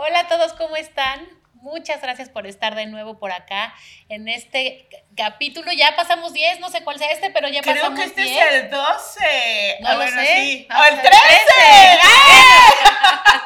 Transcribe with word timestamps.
Hola 0.00 0.20
a 0.20 0.28
todos, 0.28 0.52
¿cómo 0.52 0.76
están? 0.76 1.26
Muchas 1.54 2.00
gracias 2.00 2.28
por 2.28 2.46
estar 2.46 2.76
de 2.76 2.86
nuevo 2.86 3.18
por 3.18 3.32
acá 3.32 3.74
en 4.08 4.28
este 4.28 4.88
capítulo. 5.16 5.72
Ya 5.72 5.96
pasamos 5.96 6.32
10, 6.32 6.60
no 6.60 6.70
sé 6.70 6.84
cuál 6.84 6.98
sea 7.00 7.10
este, 7.10 7.30
pero 7.30 7.48
ya 7.48 7.62
Creo 7.62 7.74
pasamos 7.74 7.98
que 7.98 8.04
este 8.06 8.22
10. 8.22 8.36
es 8.46 8.52
el 8.62 8.70
12. 8.70 9.78
No 9.80 9.88
Ah, 9.88 9.92
lo 9.94 9.96
bueno, 9.98 10.22
sé. 10.22 10.36
sí. 10.36 10.68
¡O 10.70 10.84
el 10.84 10.98
a- 11.00 11.02
13! 11.02 11.12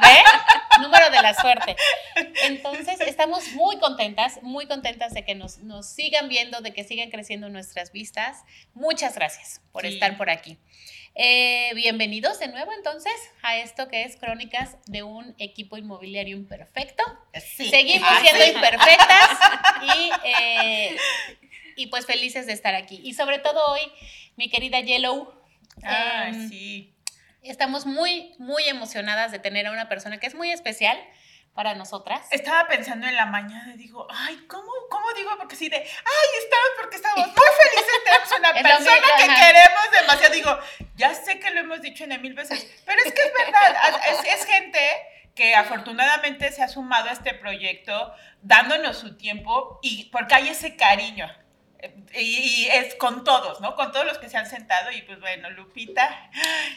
¿Ve? 0.02 0.22
Número 0.82 1.08
de 1.08 1.22
la 1.22 1.32
suerte. 1.32 1.74
Entonces, 2.42 3.00
estamos 3.00 3.48
muy 3.52 3.78
contentas, 3.78 4.42
muy 4.42 4.66
contentas 4.66 5.14
de 5.14 5.24
que 5.24 5.34
nos, 5.34 5.58
nos 5.58 5.86
sigan 5.88 6.28
viendo, 6.28 6.60
de 6.60 6.74
que 6.74 6.84
sigan 6.84 7.08
creciendo 7.10 7.48
nuestras 7.48 7.92
vistas. 7.92 8.42
Muchas 8.74 9.14
gracias 9.14 9.62
por 9.72 9.82
Sí. 9.86 9.94
estar 9.94 10.18
por 10.18 10.28
aquí. 10.28 10.58
Eh, 11.14 11.72
bienvenidos 11.74 12.38
de 12.38 12.48
nuevo 12.48 12.72
entonces 12.72 13.12
a 13.42 13.58
esto 13.58 13.88
que 13.88 14.04
es 14.04 14.16
Crónicas 14.16 14.76
de 14.86 15.02
un 15.02 15.34
equipo 15.38 15.76
inmobiliario 15.76 16.36
imperfecto. 16.36 17.02
Sí. 17.54 17.68
Seguimos 17.68 18.08
Ah, 18.10 18.20
siendo 18.22 18.44
sí. 18.44 18.50
imperfectas 18.52 19.38
y, 19.82 20.10
eh, 20.24 20.96
y 21.76 21.86
pues 21.88 22.06
felices 22.06 22.46
de 22.46 22.54
estar 22.54 22.74
aquí. 22.74 23.00
Y 23.04 23.12
sobre 23.12 23.38
todo 23.40 23.60
hoy, 23.72 23.80
mi 24.36 24.48
querida 24.48 24.80
Yellow, 24.80 25.34
em, 25.82 26.48
sí. 26.48 26.94
estamos 27.42 27.84
muy, 27.84 28.32
muy 28.38 28.64
emocionadas 28.64 29.32
de 29.32 29.38
tener 29.38 29.66
a 29.66 29.72
una 29.72 29.90
persona 29.90 30.18
que 30.18 30.26
es 30.26 30.34
muy 30.34 30.50
especial 30.50 30.98
para 31.54 31.74
nosotras. 31.74 32.26
Estaba 32.30 32.66
pensando 32.66 33.06
en 33.06 33.14
la 33.14 33.26
mañana 33.26 33.74
digo, 33.76 34.06
ay, 34.10 34.44
¿cómo, 34.48 34.70
cómo 34.90 35.12
digo? 35.14 35.30
Porque 35.38 35.56
sí 35.56 35.68
de, 35.68 35.76
ay, 35.76 36.28
estamos 36.42 36.70
porque 36.80 36.96
estamos 36.96 37.26
muy 37.26 37.34
felices, 37.62 37.94
tenemos 38.04 38.38
una 38.38 38.52
persona 38.62 39.06
que 39.18 39.26
queremos 39.26 39.90
demasiado. 40.00 40.34
Digo, 40.34 40.58
ya 40.96 41.14
sé 41.14 41.38
que 41.38 41.50
lo 41.50 41.60
hemos 41.60 41.82
dicho 41.82 42.04
en 42.04 42.20
mil 42.22 42.34
veces, 42.34 42.82
pero 42.86 42.98
es 43.04 43.12
que 43.12 43.22
es 43.22 43.32
verdad, 43.32 44.00
es, 44.08 44.40
es 44.40 44.46
gente 44.46 44.78
que 45.34 45.54
afortunadamente 45.54 46.52
se 46.52 46.62
ha 46.62 46.68
sumado 46.68 47.08
a 47.08 47.12
este 47.12 47.34
proyecto 47.34 48.14
dándonos 48.42 48.98
su 48.98 49.16
tiempo 49.16 49.78
y 49.82 50.10
porque 50.10 50.34
hay 50.34 50.48
ese 50.48 50.76
cariño. 50.76 51.30
Y, 52.14 52.20
y 52.64 52.68
es 52.68 52.94
con 52.94 53.24
todos, 53.24 53.60
¿no? 53.60 53.74
Con 53.74 53.90
todos 53.90 54.06
los 54.06 54.18
que 54.18 54.28
se 54.28 54.36
han 54.36 54.46
sentado 54.48 54.92
y 54.92 55.02
pues 55.02 55.18
bueno, 55.20 55.50
Lupita, 55.50 56.30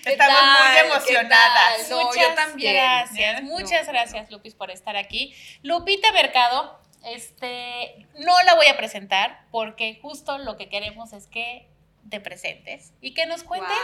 ¿Qué 0.03 0.13
estamos 0.13 0.35
tal? 0.39 0.63
muy 0.63 0.73
¿Qué 0.75 0.87
emocionadas. 0.87 1.89
No, 1.89 2.05
muchas 2.05 2.23
yo 2.29 2.33
también. 2.35 2.73
gracias, 2.73 3.39
¿Eh? 3.39 3.43
muchas 3.43 3.85
No. 3.87 3.93
gracias, 3.93 4.31
Lupis, 4.31 4.55
por 4.55 4.71
estar 4.71 4.95
aquí. 4.97 5.35
Lupita 5.61 6.11
Mercado, 6.11 6.79
este, 7.05 8.07
no 8.19 8.41
la 8.43 8.55
voy 8.55 8.65
a 8.67 8.77
presentar 8.77 9.45
porque 9.51 9.99
justo 10.01 10.37
lo 10.39 10.57
que 10.57 10.69
queremos 10.69 11.13
es 11.13 11.27
que 11.27 11.67
te 12.09 12.19
presentes 12.19 12.93
y 13.01 13.13
que 13.13 13.25
nos 13.25 13.43
cuentes 13.43 13.77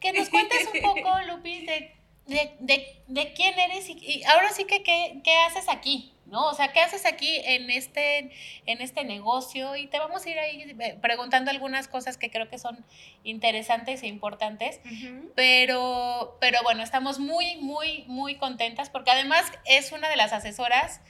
que 0.00 0.12
nos 0.12 0.28
cuentes 0.28 0.68
un 0.74 0.80
poco, 0.82 1.18
Lupis, 1.26 1.66
de, 1.66 1.96
de, 2.26 2.52
de- 2.60 2.96
de 3.06 3.32
quién 3.34 3.58
eres 3.58 3.88
y, 3.88 3.92
y 4.00 4.24
ahora 4.24 4.50
sí 4.50 4.64
que 4.64 4.82
qué, 4.82 5.20
qué 5.22 5.36
haces 5.46 5.68
aquí, 5.68 6.12
¿no? 6.26 6.46
O 6.48 6.54
sea, 6.54 6.72
¿qué 6.72 6.80
haces 6.80 7.06
aquí 7.06 7.36
en 7.44 7.70
este, 7.70 8.30
en 8.66 8.80
este 8.80 9.04
negocio? 9.04 9.76
Y 9.76 9.86
te 9.86 9.98
vamos 10.00 10.26
a 10.26 10.30
ir 10.30 10.38
ahí 10.40 10.74
eh, 10.80 10.98
preguntando 11.00 11.52
algunas 11.52 11.86
cosas 11.86 12.16
que 12.18 12.30
creo 12.30 12.48
que 12.48 12.58
son 12.58 12.84
interesantes 13.22 14.02
e 14.02 14.08
importantes. 14.08 14.80
Pero, 15.36 16.36
pero 16.40 16.58
bueno, 16.64 16.82
estamos 16.82 17.18
muy, 17.20 17.56
muy, 17.56 18.04
muy 18.08 18.34
contentas 18.36 18.90
porque 18.90 19.10
además 19.12 19.44
es 19.64 19.92
una 19.92 20.08
de 20.08 20.16
las 20.16 20.32
asesoras 20.32 21.00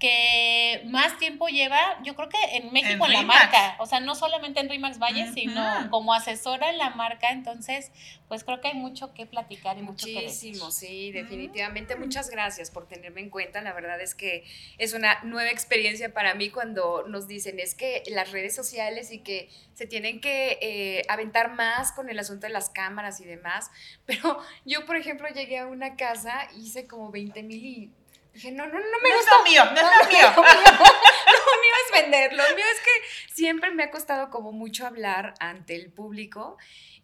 que 0.00 0.82
más 0.86 1.18
tiempo 1.18 1.46
lleva, 1.48 1.78
yo 2.02 2.16
creo 2.16 2.28
que 2.28 2.38
en 2.56 2.72
México 2.72 3.04
en, 3.04 3.12
En 3.12 3.18
la 3.18 3.22
marca, 3.22 3.76
o 3.78 3.86
sea, 3.86 4.00
no 4.00 4.14
solamente 4.14 4.58
en 4.58 4.68
Rimax 4.68 4.98
Valle, 4.98 5.30
sino 5.32 5.62
como 5.90 6.14
asesora 6.14 6.70
en 6.70 6.78
la 6.78 6.90
marca, 6.90 7.30
entonces, 7.30 7.92
pues 8.26 8.42
creo 8.42 8.60
que 8.60 8.68
hay 8.68 8.74
mucho 8.74 9.12
que 9.12 9.26
platicar 9.26 9.78
y 9.78 9.82
mucho 9.82 10.06
que 10.06 10.22
decir. 10.22 10.52
Muchísimo, 10.52 10.70
sí, 10.70 11.12
definitivamente. 11.12 11.96
Muchas 11.96 12.30
gracias 12.30 12.70
por 12.70 12.88
tenerme 12.88 13.20
en 13.20 13.30
cuenta. 13.30 13.60
La 13.60 13.74
verdad 13.74 14.00
es 14.00 14.14
que 14.14 14.44
es 14.78 14.94
una 14.94 15.20
nueva 15.22 15.50
experiencia 15.50 16.12
para 16.14 16.34
mí 16.34 16.48
cuando 16.48 17.04
nos 17.06 17.28
dicen 17.28 17.60
es 17.60 17.74
que 17.74 18.02
las 18.06 18.32
redes 18.32 18.54
sociales 18.54 19.12
y 19.12 19.18
que 19.18 19.50
se 19.74 19.86
tienen 19.86 20.20
que 20.20 20.58
eh, 20.62 21.02
aventar 21.08 21.52
más 21.54 21.92
con 21.92 22.08
el 22.08 22.18
asunto 22.18 22.46
de 22.46 22.52
las 22.52 22.70
cámaras 22.70 23.20
y 23.20 23.24
demás. 23.24 23.70
Pero 24.06 24.38
yo, 24.64 24.86
por 24.86 24.96
ejemplo, 24.96 25.28
llegué 25.28 25.58
a 25.58 25.66
una 25.66 25.96
casa, 25.96 26.48
hice 26.56 26.86
como 26.86 27.10
20 27.10 27.42
mil 27.42 27.66
y 27.66 27.90
dije, 28.32 28.52
no, 28.52 28.66
no, 28.66 28.72
no 28.72 28.98
me 29.02 29.08
No 29.08 29.14
es 29.14 29.16
gusta 29.16 29.38
lo 29.38 29.44
mío, 29.44 29.64
no 29.64 29.76
es 29.76 29.82
lo 29.82 30.12
mío. 30.12 30.32
Lo 30.36 31.60
mío 31.62 31.72
es 31.86 32.02
vender, 32.02 32.32
lo 32.32 32.42
mío 32.54 32.64
es 32.72 32.80
que 32.80 33.34
siempre 33.34 33.70
me 33.70 33.84
ha 33.84 33.90
costado 33.90 34.30
como 34.30 34.52
mucho 34.52 34.86
hablar 34.86 35.34
ante 35.40 35.74
el 35.76 35.92
público 35.92 36.56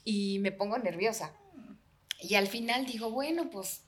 y 0.04 0.38
me 0.40 0.52
pongo 0.52 0.78
nerviosa. 0.78 1.32
Y 2.20 2.34
al 2.36 2.46
final 2.48 2.86
digo, 2.86 3.10
bueno, 3.10 3.50
pues 3.50 3.82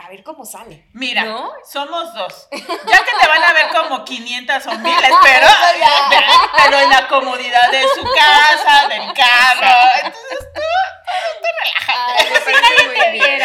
a 0.00 0.08
ver 0.08 0.22
cómo 0.22 0.46
sale. 0.46 0.86
Mira, 0.94 1.24
¿No? 1.24 1.52
somos 1.70 2.14
dos. 2.14 2.48
Ya 2.50 3.04
que 3.04 3.10
te 3.20 3.28
van 3.28 3.42
a 3.42 3.52
ver 3.52 3.68
como 3.68 4.04
500 4.04 4.66
o 4.66 4.78
1000, 4.78 4.94
espero, 4.94 5.46
pero 6.56 6.78
en 6.78 6.90
la 6.90 7.06
comodidad 7.08 7.70
de 7.70 7.82
su 7.82 8.02
casa, 8.02 8.88
del 8.88 9.12
carro. 9.12 9.90
Entonces 9.96 10.48
tú, 10.54 10.60
tú 11.42 11.48
relájate. 11.62 12.22
Ay, 12.22 12.30
me 12.32 12.40
parece 12.40 12.86
muy 12.86 13.18
bien. 13.18 13.40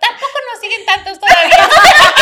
Tampoco 0.00 0.36
nos 0.52 0.60
siguen 0.60 0.84
tantos 0.84 1.20
todavía. 1.20 1.29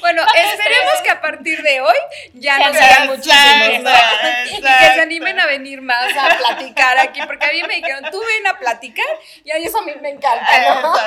Bueno, 0.00 0.26
esperemos 0.34 0.94
que 1.02 1.10
a 1.10 1.20
partir 1.20 1.62
de 1.62 1.80
hoy 1.80 1.94
ya 2.34 2.58
Ya 2.58 2.66
nos 2.66 2.76
¿no? 2.76 3.14
exacto, 3.14 4.28
Y 4.50 4.60
que 4.60 4.94
se 4.94 5.00
animen 5.00 5.38
a 5.38 5.46
venir 5.46 5.80
más 5.80 6.14
a 6.16 6.36
platicar 6.36 6.98
aquí, 6.98 7.20
porque 7.24 7.46
a 7.46 7.52
mí 7.52 7.62
me 7.62 7.76
dijeron, 7.76 8.10
tú 8.10 8.20
ven 8.20 8.46
a 8.48 8.58
platicar, 8.58 9.06
y 9.44 9.50
a 9.50 9.56
eso 9.56 9.78
a 9.78 9.82
mí 9.82 9.92
me 10.02 10.10
encanta, 10.10 10.80
¿no? 10.82 10.94
Eso, 10.94 11.04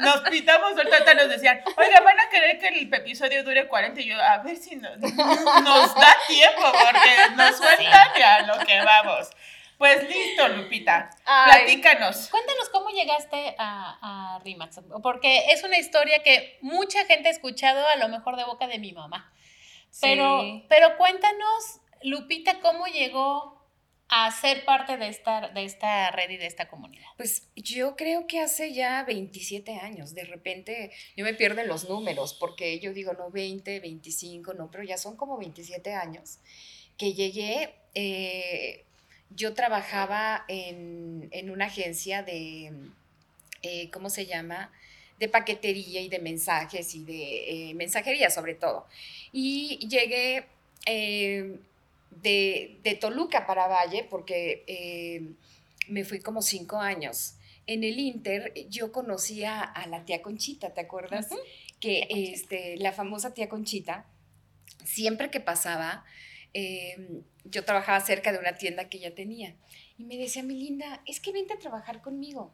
Nos 0.00 0.20
pitamos, 0.28 0.76
ahorita 0.76 1.14
nos 1.14 1.28
decían, 1.28 1.62
oiga, 1.76 2.00
van 2.00 2.18
a 2.20 2.28
querer 2.28 2.58
que 2.58 2.68
el 2.68 2.92
episodio 2.92 3.44
dure 3.44 3.68
40 3.68 4.00
y 4.00 4.06
yo, 4.06 4.20
a 4.20 4.38
ver 4.38 4.56
si 4.56 4.76
nos, 4.76 4.98
nos 4.98 5.94
da 5.94 6.16
tiempo, 6.26 6.72
porque 6.72 7.34
nos 7.36 7.56
sueltan 7.56 8.08
y 8.16 8.22
a 8.22 8.40
lo 8.42 8.58
que 8.58 8.80
vamos. 8.82 9.30
Pues 9.78 10.08
listo, 10.08 10.48
Lupita, 10.48 11.08
Ay. 11.24 11.52
platícanos. 11.64 12.28
Cuéntanos 12.30 12.68
cómo 12.70 12.90
llegaste 12.90 13.54
a, 13.58 14.34
a 14.34 14.38
Rimax, 14.40 14.80
porque 15.02 15.52
es 15.52 15.62
una 15.62 15.78
historia 15.78 16.22
que 16.24 16.58
mucha 16.62 17.04
gente 17.06 17.28
ha 17.28 17.32
escuchado 17.32 17.86
a 17.86 17.96
lo 17.96 18.08
mejor 18.08 18.36
de 18.36 18.44
boca 18.44 18.66
de 18.66 18.78
mi 18.78 18.92
mamá. 18.92 19.32
Pero, 20.00 20.40
Sí. 20.42 20.64
pero 20.68 20.96
cuéntanos, 20.98 21.80
Lupita, 22.02 22.60
cómo 22.60 22.86
llegó 22.86 23.56
a 24.10 24.30
ser 24.32 24.64
parte 24.64 24.96
de 24.96 25.08
esta, 25.08 25.48
de 25.48 25.64
esta 25.64 26.10
red 26.10 26.30
y 26.30 26.38
de 26.38 26.46
esta 26.46 26.68
comunidad. 26.68 27.06
Pues 27.16 27.50
yo 27.54 27.94
creo 27.94 28.26
que 28.26 28.40
hace 28.40 28.72
ya 28.72 29.04
27 29.04 29.76
años, 29.76 30.14
de 30.14 30.24
repente 30.24 30.90
yo 31.14 31.24
me 31.24 31.34
pierdo 31.34 31.60
en 31.60 31.68
los 31.68 31.88
números, 31.88 32.34
porque 32.34 32.80
yo 32.80 32.92
digo, 32.94 33.12
no, 33.12 33.30
20, 33.30 33.80
25, 33.80 34.54
no, 34.54 34.70
pero 34.70 34.82
ya 34.82 34.96
son 34.96 35.16
como 35.16 35.36
27 35.38 35.94
años 35.94 36.38
que 36.96 37.12
llegué, 37.12 37.74
eh, 37.94 38.86
yo 39.30 39.54
trabajaba 39.54 40.44
en, 40.48 41.28
en 41.32 41.50
una 41.50 41.66
agencia 41.66 42.22
de, 42.22 42.72
eh, 43.62 43.90
¿cómo 43.90 44.10
se 44.10 44.26
llama? 44.26 44.72
De 45.18 45.28
paquetería 45.28 46.00
y 46.00 46.08
de 46.08 46.18
mensajes 46.18 46.94
y 46.94 47.04
de 47.04 47.70
eh, 47.70 47.74
mensajería 47.74 48.30
sobre 48.30 48.54
todo. 48.54 48.86
Y 49.32 49.86
llegué 49.88 50.46
eh, 50.86 51.56
de, 52.22 52.76
de 52.82 52.94
Toluca 52.94 53.46
para 53.46 53.66
Valle 53.66 54.06
porque... 54.08 54.64
eh, 54.66 55.22
me 55.88 56.04
fui 56.04 56.20
como 56.20 56.42
cinco 56.42 56.76
años. 56.76 57.32
En 57.66 57.82
el 57.82 57.98
Inter 57.98 58.52
yo 58.68 58.92
conocía 58.92 59.62
a 59.62 59.86
la 59.86 60.04
tía 60.04 60.20
Conchita, 60.20 60.74
¿te 60.74 60.82
acuerdas? 60.82 61.28
Ujú. 61.30 61.40
Que 61.80 62.06
este, 62.10 62.76
la 62.76 62.92
famosa 62.92 63.32
tía 63.32 63.48
Conchita, 63.48 64.04
siempre 64.84 65.30
que 65.30 65.40
pasaba, 65.40 66.04
eh, 66.58 67.22
yo 67.44 67.64
trabajaba 67.64 68.00
cerca 68.00 68.32
de 68.32 68.38
una 68.38 68.56
tienda 68.56 68.88
que 68.88 68.98
ella 68.98 69.14
tenía. 69.14 69.54
Y 69.96 70.04
me 70.04 70.16
decía, 70.16 70.42
mi 70.42 70.54
linda, 70.54 71.02
es 71.06 71.20
que 71.20 71.32
vente 71.32 71.54
a 71.54 71.58
trabajar 71.58 72.02
conmigo. 72.02 72.52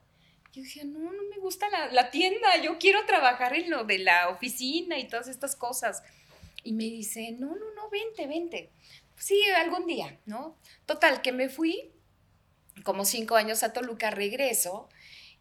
Yo 0.53 0.63
decía, 0.63 0.85
no, 0.85 0.99
no 1.01 1.23
me 1.31 1.39
gusta 1.39 1.69
la, 1.71 1.91
la 1.91 2.11
tienda, 2.11 2.57
yo 2.63 2.79
quiero 2.79 3.05
trabajar 3.07 3.55
en 3.55 3.71
lo 3.71 3.85
de 3.85 3.99
la 3.99 4.29
oficina 4.29 4.99
y 4.99 5.09
todas 5.09 5.29
estas 5.29 5.57
cosas. 5.57 6.03
Y 6.63 6.73
me 6.73 6.85
dice, 6.85 7.33
no, 7.33 7.49
no, 7.49 7.75
no, 7.75 7.89
vente, 7.91 8.27
vente. 8.27 8.71
Sí, 9.17 9.41
algún 9.57 9.87
día, 9.87 10.19
¿no? 10.27 10.57
Total, 10.87 11.23
que 11.23 11.33
me 11.33 11.49
fui 11.49 11.91
como 12.83 13.05
cinco 13.05 13.37
años 13.37 13.63
a 13.63 13.73
Toluca, 13.73 14.11
regreso 14.11 14.89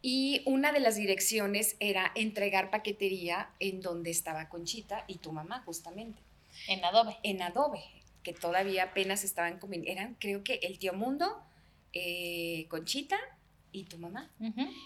y 0.01 0.41
una 0.45 0.71
de 0.71 0.79
las 0.79 0.95
direcciones 0.95 1.75
era 1.79 2.11
entregar 2.15 2.69
paquetería 2.69 3.49
en 3.59 3.81
donde 3.81 4.11
estaba 4.11 4.49
Conchita 4.49 5.05
y 5.07 5.17
tu 5.17 5.31
mamá, 5.31 5.63
justamente, 5.65 6.19
En 6.67 6.83
Adobe. 6.83 7.17
en 7.23 7.41
Adobe, 7.41 7.83
que 8.23 8.33
todavía 8.33 8.83
apenas 8.83 9.23
estaban 9.23 9.59
comiendo. 9.59 9.89
Eran, 9.91 10.15
creo 10.15 10.43
que 10.43 10.55
el 10.63 10.79
tío 10.79 10.93
Mundo, 10.93 11.43
eh, 11.93 12.65
Conchita 12.69 13.17
y 13.75 13.85
tu 13.85 13.97
mamá. 13.97 14.29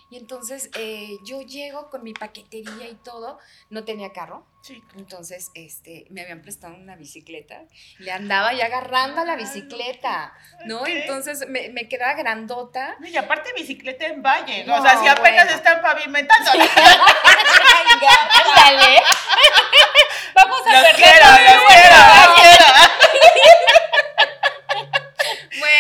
Y 0.10 0.16
entonces 0.18 0.70
eh, 0.78 1.10
yo 1.26 1.42
llego 1.42 1.90
con 1.90 2.04
mi 2.04 2.14
paquetería 2.14 2.88
y 2.90 2.96
todo, 3.04 3.38
no 3.70 3.84
tenía 3.84 4.14
carro, 4.14 4.46
Sí. 4.62 4.82
entonces 4.98 5.52
este, 5.56 6.06
me 6.10 6.22
habían 6.22 6.42
prestado 6.42 6.74
una 6.76 6.96
bicicleta, 6.96 7.64
le 8.00 8.12
andaba 8.14 8.54
ya 8.54 8.66
agarrando 8.68 9.20
a 9.22 9.26
la 9.26 9.36
bicicleta, 9.36 10.34
¿no? 10.66 10.88
Entonces 10.88 11.46
me, 11.50 11.68
me 11.70 11.90
quedaba 11.90 12.14
grandota. 12.14 12.96
No, 13.02 13.08
Y 13.08 13.18
aparte 13.18 13.52
bicicleta 13.58 14.06
en 14.08 14.24
valle, 14.24 14.64
No, 14.66 14.78
o 14.78 14.82
sea, 14.82 14.98
si 15.02 15.08
apenas 15.08 15.44
bueno. 15.46 15.58
están 15.58 15.82
pavimentando. 15.82 16.50
Ándale. 16.52 16.70
Vamos 20.34 20.62
a 20.66 20.72
Los 20.72 20.82
perder 20.82 20.96
quiero, 20.96 21.26
los 21.28 21.38
quiero, 21.68 21.90
trabajo. 21.90 22.28
los 22.28 22.36
quiero. 22.40 22.66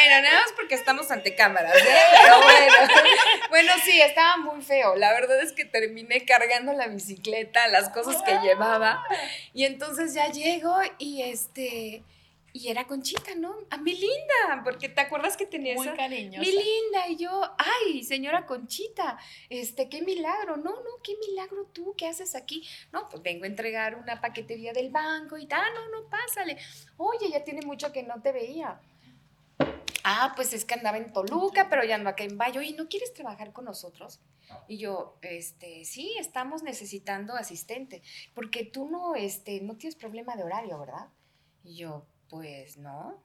Bueno, 0.07 0.21
nada 0.29 0.41
más 0.41 0.51
porque 0.53 0.75
estamos 0.75 1.11
ante 1.11 1.35
cámaras, 1.35 1.75
¿eh? 1.75 1.85
Pero 2.21 2.41
bueno. 2.41 2.75
Bueno, 3.49 3.71
sí, 3.83 3.99
estaba 4.01 4.37
muy 4.37 4.61
feo. 4.61 4.95
La 4.95 5.13
verdad 5.13 5.41
es 5.41 5.53
que 5.53 5.63
terminé 5.65 6.25
cargando 6.25 6.73
la 6.73 6.87
bicicleta, 6.87 7.67
las 7.69 7.89
cosas 7.89 8.21
que 8.23 8.37
llevaba. 8.39 9.03
Y 9.53 9.63
entonces 9.63 10.13
ya 10.13 10.29
llego 10.31 10.75
y 10.97 11.21
este. 11.23 12.03
Y 12.53 12.69
era 12.69 12.85
Conchita, 12.87 13.35
¿no? 13.35 13.55
A 13.69 13.77
mi 13.77 13.93
linda, 13.93 14.61
porque 14.63 14.89
te 14.89 14.99
acuerdas 15.01 15.37
que 15.37 15.45
tenía 15.45 15.75
Muy 15.75 15.87
esa. 15.87 15.95
cariñosa. 15.95 16.39
Mi 16.39 16.51
linda, 16.51 17.07
y 17.07 17.15
yo, 17.17 17.55
ay, 17.57 18.03
señora 18.03 18.45
Conchita, 18.47 19.17
este, 19.49 19.89
qué 19.89 20.01
milagro, 20.01 20.57
no, 20.57 20.71
no, 20.71 20.89
qué 21.03 21.13
milagro 21.27 21.65
tú, 21.71 21.93
¿qué 21.95 22.07
haces 22.07 22.33
aquí? 22.35 22.67
No, 22.91 23.07
pues 23.09 23.21
vengo 23.21 23.43
a 23.43 23.47
entregar 23.47 23.95
una 23.95 24.19
paquetería 24.21 24.73
del 24.73 24.89
banco 24.89 25.37
y 25.37 25.45
tal, 25.45 25.61
"Ah, 25.61 25.69
no, 25.75 25.87
no, 25.89 26.09
pásale. 26.09 26.57
Oye, 26.97 27.29
ya 27.29 27.43
tiene 27.43 27.61
mucho 27.63 27.91
que 27.91 28.01
no 28.03 28.21
te 28.23 28.31
veía. 28.31 28.79
Ah, 30.09 30.31
pues 30.37 30.53
es 30.53 30.63
que 30.63 30.73
andaba 30.73 30.95
en 30.95 31.11
Toluca, 31.11 31.67
pero 31.69 31.83
ya 31.83 31.95
ando 31.95 32.09
acá 32.09 32.23
en 32.23 32.37
Valle. 32.37 32.59
Oye, 32.59 32.73
¿no 32.77 32.87
quieres 32.87 33.13
trabajar 33.13 33.51
con 33.51 33.65
nosotros? 33.65 34.21
Y 34.69 34.77
yo, 34.77 35.17
este, 35.21 35.83
sí, 35.83 36.15
estamos 36.17 36.63
necesitando 36.63 37.33
asistente, 37.33 38.01
porque 38.33 38.63
tú 38.63 38.87
no, 38.89 39.15
este, 39.15 39.59
no 39.59 39.75
tienes 39.75 39.97
problema 39.97 40.37
de 40.37 40.43
horario, 40.43 40.79
¿verdad? 40.79 41.09
Y 41.61 41.75
yo, 41.75 42.07
pues 42.29 42.77
no. 42.77 43.21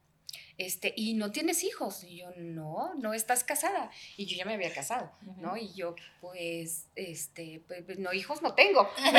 Este, 0.58 0.92
y 0.96 1.14
no 1.14 1.30
tienes 1.30 1.62
hijos. 1.62 2.02
Y 2.02 2.16
yo, 2.16 2.30
no, 2.36 2.92
no 2.94 3.14
estás 3.14 3.44
casada. 3.44 3.92
Y 4.16 4.26
yo 4.26 4.36
ya 4.36 4.44
me 4.44 4.54
había 4.54 4.74
casado, 4.74 5.12
¿no? 5.36 5.56
Y 5.56 5.72
yo, 5.74 5.94
pues, 6.20 6.88
este, 6.96 7.62
pues, 7.68 7.84
pues, 7.84 8.00
no, 8.00 8.12
hijos 8.12 8.42
no 8.42 8.56
tengo. 8.56 8.90
Del 9.04 9.16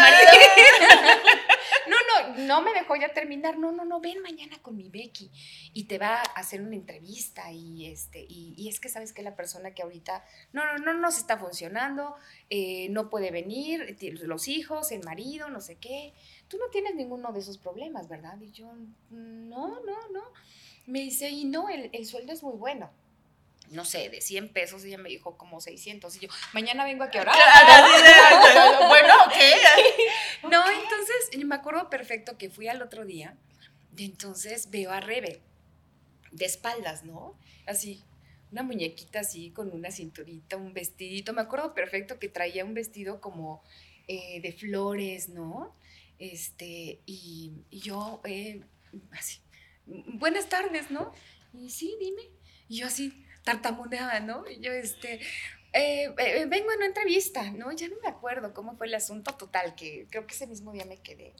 marido. 0.00 0.30
No, 2.28 2.62
me 2.62 2.72
dejó 2.72 2.96
ya 2.96 3.12
terminar. 3.12 3.58
No, 3.58 3.72
no, 3.72 3.84
no, 3.84 4.00
ven 4.00 4.22
mañana 4.22 4.56
con 4.62 4.76
mi 4.76 4.88
Becky 4.88 5.30
y 5.72 5.84
te 5.84 5.98
va 5.98 6.16
a 6.16 6.22
hacer 6.22 6.62
una 6.62 6.74
entrevista 6.74 7.50
y 7.52 7.86
este, 7.86 8.24
y, 8.28 8.68
es 8.68 8.80
que 8.80 8.88
sabes 8.88 9.12
que 9.12 9.22
la 9.22 9.36
persona 9.36 9.72
que 9.72 9.82
ahorita 9.82 10.24
no, 10.52 10.64
no, 10.78 10.92
no 10.92 10.94
nos 10.94 11.18
está 11.18 11.38
funcionando, 11.38 12.14
eh, 12.50 12.88
no 12.90 13.10
puede 13.10 13.30
venir, 13.30 13.96
los 14.22 14.48
hijos, 14.48 14.92
el 14.92 15.04
marido, 15.04 15.48
no 15.50 15.60
sé 15.60 15.76
qué. 15.76 16.12
Tú 16.48 16.58
no 16.58 16.68
tienes 16.70 16.94
ninguno 16.94 17.32
de 17.32 17.40
esos 17.40 17.58
problemas, 17.58 18.08
¿verdad? 18.08 18.40
Y 18.40 18.50
yo, 18.50 18.72
no, 19.10 19.80
no, 19.80 20.08
no. 20.12 20.22
Me 20.86 21.00
dice, 21.00 21.30
y 21.30 21.44
no, 21.44 21.68
el, 21.68 21.90
el 21.92 22.06
sueldo 22.06 22.32
es 22.32 22.42
muy 22.42 22.56
bueno. 22.56 22.90
No 23.74 23.84
sé, 23.84 24.08
de 24.08 24.20
100 24.20 24.50
pesos, 24.50 24.84
ella 24.84 24.98
me 24.98 25.08
dijo 25.08 25.36
como 25.36 25.60
600. 25.60 26.16
Y 26.16 26.20
yo, 26.20 26.28
mañana 26.52 26.84
vengo 26.84 27.04
a 27.04 27.10
qué 27.10 27.20
hora. 27.20 27.32
Bueno, 28.88 29.14
ok. 29.26 29.34
No, 30.50 30.62
entonces 30.70 31.30
yo 31.32 31.46
me 31.46 31.56
acuerdo 31.56 31.90
perfecto 31.90 32.38
que 32.38 32.50
fui 32.50 32.68
al 32.68 32.82
otro 32.82 33.04
día 33.04 33.36
y 33.96 34.04
entonces 34.04 34.70
veo 34.70 34.90
a 34.92 35.00
Rebe 35.00 35.40
de 36.30 36.44
espaldas, 36.44 37.04
¿no? 37.04 37.38
Así, 37.66 38.04
una 38.52 38.62
muñequita 38.62 39.20
así 39.20 39.50
con 39.50 39.72
una 39.72 39.90
cinturita, 39.90 40.56
un 40.56 40.72
vestidito. 40.72 41.32
Me 41.32 41.40
acuerdo 41.40 41.74
perfecto 41.74 42.18
que 42.18 42.28
traía 42.28 42.64
un 42.64 42.74
vestido 42.74 43.20
como 43.20 43.62
eh, 44.06 44.40
de 44.40 44.52
flores, 44.52 45.28
¿no? 45.28 45.74
Este, 46.18 47.00
y, 47.06 47.52
y 47.70 47.80
yo, 47.80 48.20
eh, 48.24 48.62
así, 49.12 49.40
buenas 49.86 50.48
tardes, 50.48 50.90
¿no? 50.90 51.12
Y 51.52 51.70
sí, 51.70 51.96
dime. 51.98 52.22
Y 52.68 52.78
yo 52.78 52.86
así, 52.86 53.24
tartamudeaba, 53.44 54.20
¿no? 54.20 54.48
Y 54.48 54.60
yo, 54.60 54.72
este, 54.72 55.20
eh, 55.72 56.14
eh, 56.18 56.46
vengo 56.46 56.70
a 56.70 56.76
una 56.76 56.86
entrevista, 56.86 57.50
¿no? 57.50 57.72
Ya 57.72 57.88
no 57.88 57.96
me 58.00 58.08
acuerdo 58.08 58.54
cómo 58.54 58.76
fue 58.76 58.86
el 58.86 58.94
asunto 58.94 59.34
total, 59.34 59.74
que 59.74 60.06
creo 60.08 60.26
que 60.26 60.34
ese 60.34 60.46
mismo 60.46 60.72
día 60.72 60.84
me 60.84 60.98
quedé. 60.98 61.34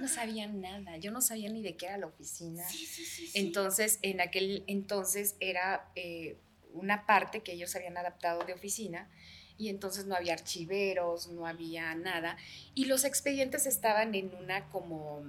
No 0.00 0.06
sabía 0.06 0.46
nada, 0.46 0.96
yo 0.96 1.10
no 1.10 1.20
sabía 1.20 1.50
ni 1.50 1.60
de 1.60 1.76
qué 1.76 1.86
era 1.86 1.98
la 1.98 2.06
oficina. 2.06 2.66
Sí, 2.68 2.86
sí, 2.86 3.04
sí, 3.04 3.26
sí. 3.26 3.38
Entonces, 3.38 3.98
en 4.02 4.20
aquel 4.20 4.62
entonces 4.68 5.36
era 5.40 5.90
eh, 5.96 6.38
una 6.72 7.04
parte 7.04 7.42
que 7.42 7.52
ellos 7.52 7.74
habían 7.74 7.96
adaptado 7.96 8.44
de 8.44 8.52
oficina 8.52 9.10
y 9.58 9.68
entonces 9.68 10.06
no 10.06 10.14
había 10.14 10.32
archiveros, 10.32 11.28
no 11.28 11.46
había 11.46 11.94
nada. 11.94 12.36
Y 12.74 12.86
los 12.86 13.04
expedientes 13.04 13.66
estaban 13.66 14.14
en 14.14 14.34
una 14.34 14.68
como... 14.70 15.22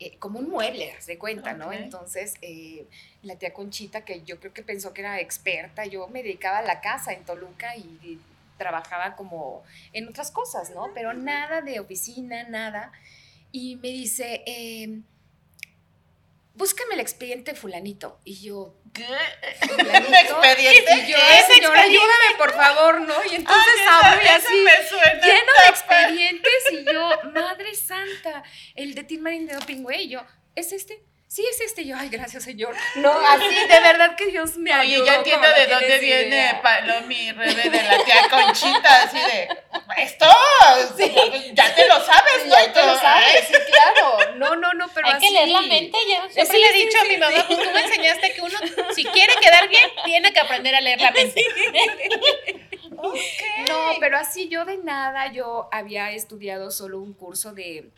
eh, 0.00 0.16
como 0.18 0.38
un 0.38 0.48
mueble, 0.48 0.92
haz 0.92 1.06
de 1.06 1.18
cuenta, 1.18 1.52
¿no? 1.52 1.72
Entonces, 1.72 2.34
eh, 2.40 2.86
la 3.22 3.36
tía 3.36 3.52
Conchita, 3.52 4.04
que 4.04 4.22
yo 4.22 4.40
creo 4.40 4.54
que 4.54 4.62
pensó 4.62 4.94
que 4.94 5.02
era 5.02 5.20
experta, 5.20 5.84
yo 5.84 6.08
me 6.08 6.22
dedicaba 6.22 6.58
a 6.58 6.62
la 6.62 6.80
casa 6.80 7.12
en 7.12 7.24
Toluca 7.24 7.76
y, 7.76 7.82
y 8.02 8.18
trabajaba 8.56 9.14
como 9.14 9.62
en 9.92 10.08
otras 10.08 10.30
cosas, 10.30 10.70
¿no? 10.70 10.88
Pero 10.94 11.12
nada 11.12 11.60
de 11.60 11.80
oficina, 11.80 12.44
nada. 12.44 12.92
Y 13.52 13.76
me 13.76 13.88
dice, 13.88 14.42
eh, 14.46 15.00
búscame 16.54 16.94
el 16.94 17.00
expediente 17.00 17.54
fulanito. 17.54 18.20
Y 18.24 18.40
yo, 18.42 18.74
¿Qué? 18.92 19.06
fulanito. 19.66 20.08
¿Un 20.08 20.14
expediente? 20.44 20.94
Y 20.94 21.12
yo, 21.12 21.16
¿Qué 21.18 21.54
señora, 21.54 21.80
ayúdame, 21.82 22.36
por 22.38 22.52
favor, 22.52 23.00
¿no? 23.00 23.14
Y 23.30 23.36
entonces 23.36 23.74
Ay, 23.80 23.86
abro 24.02 24.24
y 24.24 24.28
así, 24.28 24.54
me 24.64 24.88
suena 24.88 25.26
lleno 25.26 25.52
de 25.64 25.68
expedientes. 25.70 26.72
Y 26.72 26.84
yo, 26.84 27.10
madre 27.32 27.74
santa, 27.74 28.42
el 28.74 28.94
de 28.94 29.04
Tim 29.04 29.22
Marín 29.22 29.46
de 29.46 29.54
Doping 29.54 29.84
Way. 29.84 30.04
Y 30.04 30.08
yo, 30.10 30.26
¿es 30.54 30.72
este? 30.72 31.02
Sí, 31.32 31.46
es 31.48 31.60
este. 31.60 31.82
Y 31.82 31.86
yo, 31.86 31.96
ay, 31.96 32.08
gracias, 32.08 32.42
señor. 32.42 32.74
No, 32.96 33.12
así, 33.28 33.44
de 33.54 33.80
verdad 33.80 34.16
que 34.16 34.26
Dios 34.26 34.56
me 34.56 34.72
Oye, 34.72 34.94
ayudó. 34.94 35.06
ya 35.06 35.14
entiendo 35.14 35.46
de 35.46 35.66
dónde 35.68 35.98
viene. 36.00 36.58
Palomi 36.60 37.30
Rebe 37.30 37.70
de 37.70 37.82
la 37.84 38.04
tía 38.04 38.28
Conchita, 38.28 39.02
así 39.04 39.16
de, 39.16 39.48
esto, 39.98 40.26
ya 41.52 41.72
te 41.74 41.86
lo 41.86 42.04
sabes, 42.04 42.46
¿no? 42.46 42.54
Ya 42.56 42.72
te 42.72 42.84
lo 42.84 42.98
sabes, 42.98 43.46
sí, 43.46 43.54
claro. 43.70 44.34
No, 44.38 44.56
no, 44.56 44.72
no, 44.74 44.88
pero 44.92 45.06
Hay 45.06 45.12
así. 45.14 45.28
que 45.28 45.32
leer 45.34 45.48
la 45.50 45.60
mente. 45.62 45.96
Yo 46.08 46.30
siempre 46.30 46.46
Sí, 46.46 46.58
le 46.60 46.66
he 46.68 46.72
sí, 46.72 46.86
dicho 46.86 46.98
a 47.00 47.04
mi 47.04 47.16
mamá, 47.16 47.44
pues 47.46 47.58
tú 47.62 47.70
me 47.72 47.80
enseñaste 47.80 48.32
que 48.34 48.42
uno, 48.42 48.58
si 48.94 49.04
quiere 49.04 49.34
quedar 49.40 49.68
bien, 49.68 49.88
tiene 50.04 50.32
que 50.32 50.40
aprender 50.40 50.74
a 50.74 50.80
leer 50.80 51.00
la 51.00 51.12
mente. 51.12 51.44
Ok. 53.02 53.14
No, 53.66 53.92
pero 53.98 54.18
así 54.18 54.48
yo 54.48 54.66
de 54.66 54.76
nada, 54.76 55.32
yo 55.32 55.70
había 55.72 56.10
estudiado 56.10 56.70
solo 56.70 56.98
un 57.00 57.14
curso 57.14 57.52
de 57.54 57.88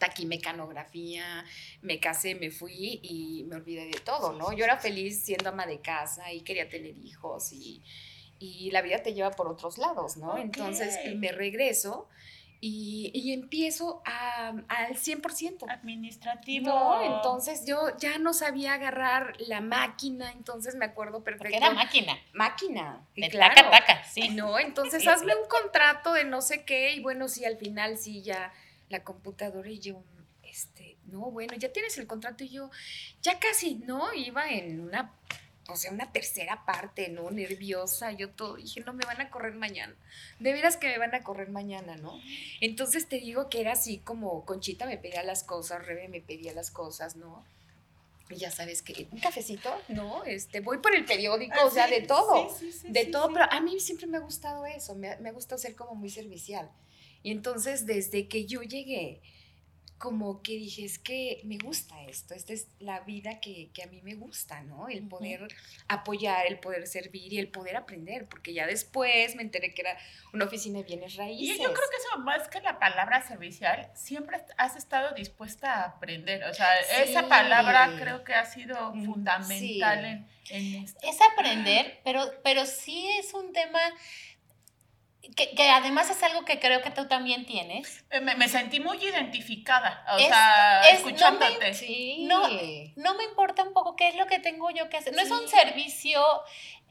taquimecanografía, 0.00 1.44
me 1.82 2.00
casé, 2.00 2.34
me 2.34 2.50
fui 2.50 2.98
y 3.04 3.44
me 3.44 3.56
olvidé 3.56 3.84
de 3.84 4.00
todo, 4.00 4.32
¿no? 4.32 4.52
Yo 4.52 4.64
era 4.64 4.78
feliz 4.78 5.22
siendo 5.22 5.50
ama 5.50 5.66
de 5.66 5.80
casa 5.80 6.32
y 6.32 6.40
quería 6.40 6.68
tener 6.68 6.96
hijos 6.98 7.52
y, 7.52 7.82
y 8.40 8.70
la 8.72 8.82
vida 8.82 9.02
te 9.02 9.14
lleva 9.14 9.30
por 9.30 9.46
otros 9.46 9.78
lados, 9.78 10.16
¿no? 10.16 10.38
Entonces 10.38 10.98
me 11.16 11.30
regreso 11.30 12.08
y, 12.62 13.10
y 13.14 13.32
empiezo 13.32 14.02
a, 14.04 14.48
al 14.68 14.96
100%. 14.96 15.64
Administrativo. 15.70 16.66
No, 16.66 17.02
entonces 17.16 17.64
yo 17.66 17.96
ya 17.98 18.18
no 18.18 18.34
sabía 18.34 18.74
agarrar 18.74 19.34
la 19.40 19.60
máquina, 19.60 20.30
entonces 20.32 20.74
me 20.74 20.84
acuerdo 20.86 21.22
perfecto. 21.22 21.44
Porque 21.44 21.56
era 21.56 21.70
máquina. 21.72 22.18
máquina. 22.32 23.06
y 23.14 23.22
De 23.22 23.28
claro. 23.30 23.54
taca, 23.54 23.70
taca, 23.70 24.04
sí. 24.04 24.30
No, 24.30 24.58
entonces 24.58 25.06
hazme 25.08 25.34
un 25.34 25.48
contrato 25.48 26.12
de 26.14 26.24
no 26.24 26.40
sé 26.42 26.64
qué 26.64 26.92
y 26.94 27.00
bueno, 27.00 27.28
sí, 27.28 27.44
al 27.44 27.56
final 27.56 27.96
sí 27.96 28.22
ya 28.22 28.52
la 28.90 29.02
computadora 29.04 29.70
y 29.70 29.78
yo, 29.78 30.02
este, 30.42 30.96
no, 31.06 31.30
bueno, 31.30 31.54
ya 31.54 31.72
tienes 31.72 31.96
el 31.96 32.06
contrato 32.06 32.44
y 32.44 32.50
yo, 32.50 32.70
ya 33.22 33.38
casi, 33.38 33.76
¿no? 33.76 34.12
Iba 34.12 34.50
en 34.50 34.80
una, 34.80 35.14
o 35.68 35.76
sea, 35.76 35.92
una 35.92 36.12
tercera 36.12 36.64
parte, 36.66 37.08
¿no? 37.08 37.30
Nerviosa, 37.30 38.10
yo 38.12 38.30
todo, 38.30 38.56
dije, 38.56 38.80
no, 38.80 38.92
me 38.92 39.06
van 39.06 39.20
a 39.20 39.30
correr 39.30 39.54
mañana, 39.54 39.94
de 40.40 40.52
veras 40.52 40.76
que 40.76 40.88
me 40.88 40.98
van 40.98 41.14
a 41.14 41.22
correr 41.22 41.50
mañana, 41.50 41.96
¿no? 41.96 42.20
Entonces 42.60 43.08
te 43.08 43.20
digo 43.20 43.48
que 43.48 43.60
era 43.60 43.72
así 43.72 43.98
como 43.98 44.44
Conchita 44.44 44.86
me 44.86 44.98
pedía 44.98 45.22
las 45.22 45.44
cosas, 45.44 45.86
Rebe 45.86 46.08
me 46.08 46.20
pedía 46.20 46.52
las 46.52 46.70
cosas, 46.70 47.16
¿no? 47.16 47.44
Y 48.28 48.36
ya 48.36 48.50
sabes 48.50 48.82
que 48.82 49.08
un 49.10 49.18
cafecito, 49.18 49.70
¿no? 49.88 50.24
Este, 50.24 50.60
voy 50.60 50.78
por 50.78 50.94
el 50.94 51.04
periódico, 51.04 51.64
o 51.64 51.70
sea, 51.70 51.88
de 51.88 52.02
todo 52.02 52.48
Sí, 52.56 52.72
sí, 52.72 52.78
sí, 52.80 52.92
de 52.92 53.06
todo, 53.06 53.32
pero 53.32 53.46
a 53.50 53.60
mí 53.60 53.78
siempre 53.80 54.06
me 54.06 54.18
ha 54.18 54.20
gustado 54.20 54.66
eso, 54.66 54.94
me, 54.94 55.16
me 55.16 55.28
ha 55.28 55.32
gustado 55.32 55.60
ser 55.60 55.74
como 55.76 55.94
muy 55.94 56.10
servicial. 56.10 56.70
Y 57.22 57.30
entonces, 57.30 57.86
desde 57.86 58.28
que 58.28 58.46
yo 58.46 58.62
llegué, 58.62 59.20
como 60.00 60.42
que 60.42 60.52
dije, 60.52 60.86
es 60.86 60.98
que 60.98 61.42
me 61.44 61.58
gusta 61.58 61.94
esto, 62.04 62.32
esta 62.32 62.54
es 62.54 62.68
la 62.78 63.00
vida 63.00 63.38
que, 63.38 63.68
que 63.74 63.82
a 63.82 63.86
mí 63.86 64.00
me 64.00 64.14
gusta, 64.14 64.62
¿no? 64.62 64.88
El 64.88 65.06
poder 65.06 65.46
apoyar, 65.88 66.46
el 66.46 66.58
poder 66.58 66.86
servir 66.86 67.34
y 67.34 67.38
el 67.38 67.48
poder 67.48 67.76
aprender, 67.76 68.26
porque 68.26 68.54
ya 68.54 68.66
después 68.66 69.36
me 69.36 69.42
enteré 69.42 69.74
que 69.74 69.82
era 69.82 69.98
una 70.32 70.46
oficina 70.46 70.78
de 70.78 70.84
bienes 70.84 71.16
raíces. 71.16 71.58
Y 71.58 71.62
yo 71.62 71.70
creo 71.74 71.86
que 71.90 71.96
eso, 71.98 72.18
más 72.20 72.48
que 72.48 72.62
la 72.62 72.78
palabra 72.78 73.20
servicial, 73.28 73.90
siempre 73.94 74.38
has 74.56 74.74
estado 74.74 75.14
dispuesta 75.14 75.70
a 75.70 75.84
aprender, 75.88 76.44
o 76.44 76.54
sea, 76.54 76.80
esa 77.02 77.28
palabra 77.28 77.94
creo 78.00 78.24
que 78.24 78.32
ha 78.32 78.46
sido 78.46 78.94
fundamental 79.04 80.02
en, 80.06 80.28
en 80.48 80.82
esto. 80.82 80.98
Es 81.06 81.18
aprender, 81.20 82.00
pero, 82.04 82.24
pero 82.42 82.64
sí 82.64 83.06
es 83.18 83.34
un 83.34 83.52
tema 83.52 83.80
que, 85.36 85.54
que, 85.54 85.68
además 85.68 86.10
es 86.10 86.22
algo 86.22 86.44
que 86.44 86.58
creo 86.58 86.80
que 86.82 86.90
tú 86.90 87.06
también 87.06 87.44
tienes. 87.46 88.04
Me, 88.22 88.34
me 88.36 88.48
sentí 88.48 88.80
muy 88.80 88.96
identificada, 89.02 90.04
o 90.14 90.18
sea, 90.18 90.88
escuchándote. 90.90 91.72
No 92.20 92.48
me, 92.48 92.92
no, 92.96 93.14
me 93.14 93.24
importa 93.24 93.62
un 93.62 93.72
poco 93.72 93.96
qué 93.96 94.08
es 94.08 94.16
lo 94.16 94.26
que 94.26 94.38
tengo 94.38 94.70
yo 94.70 94.88
que 94.88 94.96
hacer. 94.96 95.14
No 95.14 95.22
es 95.22 95.30
un 95.30 95.46
servicio 95.46 96.22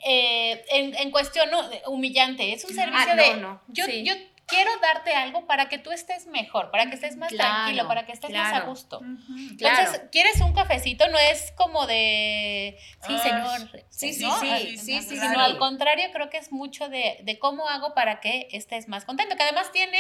eh, 0.06 0.64
en, 0.70 0.96
en, 0.96 1.12
cuestión 1.12 1.50
humillante, 1.88 2.54
es 2.54 2.66
un 2.66 2.80
ah, 2.80 2.84
servicio 2.84 3.16
de... 3.16 3.42
No, 3.42 3.62
yo, 3.68 3.86
yo 3.88 4.14
quiero 4.50 4.72
darte 4.82 5.14
algo 5.14 5.46
para 5.46 5.70
que 5.70 5.78
tú 5.78 5.92
estés 5.92 6.28
mejor, 6.28 6.72
para 6.72 6.88
que 6.88 6.96
estés 6.96 7.18
más 7.18 7.34
tranquilo, 7.34 7.88
para 7.88 8.06
que 8.06 8.12
estés 8.12 8.32
más 8.32 8.54
a 8.54 8.62
gusto. 8.62 9.02
Entonces, 9.02 10.02
¿quieres 10.12 10.42
un 10.42 10.54
cafecito? 10.54 11.08
No 11.10 11.18
es 11.18 11.52
como 11.56 11.86
de, 11.88 12.78
sí, 13.06 13.18
señor. 13.20 13.60
Sí, 13.90 14.14
sí, 14.14 14.26
sí, 14.40 14.78
sí, 14.78 15.02
sí, 15.02 15.18
Sino 15.18 15.40
al 15.40 15.58
contrario, 15.58 16.10
creo 16.12 16.30
que 16.30 16.38
es 16.38 16.52
mucho 16.52 16.90
de, 16.90 17.20
de 17.24 17.40
cómo 17.40 17.70
hago 17.70 17.94
para 17.94 18.20
que 18.20 18.48
estés 18.52 18.88
más 18.88 19.06
contento, 19.06 19.36
que 19.36 19.44
además 19.44 19.72
tiene 19.72 20.00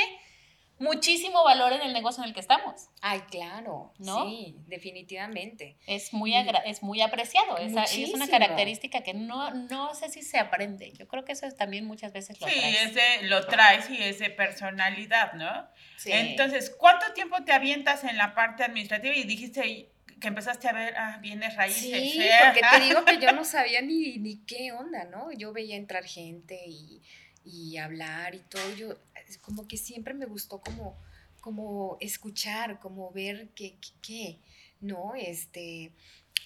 muchísimo 0.79 1.43
valor 1.43 1.74
en 1.74 1.81
el 1.81 1.93
negocio 1.93 2.24
en 2.24 2.29
el 2.29 2.33
que 2.33 2.39
estamos. 2.39 2.89
Ay, 3.01 3.21
claro, 3.29 3.93
¿no? 4.00 4.27
Sí, 4.27 4.55
definitivamente. 4.67 5.77
Es 5.86 6.13
muy, 6.13 6.33
es 6.65 6.81
muy 6.81 7.01
apreciado, 7.01 7.57
es, 7.57 7.74
es, 7.93 8.13
una 8.13 8.27
característica 8.27 9.01
que 9.01 9.13
no, 9.13 9.51
no 9.51 9.93
sé 9.93 10.09
si 10.09 10.21
se 10.21 10.39
aprende. 10.39 10.91
Yo 10.93 11.07
creo 11.07 11.25
que 11.25 11.33
eso 11.33 11.45
es, 11.45 11.55
también 11.55 11.86
muchas 11.86 12.13
veces 12.13 12.39
lo 12.39 12.48
sí, 12.48 12.53
traes. 12.57 12.93
Sí, 12.93 13.25
lo 13.25 13.45
traes 13.45 13.89
y 13.89 14.01
es 14.01 14.19
de 14.19 14.29
personalidad, 14.29 15.33
¿no? 15.33 15.67
Sí. 15.98 16.12
Entonces, 16.12 16.74
¿cuánto 16.77 17.13
tiempo 17.13 17.43
te 17.43 17.51
avientas 17.51 18.03
en 18.03 18.17
la 18.17 18.33
parte 18.33 18.63
administrativa 18.63 19.15
y 19.15 19.24
dijiste 19.24 19.91
que 20.19 20.27
empezaste 20.27 20.67
a 20.67 20.74
ver, 20.74 20.95
ah, 20.98 21.19
bienes 21.21 21.55
raíces? 21.55 21.83
Sí, 21.83 22.21
porque 22.45 22.62
te 22.71 22.79
digo 22.86 23.05
que 23.05 23.19
yo 23.19 23.31
no 23.33 23.43
sabía 23.43 23.81
ni, 23.81 24.17
ni 24.17 24.45
qué 24.45 24.71
onda, 24.71 25.03
¿no? 25.05 25.31
Yo 25.31 25.51
veía 25.51 25.75
entrar 25.75 26.05
gente 26.05 26.59
y 26.65 27.01
y 27.51 27.77
hablar 27.77 28.36
y 28.36 28.39
todo, 28.39 28.75
yo 28.75 28.95
como 29.38 29.67
que 29.67 29.77
siempre 29.77 30.13
me 30.13 30.25
gustó 30.25 30.59
como, 30.59 30.98
como 31.41 31.98
escuchar, 32.00 32.79
como 32.79 33.12
ver 33.12 33.50
qué, 33.55 33.77
qué, 34.01 34.39
¿no? 34.81 35.13
Este, 35.15 35.91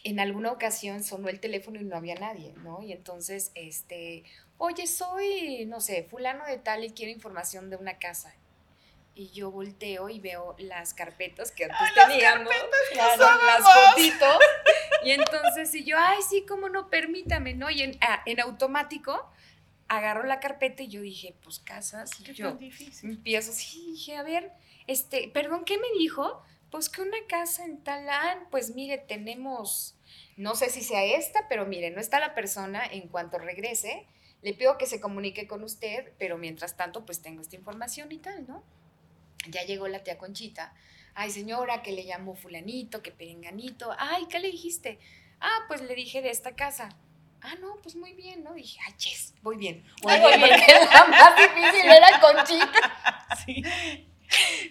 en 0.04 0.20
alguna 0.20 0.52
ocasión 0.52 1.04
sonó 1.04 1.30
el 1.30 1.40
teléfono 1.40 1.80
y 1.80 1.84
no 1.84 1.96
había 1.96 2.16
nadie, 2.16 2.54
¿no? 2.64 2.82
Y 2.82 2.92
entonces, 2.92 3.52
este, 3.56 4.24
oye, 4.58 4.88
soy, 4.88 5.66
no 5.66 5.80
sé, 5.80 6.04
fulano 6.04 6.46
de 6.46 6.58
tal 6.58 6.84
y 6.84 6.92
quiero 6.92 7.12
información 7.12 7.70
de 7.70 7.78
una 7.78 7.98
casa. 8.00 8.36
Y 9.16 9.30
yo 9.30 9.52
volteo 9.52 10.10
y 10.10 10.20
veo 10.20 10.56
las 10.58 10.94
carpetas 10.94 11.52
que 11.52 11.66
antes 11.66 11.80
teníamos, 11.94 12.52
las, 12.96 13.18
fotitos. 13.64 14.38
Y 15.04 15.12
entonces, 15.12 15.74
y 15.76 15.84
yo, 15.84 15.98
ay, 16.00 16.18
sí, 16.28 16.46
cómo 16.48 16.68
no, 16.68 16.90
permítame, 16.90 17.54
¿no? 17.54 17.70
Y 17.70 17.84
en, 17.84 17.98
ah, 18.02 18.24
en 18.26 18.40
automático, 18.40 19.30
agarro 19.98 20.24
la 20.24 20.40
carpeta 20.40 20.84
y 20.84 20.88
yo 20.88 21.02
dije, 21.02 21.36
pues 21.44 21.60
casas. 21.60 22.12
Y 22.20 22.34
yo 22.34 22.58
empiezo 23.04 23.52
así, 23.52 23.92
dije, 23.92 24.16
a 24.16 24.24
ver, 24.24 24.52
este, 24.88 25.30
perdón, 25.30 25.66
¿qué 25.66 25.78
me 25.78 25.88
dijo? 25.98 26.42
Pues 26.72 26.90
que 26.90 27.02
una 27.02 27.18
casa 27.28 27.66
en 27.66 27.84
Talán, 27.84 28.48
pues 28.50 28.74
mire, 28.74 28.98
tenemos, 28.98 29.96
no 30.38 30.56
sé 30.56 30.70
si 30.70 30.82
sea 30.82 31.04
esta, 31.04 31.48
pero 31.48 31.66
mire, 31.66 31.92
no 31.92 32.02
está 32.02 32.20
la 32.20 32.34
persona, 32.34 32.86
en 32.86 33.08
cuanto 33.08 33.38
regrese, 33.38 34.08
le 34.42 34.54
pido 34.54 34.78
que 34.78 34.88
se 34.88 35.00
comunique 35.00 35.48
con 35.48 35.64
usted, 35.64 36.14
pero 36.18 36.38
mientras 36.38 36.76
tanto, 36.76 37.06
pues 37.06 37.22
tengo 37.22 37.42
esta 37.42 37.56
información 37.56 38.12
y 38.12 38.18
tal, 38.18 38.48
¿no? 38.48 38.64
Ya 39.50 39.64
llegó 39.64 39.88
la 39.88 40.04
tía 40.04 40.18
Conchita. 40.18 40.74
Ay, 41.16 41.30
señora, 41.30 41.84
que 41.84 41.92
le 41.92 42.06
llamó 42.06 42.34
fulanito, 42.34 43.02
que 43.04 43.12
perenganito. 43.12 43.94
Ay, 44.00 44.26
¿qué 44.30 44.40
le 44.40 44.50
dijiste? 44.50 45.00
Ah, 45.40 45.66
pues 45.68 45.82
le 45.82 45.94
dije 45.94 46.22
de 46.22 46.32
esta 46.32 46.56
casa 46.56 46.90
ah, 47.44 47.56
no, 47.60 47.78
pues 47.82 47.96
muy 47.96 48.14
bien, 48.14 48.44
¿no? 48.44 48.54
dije, 48.54 48.80
ay, 48.88 48.94
yes, 48.98 49.34
voy 49.42 49.58
bien. 49.58 49.84
Voy 50.02 50.18
bien, 50.18 50.40
porque 50.40 50.74
la 50.92 51.06
más 51.06 51.36
difícil 51.36 51.90
era 51.90 52.20
Conchita. 52.20 53.00
Sí. 53.46 53.64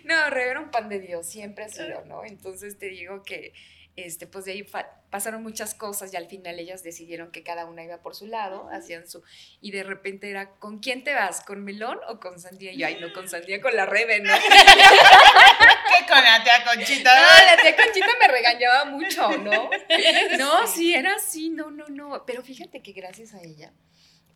No, 0.04 0.30
Rebe 0.30 0.50
era 0.52 0.60
un 0.60 0.70
pan 0.70 0.88
de 0.88 1.00
Dios, 1.00 1.26
siempre 1.26 1.64
ha 1.64 1.68
sido, 1.68 2.04
¿no? 2.06 2.24
Entonces 2.24 2.78
te 2.78 2.86
digo 2.86 3.22
que, 3.22 3.52
este, 3.96 4.26
pues 4.26 4.44
de 4.44 4.52
ahí 4.52 4.66
pasaron 5.10 5.42
muchas 5.42 5.74
cosas 5.74 6.12
y 6.12 6.16
al 6.16 6.26
final 6.26 6.58
ellas 6.58 6.82
decidieron 6.82 7.30
que 7.30 7.42
cada 7.42 7.66
una 7.66 7.84
iba 7.84 8.00
por 8.00 8.14
su 8.14 8.26
lado, 8.26 8.68
hacían 8.72 9.06
su, 9.08 9.22
y 9.60 9.70
de 9.70 9.82
repente 9.82 10.30
era, 10.30 10.50
¿con 10.52 10.78
quién 10.78 11.04
te 11.04 11.14
vas? 11.14 11.42
¿Con 11.44 11.62
Melón 11.64 11.98
o 12.08 12.18
con 12.18 12.40
Sandía? 12.40 12.72
Y 12.72 12.78
yo, 12.78 12.86
ay, 12.86 12.98
no, 13.00 13.12
con 13.12 13.28
Sandía, 13.28 13.60
con 13.60 13.76
la 13.76 13.84
Rebe, 13.84 14.20
¿no? 14.20 14.32
¿Qué 15.98 16.06
con 16.06 16.22
la 16.22 16.42
tía 16.42 16.64
Conchita? 16.64 17.14
No, 17.14 17.46
la 17.46 17.62
tía 17.62 17.76
Conchita 17.76 18.06
me 18.20 18.28
regañaba 18.28 18.84
mucho, 18.86 19.38
¿no? 19.38 19.70
No, 20.38 20.66
sí, 20.66 20.94
era 20.94 21.14
así, 21.16 21.50
no, 21.50 21.70
no, 21.70 21.86
no, 21.88 22.24
pero 22.26 22.42
fíjate 22.42 22.80
que 22.80 22.92
gracias 22.92 23.34
a 23.34 23.42
ella, 23.42 23.72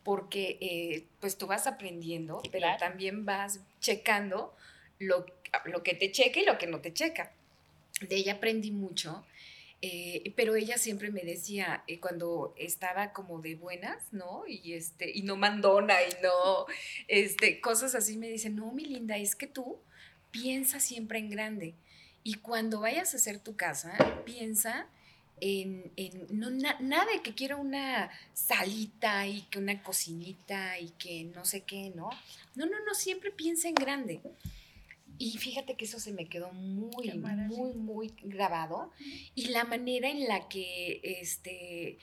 porque 0.03 0.59
eh, 0.61 1.05
pues 1.21 1.37
tú 1.39 1.47
vas 1.47 1.67
aprendiendo, 1.67 2.43
pero 2.53 2.69
también 2.79 3.25
vas 3.25 3.61
checando 3.81 4.55
lo, 4.99 5.27
lo 5.65 5.83
que 5.83 5.95
te 5.95 6.11
checa 6.13 6.41
y 6.41 6.45
lo 6.45 6.59
que 6.59 6.67
no 6.67 6.81
te 6.81 6.93
checa. 6.93 7.33
De 8.01 8.17
ella 8.17 8.35
aprendí 8.35 8.71
mucho 8.71 9.25
eh, 9.83 10.33
pero 10.37 10.57
ella 10.57 10.79
siempre 10.79 11.11
me 11.11 11.21
decía, 11.21 11.85
eh, 11.87 12.01
cuando 12.01 12.55
estaba 12.57 13.13
como 13.13 13.41
de 13.41 13.57
buenas, 13.57 14.13
¿no? 14.13 14.45
Y, 14.49 14.73
este, 14.73 15.11
y 15.15 15.23
no 15.23 15.37
mandona 15.37 16.03
y 16.03 16.23
no, 16.23 16.67
este, 17.09 17.61
cosas 17.61 17.95
así, 17.95 18.17
me 18.17 18.29
dice, 18.29 18.49
no, 18.49 18.73
mi 18.73 18.85
linda, 18.85 19.17
es 19.19 19.37
que 19.37 19.47
tú 19.47 19.79
piensa 20.37 20.81
siempre 20.81 21.19
en 21.19 21.31
grande. 21.31 21.75
Y 22.23 22.35
cuando 22.35 22.81
vayas 22.81 23.15
a 23.15 23.17
hacer 23.17 23.39
tu 23.39 23.57
casa, 23.57 23.97
piensa 24.25 24.87
en, 25.41 25.91
en 25.97 26.27
no, 26.31 26.51
nada 26.51 27.07
de 27.13 27.23
que 27.23 27.35
quiero 27.35 27.59
una 27.59 28.11
salita 28.35 29.27
y 29.27 29.43
que 29.43 29.59
una 29.59 29.83
cocinita 29.83 30.79
y 30.79 30.91
que 30.99 31.25
no 31.25 31.45
sé 31.45 31.63
qué, 31.63 31.93
¿no? 31.95 32.11
No, 32.55 32.67
no, 32.67 32.85
no, 32.85 32.95
siempre 32.95 33.31
piensa 33.31 33.69
en 33.69 33.75
grande. 33.75 34.21
Y 35.19 35.39
fíjate 35.39 35.77
que 35.77 35.87
eso 35.87 35.99
se 35.99 36.13
me 36.13 36.29
quedó 36.29 36.53
muy, 36.53 37.13
muy, 37.13 37.73
muy 37.75 38.15
grabado. 38.23 38.93
Y 39.35 39.47
la 39.47 39.65
manera 39.65 40.11
en 40.11 40.29
la 40.29 40.49
que, 40.49 41.01
este, 41.03 41.99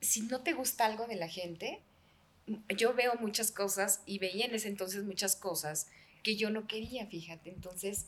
si 0.00 0.22
no 0.22 0.40
te 0.40 0.54
gusta 0.54 0.86
algo 0.86 1.06
de 1.06 1.16
la 1.16 1.28
gente, 1.28 1.80
yo 2.76 2.94
veo 2.94 3.14
muchas 3.20 3.52
cosas 3.52 4.02
y 4.06 4.18
veía 4.18 4.46
en 4.46 4.54
ese 4.54 4.68
entonces 4.68 5.04
muchas 5.04 5.36
cosas 5.36 5.86
que 6.22 6.36
yo 6.36 6.50
no 6.50 6.66
quería, 6.66 7.06
fíjate. 7.06 7.50
Entonces, 7.50 8.06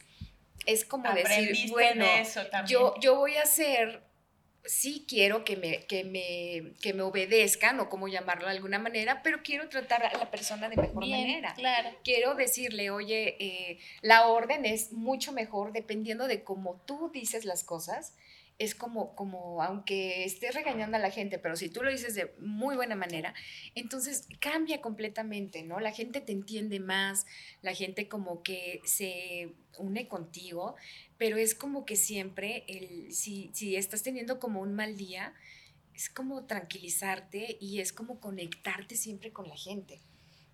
es 0.67 0.85
como 0.85 1.13
decir, 1.13 1.71
bueno, 1.71 2.05
yo, 2.67 2.95
yo 3.01 3.17
voy 3.17 3.35
a 3.35 3.43
hacer 3.43 4.03
sí 4.65 5.05
quiero 5.09 5.45
que 5.45 5.57
me, 5.57 5.87
que 5.87 6.05
me, 6.05 6.75
que 6.81 6.95
me 6.95 7.03
obedezcan 7.03 7.81
o 7.81 7.89
como 7.89 8.09
llamarlo 8.09 8.47
de 8.47 8.53
alguna 8.53 8.79
manera, 8.79 9.23
pero 9.23 9.43
quiero 9.43 9.69
tratar 9.69 10.07
a 10.07 10.17
la 10.17 10.31
persona 10.31 10.69
de 10.69 10.77
mejor 10.77 11.07
manera. 11.07 11.55
Claro. 11.55 11.91
Quiero 12.05 12.35
decirle, 12.35 12.91
oye, 12.91 13.37
eh, 13.41 13.79
la 14.03 14.29
orden 14.29 14.65
es 14.65 14.93
mucho 14.93 15.33
mejor 15.33 15.73
dependiendo 15.73 16.29
de 16.29 16.45
cómo 16.45 16.81
tú 16.87 17.11
dices 17.13 17.45
las 17.45 17.65
cosas 17.65 18.15
es 18.59 18.75
como, 18.75 19.15
como, 19.17 19.63
aunque 19.63 20.25
estés 20.25 20.55
regañando 20.55 20.97
a 20.97 21.01
la 21.01 21.11
gente, 21.11 21.39
pero 21.39 21.57
si 21.57 21.69
tú 21.69 21.83
lo 21.83 21.91
dices 21.91 22.15
de 22.15 22.33
muy 22.39 22.77
buena 22.77 22.95
manera, 22.95 23.35
entonces 23.75 24.29
cambia 24.41 24.81
completamente, 24.81 25.63
¿no? 25.63 25.81
La 25.81 25.93
gente 25.93 26.21
te 26.21 26.33
entiende 26.33 26.79
más, 26.79 27.27
la 27.61 27.75
gente 27.75 28.09
como 28.09 28.43
que 28.43 28.81
se 28.85 29.55
une 29.79 30.07
contigo, 30.09 30.77
pero 31.19 31.37
es 31.37 31.55
como 31.55 31.85
que 31.85 31.97
siempre, 31.97 32.65
el, 32.69 33.13
si, 33.13 33.51
si 33.53 33.77
estás 33.77 34.03
teniendo 34.03 34.39
como 34.39 34.61
un 34.61 34.75
mal 34.75 34.97
día, 34.97 35.35
es 35.95 36.09
como 36.09 36.45
tranquilizarte 36.45 37.59
y 37.61 37.81
es 37.81 37.93
como 37.93 38.21
conectarte 38.21 38.97
siempre 38.97 39.33
con 39.33 39.49
la 39.49 39.57
gente. 39.57 40.01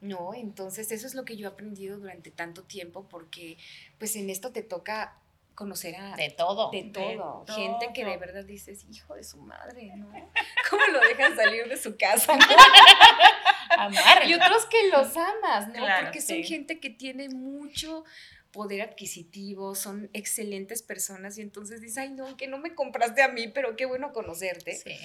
¿no? 0.01 0.35
Entonces 0.35 0.93
eso 0.93 1.07
es 1.07 1.15
lo 1.15 1.25
que 1.25 1.37
yo 1.37 1.49
he 1.49 1.51
aprendido 1.51 1.99
durante 1.99 2.31
tanto 2.31 2.63
tiempo 2.63 3.09
porque 3.09 3.59
pues 3.99 4.15
en 4.17 4.31
esto 4.31 4.53
te 4.53 4.63
toca 4.63 5.19
conocer 5.59 5.97
a... 5.97 6.15
De 6.15 6.31
todo. 6.31 6.71
De 6.71 6.85
todo. 6.85 7.45
Gente 7.49 7.91
que 7.93 8.05
de 8.05 8.17
verdad 8.17 8.45
dices, 8.45 8.87
hijo 8.89 9.17
de 9.17 9.25
su 9.25 9.39
madre, 9.39 9.91
¿no? 9.97 10.07
¿Cómo 10.71 10.87
lo 10.93 11.01
dejan 11.01 11.35
salir 11.35 11.69
de 11.69 11.77
su 11.77 11.97
casa? 11.97 12.39
y 14.29 14.35
otros 14.35 14.67
que 14.67 14.89
los 14.89 15.17
amas, 15.17 15.67
¿no? 15.75 15.85
Porque 16.01 16.21
son 16.21 16.45
gente 16.45 16.79
que 16.79 16.91
tiene 16.91 17.29
mucho 17.29 18.05
poder 18.53 18.83
adquisitivo, 18.83 19.75
son 19.75 20.09
excelentes 20.13 20.85
personas 20.85 21.37
y 21.39 21.43
entonces 21.43 21.81
dices, 21.81 21.99
ay, 21.99 22.11
no, 22.11 22.37
que 22.37 22.47
no 22.47 22.59
me 22.59 22.77
compraste 22.77 23.23
a 23.23 23.29
mí, 23.29 23.49
pero 23.49 23.75
qué 23.75 23.85
bueno 23.85 24.13
conocerte. 24.13 24.77
Sí. 24.77 24.97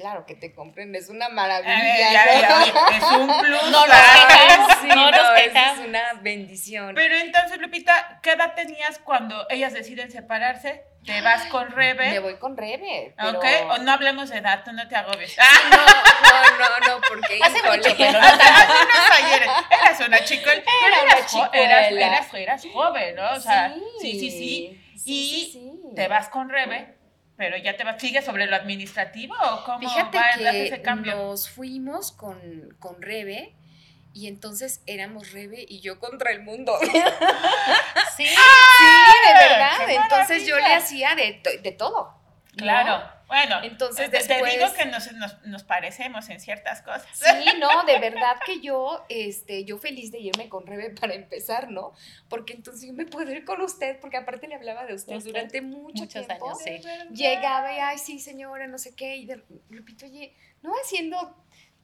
Claro 0.00 0.24
que 0.24 0.34
te 0.34 0.54
compren, 0.54 0.94
es 0.94 1.08
una 1.10 1.28
maravilla. 1.28 2.24
es 2.90 3.02
un 3.02 3.26
plus. 3.40 3.70
No 3.70 3.86
nos 3.86 3.96
quejamos, 3.96 4.84
no, 4.84 5.10
nos 5.10 5.30
quejamos. 5.40 5.78
Es 5.80 5.86
una 5.86 6.00
bendición. 6.22 6.94
Pero 6.94 7.16
entonces, 7.16 7.58
Lupita, 7.60 8.18
¿qué 8.22 8.32
edad 8.32 8.54
tenías 8.54 8.98
cuando 8.98 9.46
ellas 9.50 9.74
deciden 9.74 10.10
separarse? 10.10 10.84
¿Te 11.04 11.20
vas 11.22 11.46
con 11.46 11.70
Rebe? 11.70 12.10
Me 12.10 12.18
voy 12.18 12.36
con 12.36 12.56
Rebe. 12.56 13.14
Pero... 13.16 13.38
Ok, 13.38 13.44
o 13.70 13.78
no 13.78 13.92
hablemos 13.92 14.28
de 14.28 14.38
edad, 14.38 14.62
tú 14.64 14.72
no 14.72 14.86
te 14.86 14.96
agobies. 14.96 15.36
No, 15.38 15.76
no, 15.76 16.58
no, 16.58 16.94
no, 16.94 17.00
porque. 17.08 17.38
Hace 17.42 17.58
híjole. 17.58 17.76
mucho, 17.78 17.94
pero 17.96 18.20
no 18.20 18.26
Hace 18.28 18.72
unos 18.82 19.10
ayeres, 19.22 19.50
eras 19.70 20.00
una 20.06 20.24
chica, 20.24 20.52
Era 20.52 21.02
eras, 21.02 21.32
una 21.32 21.50
eras, 21.52 21.92
eras, 21.92 22.34
eras 22.34 22.66
joven, 22.72 23.16
¿no? 23.16 23.32
O 23.32 23.40
sea, 23.40 23.74
sí, 24.00 24.18
sí, 24.18 24.30
sí. 24.30 24.80
Sí, 24.96 25.12
y 25.12 25.44
sí, 25.44 25.50
sí. 25.52 25.94
te 25.96 26.08
vas 26.08 26.28
con 26.28 26.50
Rebe, 26.50 26.94
pero 27.40 27.56
ya 27.56 27.74
te 27.74 27.84
vas, 27.84 27.98
¿sigues 27.98 28.22
sobre 28.22 28.46
lo 28.46 28.54
administrativo 28.54 29.34
o 29.34 29.64
cómo 29.64 29.78
Fíjate 29.80 30.18
va 30.18 30.30
que 30.36 30.66
ese 30.66 30.82
cambio? 30.82 31.16
nos 31.16 31.48
fuimos 31.48 32.12
con, 32.12 32.38
con 32.78 33.00
Rebe 33.00 33.54
y 34.12 34.26
entonces 34.26 34.82
éramos 34.86 35.32
Rebe 35.32 35.64
y 35.66 35.80
yo 35.80 35.98
contra 35.98 36.32
el 36.32 36.42
mundo. 36.42 36.76
Sí. 38.16 38.26
Sí, 38.26 38.34
de 38.34 39.48
verdad. 39.48 39.70
¡Qué 39.86 39.94
Entonces 39.94 40.46
yo 40.46 40.56
le 40.58 40.74
hacía 40.74 41.14
de, 41.14 41.40
to- 41.42 41.62
de 41.62 41.72
todo. 41.72 42.14
¿no? 42.56 43.19
Bueno, 43.30 43.60
Entonces, 43.62 44.10
te- 44.10 44.18
te 44.18 44.26
después- 44.26 44.52
digo 44.52 44.66
que 44.76 44.86
nos, 44.86 45.12
nos, 45.12 45.40
nos 45.46 45.62
parecemos 45.62 46.28
en 46.30 46.40
ciertas 46.40 46.82
cosas. 46.82 47.06
Sí, 47.12 47.48
no, 47.60 47.84
de 47.84 47.98
verdad 48.00 48.36
que 48.44 48.60
yo, 48.60 49.04
este, 49.08 49.64
yo 49.64 49.78
feliz 49.78 50.10
de 50.10 50.18
irme 50.18 50.48
con 50.48 50.66
Rebe 50.66 50.90
para 50.90 51.14
empezar, 51.14 51.70
¿no? 51.70 51.92
Porque 52.28 52.54
entonces 52.54 52.88
yo 52.88 52.92
me 52.92 53.06
puedo 53.06 53.30
ir 53.30 53.44
con 53.44 53.60
usted, 53.60 54.00
porque 54.00 54.16
aparte 54.16 54.48
le 54.48 54.56
hablaba 54.56 54.84
de 54.84 54.94
usted 54.94 55.14
Usted, 55.16 55.30
durante 55.30 55.60
mucho 55.62 56.02
muchos 56.02 56.26
tiempo. 56.26 56.46
años, 56.48 56.58
sí. 56.62 56.80
Llegaba 57.14 57.72
y, 57.72 57.78
ay, 57.78 57.98
sí, 57.98 58.18
señora, 58.18 58.66
no 58.66 58.78
sé 58.78 58.96
qué, 58.96 59.16
y 59.16 59.26
de, 59.26 59.40
Lupito, 59.68 60.06
oye, 60.06 60.34
no 60.62 60.72
haciendo 60.82 61.36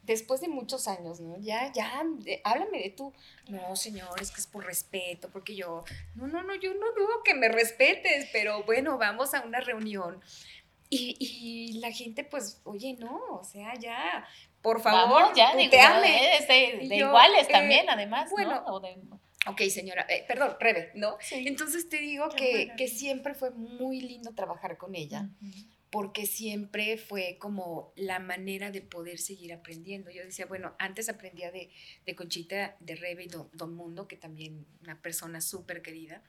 después 0.02 0.40
de 0.40 0.46
muchos 0.48 0.86
años, 0.86 1.18
¿no? 1.20 1.36
Ya, 1.38 1.72
ya, 1.72 2.02
de- 2.18 2.40
háblame 2.44 2.78
de 2.80 2.90
tú. 2.90 3.12
No, 3.48 3.74
señor, 3.74 4.20
es 4.22 4.30
que 4.30 4.40
es 4.40 4.46
por 4.46 4.64
respeto, 4.64 5.28
porque 5.32 5.56
yo, 5.56 5.84
no, 6.14 6.26
no, 6.28 6.42
no, 6.44 6.54
yo 6.54 6.74
no 6.74 6.92
dudo 6.92 7.22
que 7.24 7.34
me 7.34 7.48
respetes, 7.48 8.28
pero 8.32 8.62
bueno, 8.64 8.98
vamos 8.98 9.34
a 9.34 9.40
una 9.42 9.60
reunión. 9.60 10.20
Y, 10.88 11.16
y 11.18 11.78
la 11.80 11.90
gente, 11.92 12.22
pues, 12.24 12.60
oye, 12.64 12.94
no, 12.98 13.20
o 13.40 13.44
sea, 13.44 13.74
ya, 13.78 14.26
por 14.62 14.80
favor, 14.80 15.22
Vamos, 15.22 15.36
ya, 15.36 15.54
de, 15.56 15.64
tuteame. 15.64 16.36
es 16.36 16.48
de, 16.48 16.88
de 16.88 16.98
yo, 16.98 17.08
iguales 17.08 17.48
eh, 17.48 17.52
también, 17.52 17.88
además, 17.90 18.30
bueno, 18.30 18.62
¿no? 18.66 18.74
O 18.74 18.80
de- 18.80 18.96
Ok, 19.48 19.62
señora, 19.70 20.04
eh, 20.08 20.24
perdón, 20.26 20.56
Rebe, 20.58 20.90
¿no? 20.94 21.16
Sí. 21.20 21.44
Entonces 21.46 21.88
te 21.88 21.98
digo 21.98 22.28
que, 22.30 22.72
que 22.76 22.88
siempre 22.88 23.34
fue 23.34 23.50
muy 23.50 24.00
lindo 24.00 24.32
trabajar 24.34 24.76
con 24.76 24.94
ella 24.96 25.28
porque 25.90 26.26
siempre 26.26 26.98
fue 26.98 27.38
como 27.38 27.92
la 27.94 28.18
manera 28.18 28.72
de 28.72 28.82
poder 28.82 29.18
seguir 29.18 29.52
aprendiendo. 29.52 30.10
Yo 30.10 30.24
decía, 30.24 30.46
bueno, 30.46 30.74
antes 30.80 31.08
aprendía 31.08 31.52
de, 31.52 31.70
de 32.04 32.14
Conchita, 32.16 32.76
de 32.80 32.96
Rebe 32.96 33.24
y 33.24 33.28
Don, 33.28 33.48
Don 33.52 33.74
Mundo, 33.74 34.08
que 34.08 34.16
también 34.16 34.66
una 34.82 35.00
persona 35.00 35.40
súper 35.40 35.80
querida, 35.80 36.22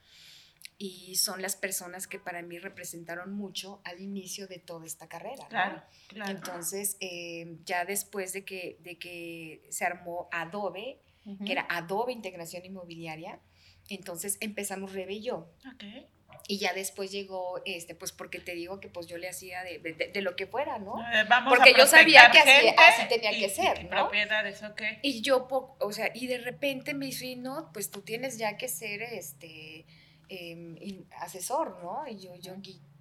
y 0.78 1.16
son 1.16 1.42
las 1.42 1.56
personas 1.56 2.06
que 2.08 2.20
para 2.20 2.42
mí 2.44 2.60
representaron 2.60 3.34
mucho 3.34 3.82
al 3.84 4.00
inicio 4.00 4.48
de 4.48 4.60
toda 4.60 4.86
esta 4.86 5.08
carrera. 5.08 5.44
¿no? 5.44 5.50
Claro, 5.50 5.84
claro. 6.08 6.32
Entonces, 6.32 6.98
eh, 7.00 7.58
ya 7.66 7.84
después 7.86 8.32
de 8.34 8.46
que, 8.46 8.78
de 8.82 8.98
que 9.00 9.64
se 9.70 9.86
armó 9.86 10.30
Adobe, 10.32 11.00
Ujú. 11.26 11.44
que 11.46 11.52
era 11.52 11.66
Adobe 11.70 12.14
Integración 12.14 12.64
Inmobiliaria, 12.64 13.40
entonces 13.90 14.38
empezamos 14.40 14.94
Rebe 14.94 15.14
y 15.16 15.22
yo. 15.24 15.50
Ok. 15.74 15.84
Y 16.50 16.60
ya 16.60 16.74
después 16.74 17.12
llegó, 17.12 17.62
este, 17.66 17.96
pues 17.96 18.12
porque 18.12 18.40
te 18.40 18.54
digo 18.54 18.80
que 18.80 18.88
pues 18.90 19.08
yo 19.08 19.18
le 19.18 19.28
hacía 19.28 19.64
de, 19.64 19.80
de- 19.80 20.12
de 20.14 20.22
lo 20.22 20.36
que 20.36 20.46
fuera, 20.46 20.78
¿no? 20.78 20.94
Eh, 21.12 21.24
Vamos 21.28 21.54
Porque 21.54 21.72
a 21.72 21.78
yo 21.78 21.88
sabía 21.88 22.30
que 22.32 22.40
así- 22.40 22.68
así 22.78 23.08
tenía 23.10 23.32
y- 23.34 23.40
que 23.42 23.50
ser, 23.50 23.80
y 23.82 23.84
¿no? 23.86 23.90
Propiedades, 23.90 24.62
ok. 24.64 24.82
Y 25.02 25.22
yo, 25.22 25.48
o 25.80 25.92
sea, 25.92 26.12
y 26.14 26.28
de 26.28 26.38
repente 26.38 26.94
me 26.94 27.08
dice, 27.08 27.36
no, 27.36 27.72
pues 27.74 27.90
tú 27.92 28.02
tienes 28.02 28.38
ya 28.38 28.56
que 28.58 28.68
ser, 28.70 29.02
este, 29.02 29.86
em, 30.30 31.06
asesor, 31.20 31.78
¿no? 31.84 32.04
Y 32.08 32.18
yo, 32.20 32.36
yo, 32.36 32.54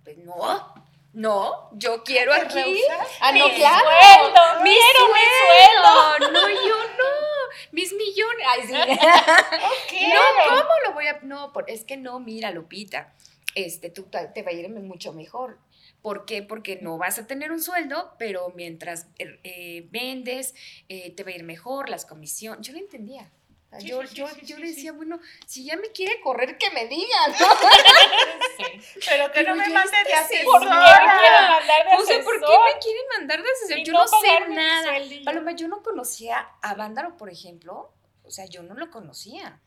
pues, 0.04 0.18
no, 0.18 0.74
no, 1.12 1.70
yo 1.72 2.02
quiero 2.04 2.32
¿Te 2.32 2.38
aquí. 2.42 2.54
rehusas? 2.54 3.08
Ah, 3.20 3.32
no, 3.32 3.48
Mi 3.48 3.54
claro. 3.54 3.84
sueldo, 3.88 4.62
mi 4.64 4.74
sueldo. 4.74 6.32
No, 6.32 6.48
yo 6.48 6.76
no, 6.98 7.72
mis 7.72 7.92
millones. 7.92 8.46
Ay, 8.48 8.62
sí. 8.66 8.72
No, 10.08 10.20
¿cómo 10.48 10.70
lo 10.86 10.92
voy 10.92 11.06
a.? 11.06 11.20
No, 11.22 11.52
por- 11.52 11.70
es 11.70 11.84
que 11.84 11.96
no, 11.96 12.20
mira, 12.20 12.50
Lupita, 12.50 13.14
este, 13.54 13.90
tú 13.90 14.04
te 14.04 14.42
va 14.42 14.50
a 14.50 14.54
ir 14.54 14.68
mucho 14.68 15.12
mejor. 15.12 15.58
¿Por 16.02 16.24
qué? 16.24 16.42
Porque 16.42 16.78
no 16.82 16.98
vas 16.98 17.18
a 17.18 17.26
tener 17.26 17.50
un 17.50 17.60
sueldo, 17.62 18.14
pero 18.18 18.52
mientras 18.54 19.08
eh, 19.18 19.40
eh, 19.42 19.88
vendes, 19.90 20.54
eh, 20.88 21.10
te 21.10 21.24
va 21.24 21.30
a 21.30 21.34
ir 21.34 21.42
mejor, 21.42 21.88
las 21.88 22.04
comisiones. 22.06 22.64
Yo 22.66 22.72
lo 22.74 22.78
entendía. 22.78 23.32
O 23.76 23.80
sea, 23.80 23.80
Sí, 23.80 23.86
yo 23.88 24.02
sí, 24.06 24.14
yo, 24.14 24.28
sí, 24.28 24.46
yo 24.46 24.58
le 24.58 24.68
sí. 24.68 24.74
decía, 24.74 24.92
bueno, 24.92 25.20
si 25.46 25.64
ya 25.64 25.76
me 25.76 25.90
quiere 25.92 26.20
correr, 26.20 26.58
que 26.58 26.70
me 26.70 26.86
diga, 26.86 27.28
¿no? 27.28 27.34
Sí. 28.56 29.00
Pero 29.08 29.26
que 29.26 29.32
Pero 29.34 29.54
no 29.54 29.62
me 29.62 29.68
mande 29.68 29.90
de 29.96 30.12
este 30.12 30.44
¿Por 30.44 30.60
qué 30.62 30.66
me 30.68 30.74
asesora. 30.74 31.18
quieren 31.18 31.50
mandar 31.50 31.84
de 31.90 31.96
O 32.02 32.06
sea, 32.06 32.24
¿por 32.24 32.38
qué 32.40 32.44
asesor? 32.46 32.60
me 32.74 32.80
quieren 32.80 33.02
mandar 33.18 33.42
de 33.42 33.48
asesor? 33.50 33.78
Y 33.78 33.84
Yo 33.84 33.92
no 33.92 33.98
no, 34.00 34.06
sé 34.08 34.48
nada. 34.48 34.92
Paloma, 35.24 35.52
yo 35.52 35.68
no 35.68 35.82
conocía 35.82 36.48
a 36.62 36.74
Vándaro, 36.74 37.16
por 37.16 37.30
ejemplo. 37.30 37.92
O 38.24 38.30
sea, 38.30 38.46
yo 38.46 38.62
no 38.62 38.74
lo 38.74 38.90
conocía. 38.90 39.60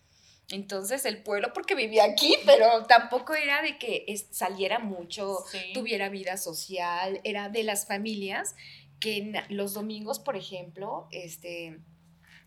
Entonces, 0.49 1.05
el 1.05 1.21
pueblo, 1.21 1.53
porque 1.53 1.75
vivía 1.75 2.03
aquí, 2.05 2.35
pero 2.45 2.85
tampoco 2.87 3.35
era 3.35 3.61
de 3.61 3.77
que 3.77 4.05
saliera 4.31 4.79
mucho, 4.79 5.37
Sí. 5.51 5.72
tuviera 5.74 6.09
vida 6.09 6.37
social, 6.37 7.22
era 7.24 7.50
de 7.50 7.63
las 7.63 7.85
familias 7.85 8.55
que 9.00 9.17
en 9.17 9.33
los 9.50 9.74
domingos, 9.75 10.17
por 10.19 10.35
ejemplo, 10.35 11.07
este, 11.11 11.77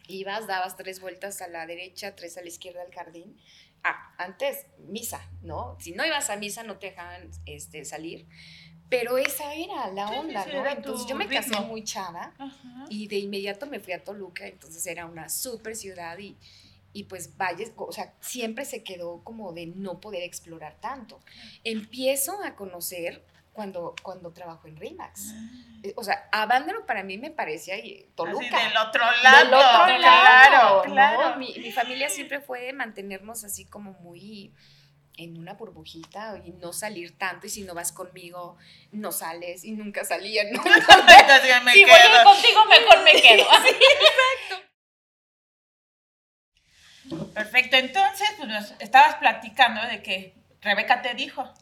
ibas, 0.09 0.47
dabas 0.47 0.77
tres 0.77 1.01
vueltas 1.01 1.43
a 1.43 1.49
la 1.49 1.67
derecha, 1.67 2.15
tres 2.17 2.37
a 2.39 2.43
la 2.43 2.49
izquierda 2.49 2.83
al 2.83 2.93
jardín. 2.93 3.37
Ah, 3.85 4.15
antes, 4.19 4.67
misa, 4.79 5.29
¿no? 5.43 5.77
Si 5.81 5.93
no 5.93 6.07
ibas 6.07 6.31
a 6.31 6.37
misa, 6.37 6.63
no 6.63 6.79
te 6.79 6.89
dejaban 6.89 7.31
este, 7.47 7.85
salir. 7.85 8.27
Pero 8.89 9.17
esa 9.17 9.55
era 9.55 9.91
la 9.91 10.09
sí, 10.09 10.15
onda, 10.15 10.45
sí, 10.45 10.51
¿no? 10.53 10.67
Entonces 10.67 11.07
yo 11.07 11.17
me 11.17 11.27
casé 11.27 11.59
muy 11.61 11.83
chava 11.83 12.35
Ajá. 12.39 12.85
y 12.91 13.09
de 13.09 13.19
inmediato 13.19 13.67
me 13.67 13.81
fui 13.81 13.95
a 13.95 14.05
Toluca, 14.05 14.47
entonces 14.47 14.87
era 14.87 15.07
una 15.07 15.31
super 15.31 15.75
ciudad 15.75 16.19
y, 16.19 16.37
y 16.93 17.05
pues 17.05 17.37
Valles, 17.39 17.73
o 17.77 17.91
sea, 17.91 18.13
siempre 18.21 18.67
se 18.67 18.83
quedó 18.83 19.25
como 19.25 19.53
de 19.55 19.67
no 19.67 19.99
poder 19.99 20.23
explorar 20.23 20.77
tanto. 20.79 21.21
Empiezo 21.65 22.43
a 22.45 22.55
conocer 22.55 23.25
cuando, 23.53 23.95
cuando 24.03 24.33
trabajo 24.33 24.67
en 24.69 24.77
RIMAX. 24.77 25.33
Eh, 25.83 25.93
O 25.97 26.05
sea, 26.05 26.29
Avándaro 26.33 26.87
para 26.87 27.03
mí 27.03 27.19
me 27.19 27.31
parecía 27.31 27.77
y 27.79 28.09
Toluca. 28.15 28.57
Así 28.57 28.67
del 28.69 28.77
otro 28.77 29.03
lado. 29.23 29.45
Del 29.45 29.55
otro 29.55 29.97
claro, 29.99 29.99
lado, 29.99 30.85
¿no? 30.87 30.93
claro. 30.93 31.37
Mi, 31.37 31.55
mi 31.59 31.73
familia 31.73 32.09
siempre 32.09 32.41
fue 32.41 32.63
de 32.63 32.73
mantenernos 32.73 33.45
así 33.45 33.65
como 33.67 33.93
muy 33.95 34.53
en 35.19 35.37
una 35.37 35.53
burbujita 35.53 36.41
y 36.43 36.53
no 36.53 36.73
salir 36.73 37.19
tanto 37.19 37.47
y 37.47 37.51
si 37.51 37.65
no 37.65 37.75
vas 37.75 37.93
conmigo 37.93 38.57
no 38.93 39.13
sales 39.13 39.63
y 39.65 39.73
nunca 39.73 40.05
salían. 40.05 40.51
¿no? 40.51 40.63
Entonces 40.65 41.49
ya 41.49 41.61
me 41.61 41.73
Si 41.73 41.83
voy 41.85 41.93
a 41.93 42.05
ir 42.07 42.11
quedo. 42.11 42.25
contigo, 42.25 42.65
mejor 42.65 43.03
me 43.05 43.13
quedo. 43.21 43.45
Perfecto, 47.35 47.77
entonces 47.77 48.29
pues 48.39 48.49
nos 48.49 48.71
estabas 48.81 49.17
platicando 49.17 49.83
de 49.87 50.03
que 50.03 50.35
Rebeca 50.61 51.03
te 51.03 51.13
dijo, 51.15 51.53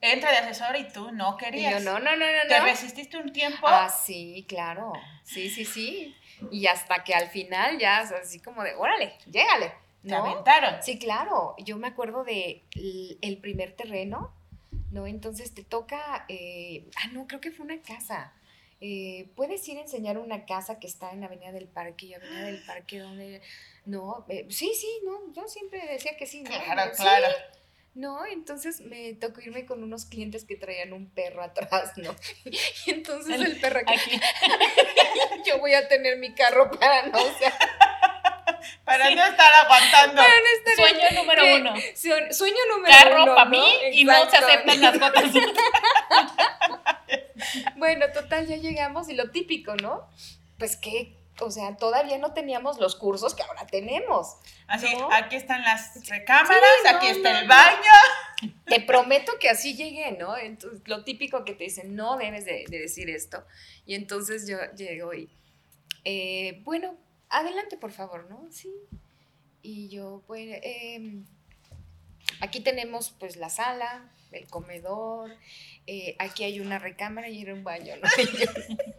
entra 0.00 0.30
de 0.30 0.38
asesor 0.38 0.76
y 0.76 0.88
tú 0.88 1.10
no 1.12 1.36
Y 1.40 1.44
querías. 1.44 1.72
yo, 1.84 1.90
no, 1.90 1.98
no, 1.98 2.16
no, 2.16 2.26
no, 2.26 2.48
Te 2.48 2.58
no. 2.58 2.64
resististe 2.64 3.16
un 3.18 3.32
tiempo. 3.32 3.66
Ah, 3.66 3.88
sí, 3.88 4.44
claro. 4.48 4.92
Sí, 5.24 5.50
sí, 5.50 5.64
sí. 5.64 6.16
Y 6.50 6.66
hasta 6.66 7.02
que 7.04 7.14
al 7.14 7.28
final 7.28 7.78
ya, 7.78 7.98
así 7.98 8.40
como 8.40 8.62
de, 8.62 8.74
órale, 8.76 9.12
llégale. 9.26 9.72
te 10.02 10.08
¿no? 10.10 10.18
aventaron. 10.24 10.82
Sí, 10.82 10.98
claro. 10.98 11.54
Yo 11.58 11.76
me 11.76 11.88
acuerdo 11.88 12.22
de 12.24 12.62
el, 13.20 13.38
primer 13.38 13.72
terreno, 13.72 14.32
¿no? 14.92 15.06
Entonces 15.06 15.52
te 15.54 15.64
toca, 15.64 16.24
eh, 16.28 16.88
ah, 16.96 17.08
no, 17.12 17.26
creo 17.26 17.40
que 17.40 17.50
fue 17.50 17.64
una 17.66 17.80
casa. 17.82 18.32
Eh, 18.80 19.28
Puedes 19.34 19.68
ir 19.68 19.78
a 19.78 19.80
enseñar 19.80 20.18
una 20.18 20.46
casa 20.46 20.78
que 20.78 20.86
está 20.86 21.10
en 21.10 21.24
Avenida 21.24 21.50
del 21.50 21.66
Parque 21.66 22.06
y 22.06 22.14
Avenida 22.14 22.42
del 22.42 22.62
Parque 22.64 23.00
donde, 23.00 23.42
no, 23.86 24.24
eh, 24.28 24.46
sí, 24.50 24.72
sí, 24.80 25.00
no, 25.04 25.32
yo 25.32 25.48
siempre 25.48 25.84
decía 25.88 26.16
que 26.16 26.26
sí, 26.26 26.42
¿no? 26.42 26.50
Claro, 26.50 26.94
Sí, 26.94 27.02
claro. 27.02 27.26
No, 27.98 28.24
entonces 28.26 28.80
me 28.80 29.12
tocó 29.14 29.40
irme 29.40 29.66
con 29.66 29.82
unos 29.82 30.04
clientes 30.04 30.44
que 30.44 30.54
traían 30.54 30.92
un 30.92 31.10
perro 31.10 31.42
atrás, 31.42 31.94
¿no? 31.96 32.14
Y 32.86 32.90
entonces 32.90 33.34
el, 33.34 33.46
El- 33.46 33.60
perro 33.60 33.80
que 33.84 33.92
Aquí. 33.92 34.20
yo 35.46 35.58
voy 35.58 35.74
a 35.74 35.88
tener 35.88 36.16
mi 36.18 36.32
carro 36.32 36.70
para 36.70 37.06
no, 37.08 37.18
o 37.18 37.38
sea, 37.38 37.52
Para 38.84 39.08
Sí. 39.08 39.14
no 39.14 39.24
estar 39.24 39.52
aguantando. 39.52 40.14
para 40.22 40.28
no 40.28 40.46
estar 40.58 40.74
Sueño 40.76 41.20
número 41.20 41.42
que- 41.42 41.54
uno. 41.54 41.74
Sue- 41.96 42.32
Sueño 42.32 42.56
número 42.70 42.94
Carro 42.96 43.22
uno. 43.24 43.34
para 43.34 43.44
¿no? 43.46 43.50
mí 43.50 43.72
y 43.92 44.04
no 44.04 44.30
se 44.30 44.36
aceptan 44.36 44.80
las 44.80 44.98
cuotas. 44.98 45.24
Bueno, 47.76 48.06
total, 48.12 48.46
ya 48.46 48.56
llegamos 48.56 49.08
y 49.08 49.14
lo 49.14 49.30
típico, 49.30 49.74
¿no? 49.76 50.08
Pues 50.58 50.76
que, 50.76 51.16
o 51.40 51.50
sea, 51.50 51.76
todavía 51.76 52.18
no 52.18 52.32
teníamos 52.32 52.78
los 52.78 52.96
cursos 52.96 53.34
que 53.34 53.42
ahora 53.42 53.66
tenemos. 53.66 54.36
Así, 54.66 54.94
¿no? 54.96 55.08
aquí 55.12 55.36
están 55.36 55.62
las 55.62 56.08
recámaras, 56.08 56.62
Sí, 56.82 56.88
aquí 56.88 57.06
no, 57.06 57.12
está 57.12 57.32
no, 57.32 57.38
el 57.40 57.48
baño. 57.48 58.54
Te 58.66 58.80
prometo 58.80 59.32
que 59.40 59.48
así 59.48 59.74
llegué, 59.74 60.12
¿no? 60.12 60.36
Entonces, 60.36 60.80
lo 60.86 61.04
típico 61.04 61.44
que 61.44 61.54
te 61.54 61.64
dicen, 61.64 61.96
no 61.96 62.16
debes 62.16 62.44
de, 62.44 62.64
de 62.68 62.78
decir 62.78 63.10
esto. 63.10 63.44
Y 63.86 63.94
entonces 63.94 64.46
yo 64.46 64.58
llego 64.76 65.14
y, 65.14 65.28
eh, 66.04 66.60
bueno, 66.64 66.96
adelante, 67.28 67.76
por 67.76 67.92
favor, 67.92 68.28
¿no? 68.30 68.46
Sí. 68.50 68.72
Y 69.62 69.88
yo, 69.88 70.22
pues, 70.26 70.60
em, 70.62 71.24
aquí 72.40 72.60
tenemos 72.60 73.14
pues 73.18 73.36
la 73.36 73.50
sala, 73.50 74.10
el 74.32 74.46
comedor, 74.48 75.36
eh, 75.86 76.16
aquí 76.18 76.44
hay 76.44 76.60
una 76.60 76.78
recámara 76.78 77.28
y 77.28 77.42
era 77.42 77.54
un 77.54 77.64
baño, 77.64 77.94
¿no? 77.96 78.08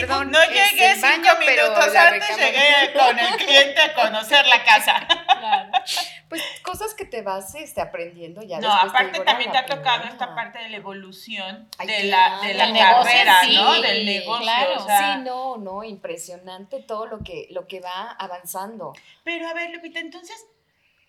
Perdón, 0.00 0.30
no 0.30 0.38
llegué 0.44 0.94
cinco 0.94 1.28
minutos 1.40 1.94
antes, 1.94 2.36
llegué 2.36 2.92
con 2.92 3.18
el 3.18 3.36
cliente 3.36 3.80
a 3.80 3.94
conocer 3.94 4.46
la 4.46 4.64
casa. 4.64 5.06
Claro. 5.38 5.70
Pues 6.28 6.42
cosas 6.62 6.92
que 6.92 7.06
te 7.06 7.22
vas 7.22 7.54
este, 7.54 7.80
aprendiendo 7.80 8.42
ya. 8.42 8.60
No, 8.60 8.70
aparte 8.70 9.20
también 9.20 9.50
te 9.50 9.56
ha 9.56 9.64
tocado 9.64 10.04
esta 10.04 10.34
parte 10.34 10.58
de 10.58 10.68
la 10.68 10.76
evolución 10.76 11.70
de 11.78 12.04
la, 12.04 12.40
de 12.42 12.52
la 12.52 12.70
carrera, 12.70 13.40
¿no? 13.50 13.80
Del 13.80 14.04
negocio. 14.04 14.42
Claro. 14.42 14.80
sí, 14.80 15.22
no, 15.24 15.56
no, 15.56 15.84
impresionante 15.84 16.82
todo 16.82 17.06
lo 17.06 17.20
que, 17.20 17.46
lo 17.50 17.66
que 17.66 17.80
va 17.80 18.10
avanzando. 18.10 18.92
Pero 19.24 19.48
a 19.48 19.54
ver, 19.54 19.70
Lupita, 19.70 20.00
entonces, 20.00 20.36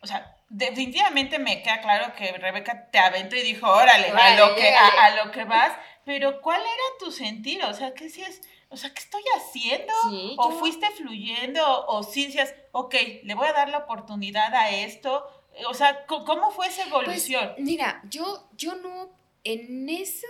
o 0.02 0.08
sea, 0.08 0.38
definitivamente 0.48 1.38
me 1.38 1.62
queda 1.62 1.82
claro 1.82 2.14
que 2.16 2.32
Rebeca 2.32 2.90
te 2.90 3.00
aventó 3.00 3.36
y 3.36 3.42
dijo, 3.42 3.70
órale, 3.70 4.08
a, 4.10 4.38
lo 4.38 4.56
que, 4.56 4.74
a, 4.74 5.10
lo 5.24 5.32
que 5.32 5.44
vas, 5.44 5.74
pero 6.06 6.40
¿cuál 6.42 6.62
era 6.62 6.98
tu 7.00 7.12
sentir? 7.12 7.62
O 7.66 7.74
sea, 7.74 7.94
¿qué 7.94 8.10
si 8.10 8.22
es, 8.22 8.42
o 8.70 8.78
sea, 8.78 8.94
¿qué 8.94 9.00
estoy 9.00 9.24
haciendo? 9.36 9.94
o 10.38 10.52
fuiste 10.52 10.86
fluyendo, 10.92 11.62
o 11.88 12.04
decías, 12.04 12.54
ok, 12.72 12.96
le 13.24 13.34
voy 13.34 13.48
a 13.48 13.54
dar 13.54 13.70
la 13.70 13.80
oportunidad 13.80 14.54
a 14.54 14.72
esto. 14.72 15.26
O 15.68 15.74
sea, 15.74 16.06
¿cómo 16.06 16.52
fue 16.52 16.68
esa 16.68 16.84
pues, 16.90 17.04
evolución? 17.04 17.54
mira, 17.58 18.02
yo, 18.10 18.48
yo 18.56 18.76
no, 18.76 19.10
en 19.44 19.90
ese, 19.90 20.28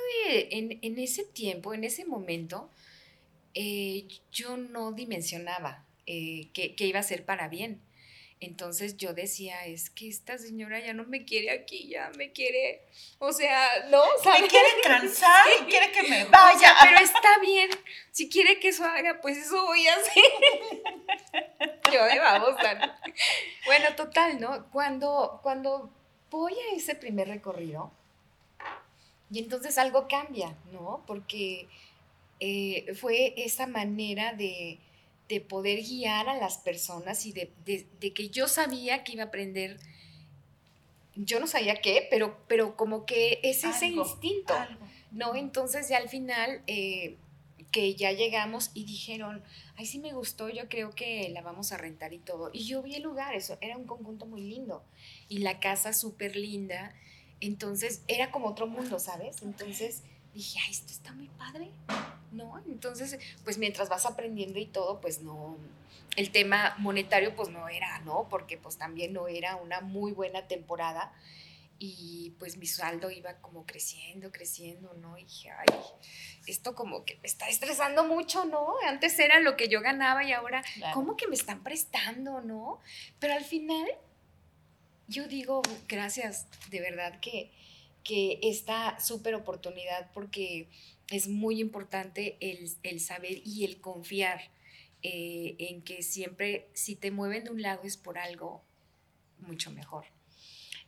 en, 0.51 0.99
ese 0.99 1.25
tiempo, 1.25 1.73
en 1.73 1.83
ese 1.83 2.05
momento, 2.05 2.69
eh, 3.53 4.07
yo 4.31 4.55
no 4.55 4.93
dimensionaba 4.93 5.85
eh, 6.05 6.49
que, 6.53 6.75
que 6.75 6.87
iba 6.87 6.99
a 6.99 7.03
ser 7.03 7.25
para 7.25 7.49
bien. 7.49 7.81
Entonces 8.41 8.95
yo 8.95 9.13
decía, 9.13 9.65
es 9.65 9.89
que 9.89 10.07
esta 10.07 10.37
señora 10.37 10.79
ya 10.79 10.93
no 10.93 11.03
me 11.03 11.25
quiere 11.25 11.51
aquí, 11.51 11.89
ya 11.89 12.09
me 12.17 12.31
quiere, 12.31 12.85
o 13.17 13.33
sea, 13.33 13.67
no, 13.89 14.01
o 14.01 14.39
me 14.41 14.47
quiere 14.47 14.69
cansar, 14.83 15.45
quiere 15.67 15.91
que 15.91 16.03
me 16.03 16.23
vaya. 16.23 16.73
pero 16.81 16.99
está 16.99 17.39
bien, 17.41 17.69
si 18.11 18.29
quiere 18.29 18.57
que 18.61 18.69
eso 18.69 18.85
haga, 18.85 19.19
pues 19.19 19.37
eso 19.37 19.65
voy 19.65 19.85
a 19.87 19.95
hacer. 19.95 20.23
yo 21.93 22.05
de 22.05 22.19
vamos, 22.19 22.55
Bueno, 23.65 23.95
total, 23.97 24.39
¿no? 24.39 24.69
Cuando, 24.71 25.41
cuando 25.43 25.91
voy 26.29 26.53
a 26.53 26.75
ese 26.77 26.95
primer 26.95 27.27
recorrido, 27.27 27.91
y 29.29 29.39
entonces 29.39 29.77
algo 29.77 30.07
cambia, 30.07 30.55
¿no? 30.71 31.03
Porque 31.05 31.67
eh, 32.39 32.95
fue 32.95 33.33
esa 33.35 33.67
manera 33.67 34.31
de 34.31 34.79
de 35.29 35.39
poder 35.39 35.79
guiar 35.79 36.27
a 36.27 36.35
las 36.35 36.57
personas 36.57 37.25
y 37.25 37.31
de, 37.31 37.51
que 38.13 38.29
yo 38.29 38.47
sabía 38.47 39.03
que 39.03 39.13
iba 39.13 39.23
a 39.23 39.27
aprender, 39.27 39.79
yo 41.15 41.39
no 41.39 41.45
sabía 41.45 41.75
qué, 41.81 42.07
pero, 42.09 42.37
pero 42.47 42.75
como 42.75 43.05
que 43.05 43.39
es 43.43 43.63
ese 43.63 43.87
instinto, 43.87 44.55
¿no? 45.11 45.35
Entonces 45.35 45.87
ya 45.87 45.97
al 45.97 46.09
final 46.09 46.63
eh, 46.65 47.17
que 47.71 47.93
ya 47.93 48.11
llegamos 48.11 48.71
y 48.73 48.85
dijeron, 48.85 49.43
ay, 49.75 49.85
sí 49.85 49.99
me 49.99 50.13
gustó, 50.13 50.49
yo 50.49 50.67
creo 50.67 50.89
que 50.91 51.29
la 51.29 51.41
vamos 51.41 51.71
a 51.71 51.77
rentar 51.77 52.11
y 52.13 52.17
todo. 52.17 52.49
Y 52.51 52.65
yo 52.65 52.81
vi 52.81 52.95
el 52.95 53.03
lugar, 53.03 53.35
eso 53.35 53.59
era 53.61 53.77
un 53.77 53.85
conjunto 53.85 54.25
muy 54.25 54.41
lindo 54.41 54.83
y 55.27 55.39
la 55.39 55.59
casa 55.59 55.93
súper 55.93 56.35
linda. 56.35 56.95
Entonces 57.39 58.01
era 58.07 58.31
como 58.31 58.47
otro 58.47 58.65
mundo, 58.65 58.97
¿sabes? 58.97 59.43
Entonces 59.43 60.03
dije, 60.33 60.59
ay, 60.63 60.71
esto 60.71 60.91
está 60.91 61.11
muy 61.13 61.27
padre, 61.29 61.69
¿no? 62.31 62.61
Entonces, 62.67 63.17
pues 63.43 63.57
mientras 63.57 63.89
vas 63.89 64.05
aprendiendo 64.05 64.59
y 64.59 64.65
todo, 64.65 65.01
pues 65.01 65.21
no, 65.21 65.57
el 66.15 66.31
tema 66.31 66.75
monetario 66.77 67.35
pues 67.35 67.49
no 67.49 67.67
era, 67.69 67.99
¿no? 67.99 68.27
Porque 68.29 68.57
pues 68.57 68.77
también 68.77 69.13
no 69.13 69.27
era 69.27 69.55
una 69.55 69.81
muy 69.81 70.11
buena 70.11 70.47
temporada 70.47 71.13
y 71.79 72.33
pues 72.39 72.57
mi 72.57 72.65
saldo 72.65 73.09
iba 73.09 73.35
como 73.35 73.65
creciendo, 73.65 74.31
creciendo, 74.31 74.93
¿no? 74.95 75.17
Y 75.17 75.23
dije, 75.23 75.49
ay, 75.51 75.79
esto 76.45 76.75
como 76.75 77.05
que 77.05 77.15
me 77.21 77.27
está 77.27 77.47
estresando 77.47 78.03
mucho, 78.03 78.43
¿no? 78.43 78.73
Antes 78.85 79.17
era 79.17 79.39
lo 79.39 79.55
que 79.55 79.69
yo 79.69 79.81
ganaba 79.81 80.25
y 80.25 80.33
ahora, 80.33 80.61
¿cómo 80.93 81.15
que 81.15 81.27
me 81.27 81.35
están 81.35 81.63
prestando, 81.63 82.41
¿no? 82.41 82.81
Pero 83.19 83.33
al 83.33 83.45
final, 83.45 83.87
yo 85.07 85.27
digo, 85.27 85.61
gracias, 85.87 86.47
de 86.69 86.81
verdad 86.81 87.19
que 87.21 87.49
que 88.03 88.39
esta 88.41 88.99
súper 88.99 89.35
oportunidad 89.35 90.11
porque 90.13 90.67
es 91.09 91.27
muy 91.27 91.59
importante 91.59 92.37
el, 92.39 92.99
saber 92.99 93.41
y 93.45 93.65
el 93.65 93.81
confiar 93.81 94.51
eh, 95.01 95.55
en 95.59 95.81
que 95.81 96.03
siempre 96.03 96.69
si 96.73 96.95
te 96.95 97.11
mueven 97.11 97.45
de 97.45 97.51
un 97.51 97.61
lado 97.61 97.83
es 97.83 97.97
por 97.97 98.17
algo 98.17 98.63
mucho 99.39 99.71
mejor. 99.71 100.05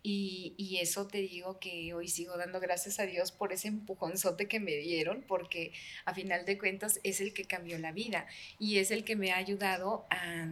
Y, 0.03 0.79
eso 0.81 1.05
te 1.05 1.19
digo 1.19 1.59
que 1.59 1.93
hoy 1.93 2.07
sigo 2.07 2.35
dando 2.35 2.59
gracias 2.59 2.99
a 2.99 3.05
Dios 3.05 3.31
por 3.31 3.53
ese 3.53 3.67
empujonzote 3.67 4.47
que 4.47 4.59
me 4.59 4.75
dieron, 4.77 5.23
porque 5.27 5.73
a 6.05 6.15
final 6.15 6.43
de 6.45 6.57
cuentas 6.57 6.99
es 7.03 7.21
el 7.21 7.33
que 7.33 7.45
cambió 7.45 7.77
la 7.77 7.91
vida 7.91 8.25
y 8.57 8.79
es 8.79 8.89
el 8.89 9.03
que 9.03 9.15
me 9.15 9.31
ha 9.31 9.37
ayudado 9.37 10.07
a, 10.09 10.47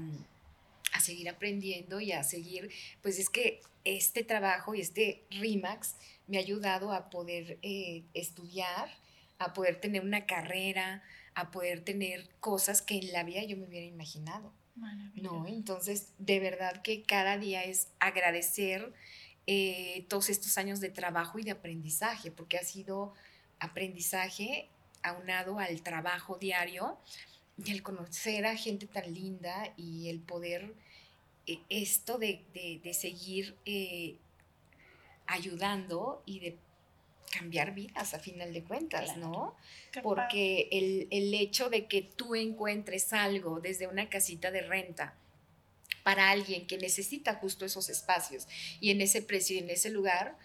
a 0.94 1.00
seguir 1.00 1.30
aprendiendo 1.30 2.00
y 2.00 2.12
a 2.12 2.24
seguir, 2.24 2.70
pues 3.02 3.18
es 3.18 3.30
que 3.30 3.62
este 3.86 4.24
trabajo 4.24 4.76
y 4.76 4.82
este 4.82 5.24
RIMAX 5.32 5.96
me 6.30 6.38
ha 6.38 6.42
ayudado 6.42 6.94
a 6.94 7.10
poder 7.10 7.60
eh, 7.62 8.06
estudiar, 8.14 8.90
a 9.40 9.54
poder 9.54 9.82
tener 9.82 10.04
una 10.04 10.26
carrera, 10.26 11.04
a 11.34 11.52
poder 11.52 11.84
tener 11.84 12.30
cosas 12.40 12.82
que 12.82 12.98
en 12.98 13.12
la 13.12 13.24
vida 13.24 13.44
yo 13.44 13.58
me 13.58 13.66
hubiera 13.66 13.86
imaginado. 13.86 14.54
No, 15.16 15.46
entonces 15.46 16.14
de 16.20 16.40
verdad 16.40 16.82
que 16.82 17.04
cada 17.04 17.38
día 17.38 17.64
es 17.64 17.90
agradecer 18.00 18.94
eh, 19.46 20.06
todos 20.08 20.30
estos 20.30 20.58
años 20.58 20.80
de 20.80 20.90
trabajo 20.90 21.38
y 21.38 21.44
de 21.44 21.52
aprendizaje, 21.52 22.32
porque 22.32 22.58
ha 22.58 22.64
sido 22.64 23.14
aprendizaje 23.60 24.70
aunado 25.04 25.60
al 25.60 25.82
trabajo 25.82 26.38
diario 26.38 26.98
y 27.58 27.72
el 27.72 27.84
conocer 27.84 28.46
a 28.46 28.56
gente 28.56 28.88
tan 28.88 29.14
linda 29.14 29.74
y 29.76 30.10
el 30.10 30.20
poder 30.20 30.74
eh, 31.46 31.60
esto 31.70 32.18
de, 32.18 32.46
de, 32.54 32.94
seguir 32.94 33.58
ayudando 35.30 36.22
y 36.26 36.40
de 36.40 36.58
cambiar 37.32 37.74
vidas 37.74 38.14
a 38.14 38.20
final 38.20 38.54
de 38.54 38.64
cuentas, 38.64 39.16
¿no? 39.18 39.56
Porque 40.02 40.68
el, 40.72 41.08
el, 41.12 41.34
hecho 41.34 41.70
de 41.70 41.86
que 41.86 42.02
tú 42.02 42.36
encuentres 42.36 43.14
algo 43.14 43.60
desde 43.60 43.88
una 43.88 44.10
casita 44.10 44.50
de 44.52 44.62
renta 44.62 45.14
para 46.04 46.32
alguien 46.32 46.66
que 46.66 46.78
necesita 46.78 47.36
justo 47.36 47.66
esos 47.66 47.90
espacios 47.90 48.48
y 48.80 48.90
en 48.90 49.02
ese 49.02 49.22
precio 49.22 49.56
y 49.56 49.60
en 49.60 49.70
ese 49.70 49.92
lugar, 49.92 50.38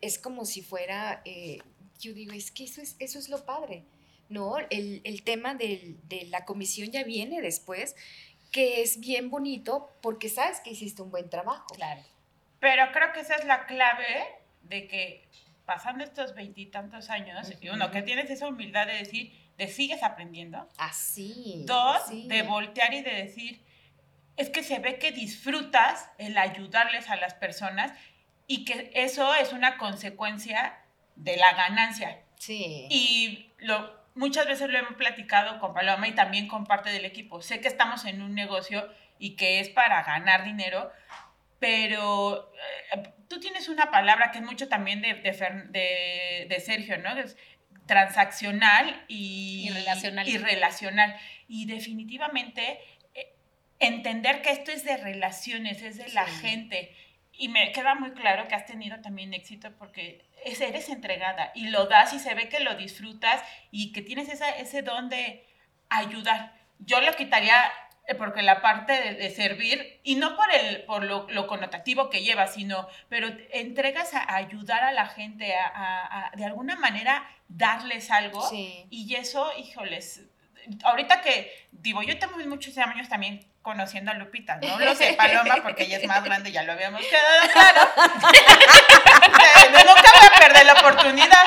es 0.00 0.18
como 0.18 0.44
si 0.44 0.62
fuera, 0.62 1.22
eh, 1.24 1.58
yo 1.98 2.12
digo, 2.14 2.32
es 2.32 2.50
que 2.50 2.64
eso 2.64 2.80
es, 2.80 2.94
eso 3.00 3.18
es 3.18 3.28
lo 3.28 3.44
padre, 3.44 3.82
¿no? 4.28 4.58
El, 4.70 5.00
el 5.02 5.22
tema 5.22 5.54
del, 5.54 5.96
de 6.08 6.26
la 6.26 6.44
comisión 6.44 6.92
ya 6.92 7.02
viene 7.02 7.40
después, 7.40 7.96
que 8.52 8.82
es 8.82 9.00
bien 9.00 9.28
bonito 9.28 9.90
porque 10.02 10.28
sabes 10.28 10.60
que 10.60 10.70
hiciste 10.70 11.02
un 11.02 11.10
buen 11.10 11.28
trabajo. 11.28 11.66
Claro. 11.74 12.02
Pero 12.60 12.90
creo 12.92 13.12
que 13.12 13.20
esa 13.20 13.36
es 13.36 13.44
la 13.44 13.66
clave 13.66 14.26
de 14.62 14.88
que 14.88 15.28
pasando 15.64 16.04
estos 16.04 16.34
veintitantos 16.34 17.10
años, 17.10 17.52
y 17.60 17.68
uno, 17.68 17.90
que 17.90 18.02
tienes 18.02 18.30
esa 18.30 18.48
humildad 18.48 18.86
de 18.86 18.94
decir, 18.94 19.32
de 19.58 19.68
sigues 19.68 20.02
aprendiendo. 20.02 20.68
Así. 20.78 21.64
Dos, 21.66 22.02
de 22.28 22.42
voltear 22.42 22.94
y 22.94 23.02
de 23.02 23.14
decir, 23.14 23.60
es 24.36 24.50
que 24.50 24.62
se 24.62 24.78
ve 24.78 24.98
que 24.98 25.12
disfrutas 25.12 26.10
el 26.18 26.38
ayudarles 26.38 27.08
a 27.10 27.16
las 27.16 27.34
personas 27.34 27.92
y 28.46 28.64
que 28.64 28.90
eso 28.94 29.34
es 29.34 29.52
una 29.52 29.76
consecuencia 29.76 30.78
de 31.16 31.36
la 31.36 31.52
ganancia. 31.54 32.22
Sí. 32.36 32.86
Y 32.90 33.50
lo, 33.58 33.92
muchas 34.14 34.46
veces 34.46 34.68
lo 34.68 34.78
hemos 34.78 34.94
platicado 34.94 35.58
con 35.58 35.74
Paloma 35.74 36.06
y 36.06 36.12
también 36.12 36.46
con 36.46 36.64
parte 36.64 36.90
del 36.90 37.04
equipo. 37.04 37.42
Sé 37.42 37.60
que 37.60 37.68
estamos 37.68 38.04
en 38.04 38.22
un 38.22 38.34
negocio 38.34 38.88
y 39.18 39.36
que 39.36 39.60
es 39.60 39.68
para 39.68 40.02
ganar 40.02 40.44
dinero, 40.44 40.92
pero 41.58 42.52
eh, 42.92 43.12
tú 43.28 43.40
tienes 43.40 43.68
una 43.68 43.90
palabra 43.90 44.30
que 44.30 44.38
es 44.38 44.44
mucho 44.44 44.68
también 44.68 45.02
de, 45.02 45.14
de, 45.14 46.46
de, 46.48 46.60
Sergio, 46.60 46.98
¿no? 46.98 47.16
Es 47.16 47.36
transaccional 47.86 49.04
y, 49.08 49.70
relacional. 49.72 50.28
Y 50.28 50.38
relacional. 50.38 51.16
Y 51.48 51.66
definitivamente 51.66 52.78
eh, 53.14 53.34
entender 53.78 54.42
que 54.42 54.50
esto 54.50 54.70
es 54.70 54.84
de 54.84 54.96
relaciones, 54.96 55.82
es 55.82 55.96
de 55.98 56.08
la 56.12 56.26
gente. 56.26 56.94
Y 57.32 57.48
me 57.48 57.72
queda 57.72 57.94
muy 57.94 58.12
claro 58.12 58.48
que 58.48 58.54
has 58.54 58.66
tenido 58.66 59.00
también 59.00 59.34
éxito 59.34 59.70
porque 59.76 60.24
eres 60.44 60.88
entregada 60.88 61.52
y 61.54 61.68
lo 61.68 61.86
das 61.86 62.12
y 62.12 62.18
se 62.18 62.34
ve 62.34 62.48
que 62.48 62.60
lo 62.60 62.76
disfrutas 62.76 63.42
y 63.70 63.92
que 63.92 64.02
tienes 64.02 64.28
esa, 64.28 64.50
ese 64.50 64.82
don 64.82 65.08
de 65.08 65.46
ayudar. 65.88 66.54
Yo 66.78 67.00
lo 67.00 67.12
quitaría 67.14 67.70
porque 68.14 68.42
la 68.42 68.62
parte 68.62 69.14
de, 69.14 69.30
servir, 69.30 70.00
y 70.04 70.14
no 70.14 70.36
por, 70.36 70.46
el, 70.54 70.84
por 70.84 71.02
lo, 71.02 71.26
lo, 71.28 71.46
connotativo 71.46 72.08
que 72.08 72.22
lleva, 72.22 72.46
sino, 72.46 72.88
pero 73.08 73.28
entregas 73.50 74.14
a, 74.14 74.36
ayudar 74.36 74.84
a 74.84 74.92
la 74.92 75.06
gente, 75.06 75.54
a, 75.56 76.30
de 76.36 76.44
alguna 76.44 76.76
manera 76.76 77.28
darles 77.48 78.10
algo, 78.10 78.48
y 78.52 79.14
eso, 79.16 79.50
híjoles, 79.58 80.22
ahorita 80.84 81.20
que, 81.20 81.52
digo, 81.72 82.02
yo 82.02 82.18
tengo 82.18 82.36
muchos 82.46 82.76
años 82.78 83.08
también 83.08 83.44
conociendo 83.62 84.12
a 84.12 84.14
Lupita. 84.14 84.56
No 84.56 84.78
lo 84.78 84.94
sé, 84.94 85.14
Paloma, 85.14 85.56
porque 85.62 85.84
ella 85.84 85.98
es 85.98 86.06
más 86.06 86.22
grande, 86.22 86.52
ya 86.52 86.62
lo 86.62 86.72
habíamos 86.72 87.02
quedado 87.02 87.52
claro. 87.52 87.80
Nunca 89.72 90.10
voy 90.14 90.28
a 90.32 90.38
perder 90.38 90.66
la 90.66 90.72
oportunidad. 90.74 91.44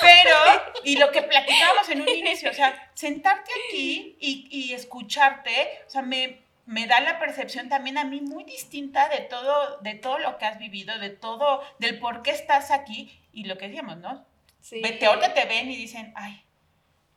Pero, 0.00 0.36
y 0.84 0.96
lo 0.96 1.10
que 1.10 1.22
platicábamos 1.22 1.88
en 1.88 2.02
un 2.02 2.08
inicio, 2.08 2.50
o 2.50 2.54
sea, 2.54 2.90
sentarte 2.94 3.50
aquí 3.66 4.16
y, 4.20 4.48
y 4.50 4.72
escucharte, 4.72 5.82
o 5.86 5.90
sea, 5.90 6.02
me, 6.02 6.40
me 6.68 6.86
da 6.86 7.00
la 7.00 7.18
percepción 7.18 7.70
también 7.70 7.96
a 7.96 8.04
mí 8.04 8.20
muy 8.20 8.44
distinta 8.44 9.08
de 9.08 9.20
todo, 9.20 9.78
de 9.78 9.94
todo 9.94 10.18
lo 10.18 10.36
que 10.36 10.44
has 10.44 10.58
vivido, 10.58 10.98
de 10.98 11.08
todo, 11.08 11.62
del 11.78 11.98
por 11.98 12.22
qué 12.22 12.30
estás 12.30 12.70
aquí 12.70 13.18
y 13.32 13.44
lo 13.44 13.56
que 13.56 13.68
decíamos, 13.68 13.96
¿no? 13.96 14.26
Sí. 14.60 14.82
Vete, 14.82 15.06
ahorita 15.06 15.32
te 15.32 15.46
ven 15.46 15.70
y 15.70 15.76
dicen, 15.76 16.12
ay, 16.14 16.42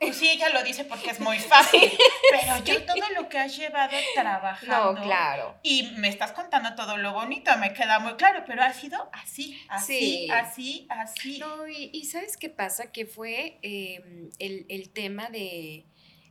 pues 0.01 0.17
sí, 0.17 0.29
ella 0.29 0.49
lo 0.49 0.63
dice 0.63 0.83
porque 0.83 1.11
es 1.11 1.19
muy 1.19 1.37
fácil, 1.53 1.91
pero 2.31 2.63
yo 2.65 2.83
todo 2.85 3.09
lo 3.15 3.29
que 3.29 3.37
has 3.37 3.55
llevado 3.55 3.95
trabajando. 4.15 4.93
No, 4.99 5.01
claro. 5.01 5.57
Y 5.63 5.83
me 5.97 6.09
estás 6.09 6.31
contando 6.33 6.75
todo 6.75 6.97
lo 6.97 7.13
bonito, 7.13 7.55
me 7.57 7.71
queda 7.73 7.99
muy 7.99 8.15
claro, 8.15 8.43
pero 8.45 8.63
ha 8.63 8.73
sido 8.73 9.09
así, 9.13 9.57
así, 9.69 9.99
Sí. 9.99 10.27
así, 10.31 10.87
así. 10.89 11.37
No, 11.39 11.67
y, 11.67 11.91
y 11.93 12.05
¿sabes 12.05 12.35
qué 12.35 12.49
pasa? 12.49 12.91
Que 12.91 13.05
fue 13.05 13.59
eh, 13.61 14.29
el, 14.39 14.65
el 14.67 14.89
tema 14.89 15.29
de 15.29 15.85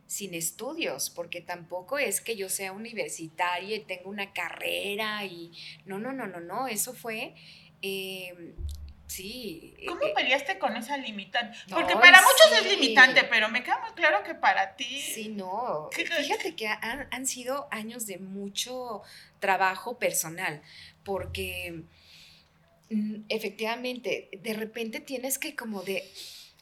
sin 0.05 0.33
estudios, 0.33 1.09
porque 1.09 1.39
tampoco 1.39 1.97
es 1.97 2.19
que 2.19 2.35
yo 2.35 2.49
sea 2.49 2.73
universitaria 2.73 3.77
y 3.77 3.85
tenga 3.85 4.09
una 4.09 4.33
carrera 4.33 5.23
y 5.23 5.53
no, 5.85 5.99
no, 5.99 6.11
no, 6.11 6.27
no, 6.27 6.41
no, 6.41 6.67
eso 6.67 6.93
fue, 6.93 7.33
eh, 7.81 8.33
sí. 9.11 9.75
¿Cómo 9.87 10.01
eh, 10.03 10.13
peleaste 10.15 10.57
con 10.59 10.75
esa 10.77 10.97
limitante? 10.97 11.57
No, 11.67 11.75
Porque 11.77 11.93
para 11.95 12.21
muchos 12.21 12.51
es 12.59 12.65
limitante, 12.71 13.23
pero 13.25 13.49
me 13.49 13.63
queda 13.63 13.79
muy 13.79 13.91
claro 13.91 14.23
que 14.23 14.35
para 14.35 14.75
ti... 14.75 15.01
Sí, 15.01 15.29
no. 15.29 15.89
¿Qué- 15.93 16.05
Fíjate 16.05 16.55
que 16.55 16.67
han, 16.67 17.07
han 17.11 17.25
sido 17.27 17.67
años 17.71 18.05
de 18.07 18.17
mucho 18.19 19.01
trabajo 19.39 19.97
personal, 19.99 20.61
porque 21.03 21.83
mm, 22.89 23.15
efectivamente, 23.29 24.29
de 24.39 24.53
repente 24.53 24.99
tienes 24.99 25.37
que 25.39 25.55
como 25.55 25.81
de 25.83 26.03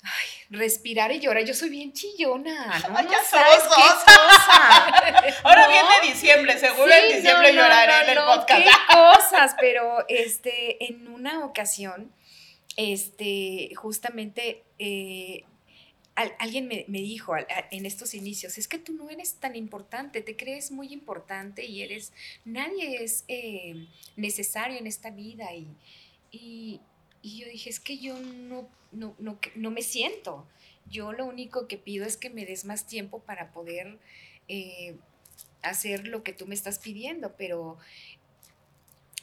ay, 0.03 0.27
respirar 0.49 1.12
y 1.12 1.19
llorar. 1.19 1.43
Yo 1.43 1.53
soy 1.53 1.69
bien 1.69 1.93
chillona, 1.93 2.65
¿no? 2.89 2.97
Ay, 2.97 3.05
No 3.05 3.12
ya 3.12 3.23
sabes 3.23 3.63
qué 3.63 3.69
cosa. 3.69 5.35
Ahora 5.43 5.63
¿no? 5.63 5.69
viene 5.69 6.13
diciembre, 6.13 6.57
seguro 6.57 6.91
Sí, 6.91 6.99
en 6.99 7.15
diciembre 7.17 7.53
no, 7.53 7.62
lloraré 7.62 8.03
en 8.12 8.17
el 8.17 8.23
podcast. 8.23 8.63
Qué 8.63 8.93
cosas, 8.95 9.55
pero 9.59 10.05
este, 10.07 10.85
en 10.85 11.07
una 11.07 11.43
ocasión, 11.45 12.13
este, 12.77 13.71
justamente 13.75 14.63
eh, 14.79 15.43
al- 16.15 16.34
alguien 16.39 16.67
me, 16.67 16.86
me 16.88 16.99
dijo 16.99 17.34
al- 17.34 17.47
a- 17.49 17.67
en 17.71 17.86
estos 17.86 18.13
inicios, 18.13 18.58
es 18.58 18.67
que 18.67 18.77
tú 18.79 18.93
no 18.93 19.10
eres 19.10 19.36
tan 19.36 19.55
importante, 19.55 20.21
te 20.21 20.36
crees 20.36 20.71
muy 20.71 20.93
importante 20.93 21.65
y 21.65 21.82
eres, 21.82 22.12
nadie 22.45 23.03
es 23.03 23.23
eh, 23.27 23.88
necesario 24.15 24.77
en 24.77 24.88
esta 24.88 25.12
vida 25.12 25.53
y, 25.55 25.67
y, 26.32 26.79
y 27.21 27.39
yo 27.39 27.47
dije, 27.49 27.69
es 27.69 27.79
que 27.79 27.97
yo 27.97 28.19
no, 28.19 28.67
no, 28.91 29.15
no, 29.19 29.39
no 29.55 29.71
me 29.71 29.82
siento. 29.82 30.45
Yo 30.89 31.13
lo 31.13 31.25
único 31.25 31.67
que 31.67 31.77
pido 31.77 32.05
es 32.05 32.17
que 32.17 32.29
me 32.32 32.45
des 32.45 32.65
más 32.65 32.88
tiempo 32.88 33.19
para 33.19 33.51
poder 33.51 33.99
eh, 34.47 34.95
hacer 35.62 36.08
lo 36.08 36.23
que 36.23 36.34
tú 36.34 36.47
me 36.47 36.55
estás 36.55 36.79
pidiendo, 36.79 37.36
pero 37.38 37.77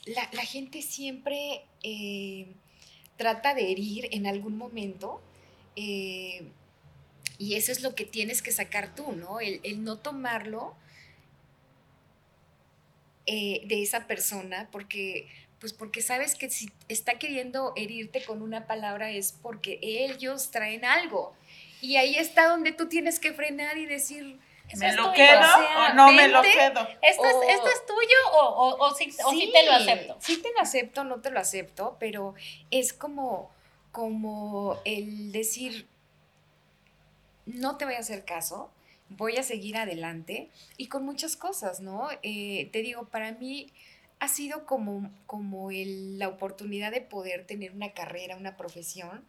la, 0.04 0.28
la 0.32 0.42
gente 0.44 0.82
siempre 0.82 1.62
trata 3.16 3.54
de 3.54 3.70
herir 3.70 4.08
en 4.12 4.26
algún 4.26 4.56
momento 4.56 5.20
eh, 5.76 6.42
y 7.38 7.54
eso 7.54 7.72
es 7.72 7.82
lo 7.82 7.94
que 7.94 8.04
tienes 8.04 8.42
que 8.42 8.52
sacar 8.52 8.94
tú, 8.94 9.12
¿no? 9.12 9.40
El, 9.40 9.84
no 9.84 9.98
tomarlo 9.98 10.74
eh, 13.26 13.62
de 13.66 13.82
esa 13.82 14.06
persona 14.06 14.68
porque 14.70 15.28
pues 15.60 15.72
porque 15.72 16.02
sabes 16.02 16.34
que 16.34 16.50
si 16.50 16.70
está 16.88 17.18
queriendo 17.18 17.72
herirte 17.76 18.22
con 18.24 18.42
una 18.42 18.66
palabra 18.66 19.10
es 19.10 19.32
porque 19.32 19.78
ellos 19.82 20.50
traen 20.50 20.84
algo. 20.84 21.34
Y 21.80 21.96
ahí 21.96 22.16
está 22.16 22.48
donde 22.48 22.72
tú 22.72 22.88
tienes 22.88 23.18
que 23.18 23.32
frenar 23.32 23.78
y 23.78 23.86
decir, 23.86 24.38
¿Me 24.74 24.88
es 24.88 24.96
lo 24.96 25.02
tuyo. 25.04 25.14
quedo 25.14 25.38
o 25.38 25.42
sea, 25.42 25.90
o 25.90 25.94
no 25.94 26.12
me 26.12 26.28
lo 26.28 26.42
quedo? 26.42 26.88
¿Esto, 27.02 27.22
O- 27.22 27.42
es, 27.42 27.54
¿Esto 27.56 27.68
es 27.70 27.86
tuyo 27.86 28.18
o, 28.32 28.46
o, 28.46 28.86
o, 28.86 28.94
sí, 28.94 29.14
o 29.24 29.30
sí 29.30 29.50
te 29.52 29.64
lo 29.64 29.72
acepto? 29.72 30.16
Sí 30.20 30.42
te 30.42 30.52
lo 30.52 30.60
acepto, 30.60 31.04
no 31.04 31.20
te 31.20 31.30
lo 31.30 31.38
acepto, 31.40 31.96
pero 32.00 32.34
es 32.70 32.92
como, 32.92 33.50
como 33.92 34.80
el 34.84 35.32
decir, 35.32 35.86
no 37.46 37.76
te 37.76 37.84
voy 37.84 37.94
a 37.94 38.00
hacer 38.00 38.24
caso, 38.24 38.70
voy 39.08 39.36
a 39.36 39.42
seguir 39.42 39.76
adelante 39.76 40.50
y 40.76 40.88
con 40.88 41.04
muchas 41.04 41.36
cosas, 41.36 41.80
¿no? 41.80 42.08
Eh, 42.22 42.68
te 42.72 42.80
digo, 42.82 43.06
para 43.06 43.32
mí 43.32 43.72
ha 44.18 44.28
sido 44.28 44.66
como, 44.66 45.10
como 45.26 45.70
el- 45.70 46.18
la 46.18 46.28
oportunidad 46.28 46.90
de 46.90 47.02
poder 47.02 47.46
tener 47.46 47.72
una 47.72 47.92
carrera, 47.92 48.36
una 48.36 48.56
profesión, 48.56 49.24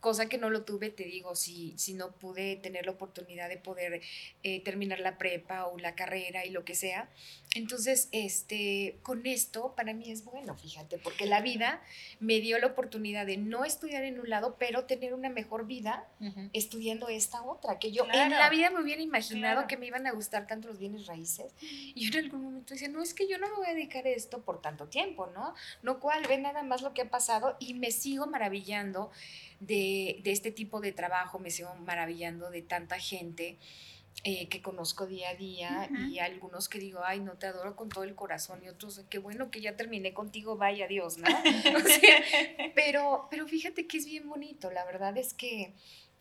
cosa 0.00 0.28
que 0.28 0.38
no 0.38 0.50
lo 0.50 0.62
tuve, 0.62 0.90
te 0.90 1.04
digo, 1.04 1.34
si, 1.34 1.74
si 1.78 1.94
no 1.94 2.12
pude 2.12 2.56
tener 2.56 2.86
la 2.86 2.92
oportunidad 2.92 3.48
de 3.48 3.56
poder 3.56 4.00
eh, 4.42 4.62
terminar 4.62 5.00
la 5.00 5.18
prepa 5.18 5.66
o 5.66 5.78
la 5.78 5.94
carrera 5.94 6.44
y 6.44 6.50
lo 6.50 6.64
que 6.64 6.74
sea. 6.74 7.10
Entonces, 7.58 8.08
este, 8.12 8.98
con 9.02 9.26
esto 9.26 9.74
para 9.76 9.92
mí 9.92 10.10
es 10.10 10.24
bueno, 10.24 10.56
fíjate, 10.56 10.98
porque 10.98 11.26
la 11.26 11.40
vida 11.40 11.82
me 12.20 12.40
dio 12.40 12.58
la 12.58 12.68
oportunidad 12.68 13.26
de 13.26 13.36
no 13.36 13.64
estudiar 13.64 14.04
en 14.04 14.20
un 14.20 14.30
lado, 14.30 14.56
pero 14.58 14.84
tener 14.84 15.12
una 15.12 15.28
mejor 15.28 15.66
vida 15.66 16.06
estudiando 16.52 17.08
esta 17.08 17.42
otra, 17.42 17.78
que 17.78 17.90
yo 17.92 18.04
en 18.12 18.30
la 18.30 18.48
vida 18.50 18.70
me 18.70 18.80
hubiera 18.82 19.02
imaginado 19.02 19.54
Claro. 19.54 19.68
que 19.68 19.76
me 19.76 19.86
iban 19.86 20.06
a 20.06 20.12
gustar 20.12 20.46
tanto 20.46 20.68
los 20.68 20.78
bienes 20.78 21.06
raíces. 21.06 21.52
Y 21.60 22.10
yo 22.10 22.18
en 22.18 22.26
algún 22.26 22.42
momento 22.42 22.74
decía, 22.74 22.88
no, 22.88 23.02
es 23.02 23.12
que 23.14 23.26
yo 23.28 23.38
no 23.38 23.48
me 23.48 23.56
voy 23.56 23.66
a 23.66 23.74
dedicar 23.74 24.06
a 24.06 24.10
esto 24.10 24.40
por 24.42 24.60
tanto 24.62 24.86
tiempo, 24.86 25.26
¿no? 25.34 25.54
No 25.82 25.98
cual, 26.00 26.24
ve 26.28 26.38
nada 26.38 26.62
más 26.62 26.82
lo 26.82 26.94
que 26.94 27.02
ha 27.02 27.10
pasado 27.10 27.56
y 27.58 27.74
me 27.74 27.90
sigo 27.90 28.26
maravillando 28.26 29.10
de, 29.60 30.20
de 30.22 30.30
este 30.32 30.52
tipo 30.52 30.80
de 30.80 30.92
trabajo, 30.92 31.38
me 31.38 31.50
sigo 31.50 31.74
maravillando 31.76 32.50
de 32.50 32.62
tanta 32.62 32.98
gente. 33.00 33.58
Eh, 34.24 34.48
que 34.48 34.60
conozco 34.60 35.06
día 35.06 35.30
a 35.30 35.34
día 35.36 35.88
y 36.10 36.18
algunos 36.18 36.68
que 36.68 36.80
digo, 36.80 37.00
ay, 37.04 37.20
no 37.20 37.34
te 37.34 37.46
adoro 37.46 37.76
con 37.76 37.88
todo 37.88 38.02
el 38.02 38.16
corazón 38.16 38.60
y 38.64 38.68
otros, 38.68 39.00
qué 39.08 39.18
bueno 39.18 39.52
que 39.52 39.60
ya 39.60 39.76
terminé 39.76 40.12
contigo, 40.12 40.56
vaya 40.56 40.88
Dios, 40.88 41.18
¿no? 41.18 41.28
O 41.76 41.88
sea, 41.88 42.22
pero, 42.74 43.28
pero 43.30 43.46
fíjate 43.46 43.86
que 43.86 43.96
es 43.96 44.06
bien 44.06 44.28
bonito, 44.28 44.72
la 44.72 44.84
verdad 44.84 45.16
es 45.16 45.34
que 45.34 45.72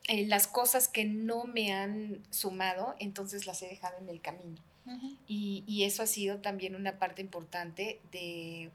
eh, 0.07 0.27
las 0.27 0.47
cosas 0.47 0.87
que 0.87 1.05
no 1.05 1.45
me 1.45 1.73
han 1.73 2.21
sumado, 2.29 2.95
entonces 2.99 3.47
las 3.47 3.63
he 3.63 3.67
dejado 3.67 3.97
en 3.97 4.09
el 4.09 4.21
camino. 4.21 4.61
Y, 5.27 5.65
y 5.67 5.83
eso 5.83 6.01
ha 6.01 6.07
sido 6.07 6.37
también 6.37 6.73
una 6.73 6.97
parte 6.97 7.21
importante 7.21 7.99
de, 8.13 8.69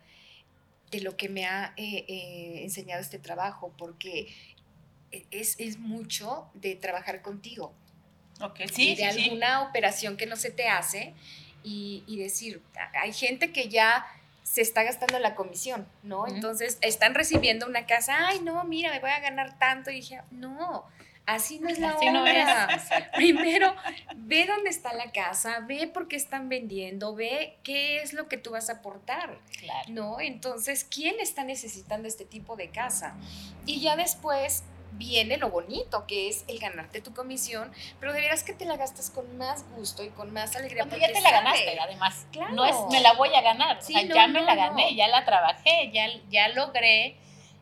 de 0.90 1.00
lo 1.00 1.16
que 1.16 1.30
me 1.30 1.46
ha 1.46 1.72
eh, 1.78 2.60
enseñado 2.64 3.00
este 3.00 3.18
trabajo, 3.18 3.72
porque 3.78 4.28
es, 5.30 5.58
es 5.58 5.78
mucho 5.78 6.50
de 6.52 6.74
trabajar 6.76 7.22
contigo 7.22 7.72
Ok, 8.42 8.60
y 8.60 8.68
sí, 8.68 8.94
de 8.94 9.10
sí, 9.12 9.18
sí. 9.18 9.24
alguna 9.24 9.62
operación 9.62 10.16
que 10.16 10.26
no 10.26 10.36
se 10.36 10.50
te 10.50 10.68
hace 10.68 11.14
y, 11.64 12.02
y 12.06 12.18
decir, 12.18 12.60
"A- 12.76 13.00
hay 13.02 13.12
gente 13.12 13.52
que 13.52 13.68
ya 13.68 14.04
se 14.42 14.60
está 14.60 14.82
gastando 14.82 15.18
la 15.18 15.34
comisión, 15.34 15.86
¿no? 16.02 16.22
Ujú. 16.22 16.34
Entonces 16.34 16.76
están 16.82 17.14
recibiendo 17.14 17.66
una 17.66 17.86
casa, 17.86 18.26
ay, 18.28 18.40
no, 18.40 18.64
mira, 18.64 18.90
me 18.90 19.00
voy 19.00 19.10
a 19.10 19.20
ganar 19.20 19.58
tanto. 19.58 19.90
Y 19.90 19.94
dije, 19.96 20.20
no, 20.30 20.84
así 21.24 21.58
no 21.60 21.68
es 21.68 21.78
la 21.78 21.90
Así 21.90 22.10
no 22.10 22.26
es. 22.26 22.36
Exacto. 22.36 23.10
Primero, 23.16 23.74
ve 24.16 24.44
dónde 24.46 24.68
está 24.68 24.92
la 24.92 25.12
casa, 25.12 25.60
ve 25.60 25.86
por 25.86 26.08
qué 26.08 26.16
están 26.16 26.48
vendiendo, 26.48 27.14
ve 27.14 27.56
qué 27.62 28.02
es 28.02 28.12
lo 28.12 28.28
que 28.28 28.36
tú 28.36 28.50
vas 28.50 28.68
a 28.68 28.74
aportar. 28.74 29.38
Claro. 29.58 29.88
¿no? 29.90 30.20
Entonces, 30.20 30.84
¿quién 30.84 31.18
está 31.20 31.44
necesitando 31.44 32.08
este 32.08 32.24
tipo 32.24 32.56
de 32.56 32.68
casa? 32.68 33.14
Y 33.64 33.80
ya 33.80 33.94
después 33.96 34.64
viene 34.92 35.36
lo 35.38 35.48
bonito, 35.50 36.06
que 36.06 36.28
es 36.28 36.44
el 36.48 36.58
ganarte 36.58 37.00
tu 37.00 37.12
comisión, 37.14 37.72
pero 37.98 38.12
de 38.12 38.20
veras 38.20 38.42
que 38.44 38.52
te 38.52 38.64
la 38.64 38.76
gastas 38.76 39.10
con 39.10 39.36
más 39.38 39.64
gusto 39.76 40.04
y 40.04 40.08
con 40.10 40.32
más 40.32 40.54
alegría. 40.56 40.82
Cuando 40.84 40.96
ya 40.96 41.06
porque 41.08 41.18
te 41.18 41.20
la 41.22 41.30
ganaste, 41.30 41.78
además. 41.80 42.26
Claro. 42.32 42.54
No 42.54 42.64
es 42.64 42.76
me 42.90 43.00
la 43.00 43.12
voy 43.14 43.34
a 43.34 43.40
ganar. 43.40 43.82
Sí, 43.82 43.94
o 43.94 43.98
sea, 43.98 44.06
no, 44.08 44.14
ya 44.14 44.26
me 44.28 44.40
no, 44.40 44.46
la 44.46 44.54
no. 44.54 44.60
gané, 44.62 44.94
ya 44.94 45.08
la 45.08 45.24
trabajé, 45.24 45.90
ya, 45.92 46.06
ya 46.30 46.48
logré 46.48 47.16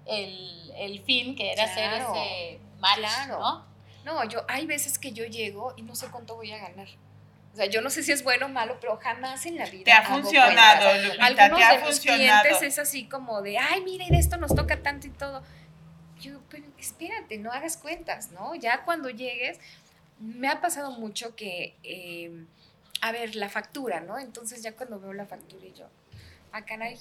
el, 0.06 0.72
el 0.76 1.00
fin 1.04 1.36
que 1.36 1.52
era 1.52 1.64
hacer 1.64 1.88
Claro, 1.90 2.14
ese 2.14 2.60
match, 2.78 2.98
claro. 2.98 3.38
¿no? 3.38 3.70
No, 4.04 4.24
yo, 4.24 4.44
hay 4.48 4.66
veces 4.66 4.98
que 4.98 5.12
yo 5.12 5.24
llego 5.24 5.74
y 5.76 5.82
no 5.82 5.94
sé 5.94 6.08
cuánto 6.10 6.34
voy 6.36 6.50
a 6.52 6.58
ganar. 6.58 6.88
O 7.52 7.56
sea, 7.56 7.66
yo 7.66 7.80
no 7.80 7.90
sé 7.90 8.02
si 8.04 8.12
es 8.12 8.22
bueno 8.22 8.46
o 8.46 8.48
malo, 8.48 8.78
pero 8.80 8.96
jamás 8.96 9.44
en 9.44 9.56
la 9.58 9.66
vida. 9.66 9.84
Te 9.84 9.92
ha 9.92 9.98
hago 9.98 10.14
funcionado. 10.22 10.94
Lupita, 11.02 11.24
Algunos 11.26 11.58
te 11.58 11.64
ha 11.64 11.72
de 11.72 11.78
mis 11.78 11.86
funcionado. 11.86 12.42
clientes 12.42 12.62
es 12.62 12.78
así 12.78 13.08
como 13.08 13.42
de, 13.42 13.58
ay, 13.58 13.82
mira, 13.82 14.04
y 14.04 14.10
de 14.10 14.18
esto 14.18 14.36
nos 14.36 14.54
toca 14.54 14.82
tanto 14.82 15.06
y 15.08 15.10
todo. 15.10 15.42
Yo, 16.20 16.40
pero 16.50 16.64
espérate, 16.78 17.38
no 17.38 17.50
hagas 17.50 17.76
cuentas, 17.76 18.30
¿no? 18.30 18.54
Ya 18.54 18.84
cuando 18.84 19.10
llegues, 19.10 19.58
me 20.18 20.48
ha 20.48 20.60
pasado 20.60 20.92
mucho 20.92 21.34
que, 21.34 21.74
eh, 21.82 22.44
a 23.00 23.12
ver, 23.12 23.34
la 23.36 23.48
factura, 23.48 24.00
¿no? 24.00 24.18
Entonces 24.18 24.62
ya 24.62 24.72
cuando 24.72 25.00
veo 25.00 25.12
la 25.12 25.26
factura 25.26 25.66
y 25.66 25.72
yo, 25.72 25.86
ah, 26.52 26.64
caray. 26.64 26.98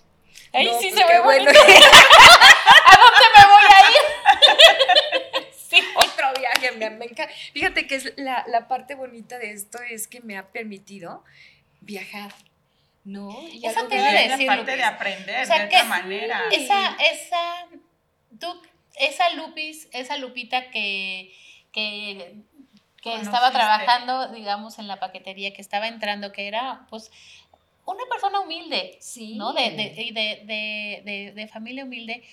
Ahí 0.54 0.66
no, 0.68 0.80
sí 0.80 0.90
pues 0.90 1.02
se 1.02 1.14
ve 1.14 1.22
bueno. 1.22 1.52
¿A 2.86 2.98
dónde 2.98 3.26
me 3.36 3.46
voy 3.46 3.66
a 3.76 3.92
ir? 3.92 5.54
sí. 5.70 5.82
Otro 5.96 6.40
viaje, 6.40 6.72
me, 6.74 6.90
me 6.92 7.06
encanta. 7.06 7.34
Fíjate 7.54 7.88
que 7.88 7.96
es 7.96 8.14
la, 8.18 8.46
la 8.48 8.68
parte 8.68 8.96
bonita 8.96 9.38
de 9.38 9.52
esto 9.52 9.80
es 9.82 10.08
que 10.08 10.22
me 10.22 10.38
ha 10.38 10.48
permitido 10.48 11.24
viajar. 11.82 12.34
¿No? 13.06 13.32
Y 13.52 13.66
Eso 13.66 13.88
te 13.88 13.96
iba 13.96 14.08
a 14.08 14.12
decir, 14.12 14.46
parte 14.46 14.76
de 14.76 14.84
aprender 14.84 15.48
de 15.48 15.66
otra 15.66 15.84
manera. 15.86 16.44
Esa, 16.52 16.96
esa, 16.98 17.68
tú, 18.40 18.62
esa 18.96 19.30
Lupis, 19.32 19.88
esa 19.92 20.18
Lupita 20.18 20.72
que, 20.72 21.34
que, 21.72 22.36
que 23.02 23.16
estaba 23.16 23.52
trabajando, 23.52 24.30
digamos, 24.30 24.80
en 24.80 24.88
la 24.88 25.00
paquetería, 25.00 25.54
que 25.54 25.62
estaba 25.62 25.88
entrando, 25.88 26.32
que 26.32 26.48
era, 26.48 26.86
pues, 26.90 27.12
una 27.86 28.06
persona 28.10 28.40
humilde, 28.42 28.98
sí. 29.00 29.36
¿no? 29.36 29.54
De, 29.54 29.72
de, 29.72 31.02
de, 31.04 31.34
de, 31.36 31.48
familia 31.48 31.84
humilde. 31.84 32.24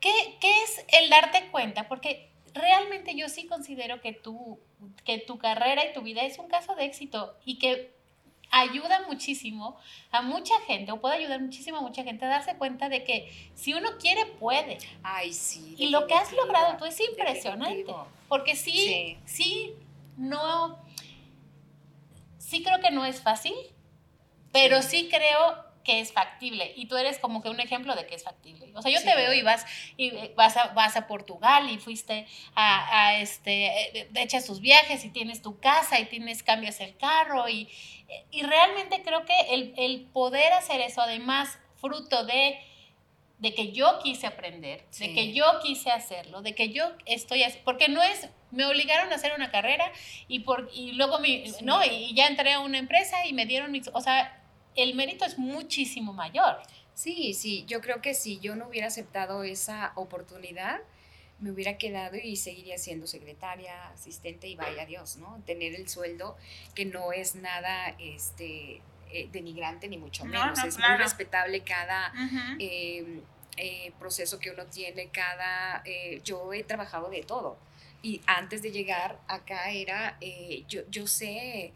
¿Qué, 0.00 0.12
¿Qué, 0.40 0.62
es 0.62 0.84
el 0.88 1.08
darte 1.08 1.48
cuenta? 1.50 1.88
Porque 1.88 2.30
realmente 2.52 3.14
yo 3.14 3.28
sí 3.28 3.46
considero 3.46 4.00
que, 4.00 4.12
tú, 4.12 4.60
que 5.04 5.18
tu 5.18 5.38
carrera 5.38 5.84
y 5.86 5.92
tu 5.92 6.02
vida 6.02 6.22
es 6.22 6.38
un 6.38 6.48
caso 6.48 6.74
de 6.74 6.84
éxito 6.84 7.36
y 7.44 7.58
que 7.58 7.95
ayuda 8.50 9.02
muchísimo 9.06 9.76
a 10.10 10.22
mucha 10.22 10.54
gente, 10.66 10.92
o 10.92 11.00
puede 11.00 11.16
ayudar 11.16 11.40
muchísimo 11.40 11.78
a 11.78 11.80
mucha 11.80 12.04
gente 12.04 12.24
a 12.24 12.28
darse 12.28 12.56
cuenta 12.56 12.88
de 12.88 13.04
que 13.04 13.32
si 13.54 13.74
uno 13.74 13.98
quiere, 13.98 14.26
puede. 14.26 14.78
Ay, 15.02 15.32
sí. 15.32 15.74
Y 15.78 15.88
lo 15.88 16.06
que 16.06 16.14
has 16.14 16.32
logrado 16.32 16.76
tú 16.78 16.84
es 16.84 16.98
impresionante. 17.00 17.86
Porque 18.28 18.56
sí, 18.56 18.72
sí, 18.72 19.18
sí, 19.24 19.74
no, 20.16 20.78
sí 22.38 22.62
creo 22.62 22.80
que 22.80 22.90
no 22.90 23.04
es 23.04 23.20
fácil, 23.20 23.54
pero 24.52 24.82
sí 24.82 25.08
creo 25.10 25.65
que 25.86 26.00
es 26.00 26.12
factible. 26.12 26.72
Y 26.74 26.86
tú 26.86 26.96
eres 26.96 27.18
como 27.18 27.40
que 27.40 27.48
un 27.48 27.60
ejemplo 27.60 27.94
de 27.94 28.06
que 28.06 28.16
es 28.16 28.24
factible. 28.24 28.72
O 28.74 28.82
sea, 28.82 28.90
yo 28.90 29.00
te 29.00 29.14
veo 29.14 29.32
y 29.32 29.42
vas 29.42 29.64
y 29.96 30.10
vas 30.34 30.56
a, 30.56 30.72
vas 30.74 30.96
a 30.96 31.06
Portugal 31.06 31.70
y 31.70 31.78
fuiste 31.78 32.26
a, 32.56 33.06
a 33.06 33.20
este, 33.20 34.00
eh, 34.00 34.10
echas 34.16 34.44
tus 34.44 34.60
viajes 34.60 35.04
y 35.04 35.10
tienes 35.10 35.42
tu 35.42 35.60
casa 35.60 36.00
y 36.00 36.06
tienes, 36.06 36.42
cambias 36.42 36.80
el 36.80 36.96
carro 36.96 37.48
y, 37.48 37.68
y 38.32 38.42
realmente 38.42 39.02
creo 39.04 39.24
que 39.24 39.54
el, 39.54 39.74
el 39.76 40.02
poder 40.12 40.52
hacer 40.54 40.80
eso, 40.80 41.02
además, 41.02 41.56
fruto 41.76 42.24
de 42.24 42.58
de 43.38 43.54
que 43.54 43.70
yo 43.72 43.98
quise 44.02 44.26
aprender, 44.26 44.82
de 44.98 45.12
que 45.12 45.34
yo 45.34 45.44
quise 45.62 45.90
hacerlo, 45.90 46.40
de 46.40 46.54
que 46.54 46.70
yo 46.70 46.90
estoy 47.04 47.44
porque 47.64 47.88
no 47.88 48.02
es 48.02 48.30
me 48.50 48.64
obligaron 48.64 49.12
a 49.12 49.16
hacer 49.16 49.34
una 49.36 49.50
carrera 49.50 49.92
y 50.26 50.38
por 50.40 50.70
y 50.72 50.92
luego 50.92 51.18
mi, 51.18 51.44
no 51.60 51.84
y 51.84 52.14
ya 52.14 52.28
entré 52.28 52.54
a 52.54 52.60
una 52.60 52.78
empresa 52.78 53.26
y 53.26 53.34
me 53.34 53.44
dieron 53.44 53.78
o 53.92 54.00
sea 54.00 54.42
el 54.76 54.94
mérito 54.94 55.24
es 55.24 55.38
muchísimo 55.38 56.12
mayor. 56.12 56.58
Sí, 56.94 57.34
sí, 57.34 57.64
yo 57.66 57.80
creo 57.80 58.00
que 58.00 58.14
si 58.14 58.38
yo 58.38 58.56
no 58.56 58.68
hubiera 58.68 58.86
aceptado 58.86 59.42
esa 59.42 59.92
oportunidad, 59.96 60.80
me 61.38 61.50
hubiera 61.50 61.76
quedado 61.76 62.16
y 62.16 62.36
seguiría 62.36 62.78
siendo 62.78 63.06
secretaria, 63.06 63.88
asistente 63.88 64.48
y 64.48 64.56
vaya 64.56 64.86
Dios, 64.86 65.16
¿no? 65.16 65.42
Tener 65.44 65.74
el 65.74 65.88
sueldo 65.88 66.36
que 66.74 66.86
no 66.86 67.12
es 67.12 67.34
nada 67.34 67.94
este, 67.98 68.80
eh, 69.10 69.28
denigrante 69.30 69.88
ni 69.88 69.98
mucho 69.98 70.24
menos, 70.24 70.62
es 70.64 70.78
muy 70.78 70.96
respetable 70.96 71.62
cada... 71.62 72.12
Em, 72.58 73.22
eh, 73.58 73.90
proceso 73.98 74.38
que 74.38 74.50
uno 74.50 74.66
tiene, 74.66 75.08
cada... 75.08 75.80
Eh, 75.86 76.20
yo 76.22 76.52
he 76.52 76.62
trabajado 76.62 77.08
de 77.08 77.22
todo 77.22 77.56
y 78.02 78.20
antes 78.26 78.60
de 78.60 78.70
llegar 78.70 79.18
acá 79.28 79.70
era, 79.70 80.18
yo, 80.68 80.82
yo 80.90 81.06
sé 81.06 81.72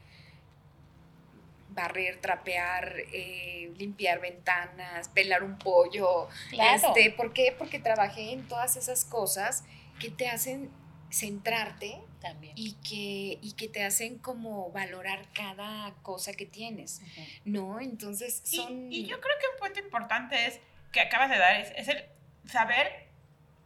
barrer, 1.81 2.21
trapear, 2.21 2.95
eh, 3.13 3.73
limpiar 3.77 4.21
ventanas, 4.21 5.09
pelar 5.09 5.43
un 5.43 5.59
pollo. 5.59 6.29
Este, 6.53 7.11
¿Por 7.11 7.33
qué? 7.33 7.55
Porque 7.57 7.79
trabajé 7.79 8.33
en 8.33 8.47
todas 8.47 8.77
esas 8.77 9.05
cosas 9.05 9.65
que 9.99 10.11
te 10.11 10.29
hacen 10.29 10.71
centrarte 11.11 12.01
También. 12.21 12.53
Y, 12.57 12.75
que, 12.75 13.39
y 13.43 13.55
que 13.57 13.69
te 13.69 13.83
hacen 13.85 14.19
como 14.19 14.71
valorar 14.71 15.27
cada 15.33 15.93
cosa 16.03 16.33
que 16.33 16.47
tienes, 16.47 17.01
¿no? 17.45 17.81
Entonces 17.81 18.43
son... 18.45 18.93
Y, 18.93 19.07
yo 19.07 19.21
creo 19.21 19.35
que 19.41 19.47
un 19.55 19.67
punto 19.67 19.81
importante 19.81 20.47
es, 20.47 20.61
que 20.93 21.01
acabas 21.01 21.31
de 21.31 21.39
dar, 21.39 21.61
es, 21.61 21.89
el 21.89 22.05
saber 22.47 23.09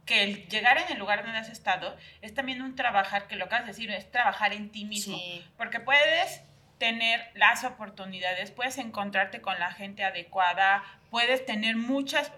que 0.05 0.23
el 0.23 0.47
llegar 0.47 0.77
en 0.77 0.91
el 0.91 0.99
lugar 0.99 1.23
donde 1.23 1.39
has 1.39 1.49
estado 1.49 1.95
es 2.21 2.33
también 2.33 2.61
un 2.61 2.75
trabajar, 2.75 3.27
que 3.27 3.35
lo 3.35 3.49
que 3.49 3.55
has 3.55 3.61
de 3.61 3.67
decir 3.67 3.91
es 3.91 4.09
trabajar 4.11 4.53
en 4.53 4.71
ti 4.71 4.85
mismo, 4.85 5.17
porque 5.57 5.79
puedes 5.79 6.41
tener 6.77 7.29
las 7.33 7.63
oportunidades, 7.63 8.51
puedes 8.51 8.77
encontrarte 8.77 9.41
con 9.41 9.59
la 9.59 9.71
gente 9.71 10.03
adecuada, 10.03 10.83
puedes 11.09 11.45
tener 11.45 11.75
muchas 11.75 12.31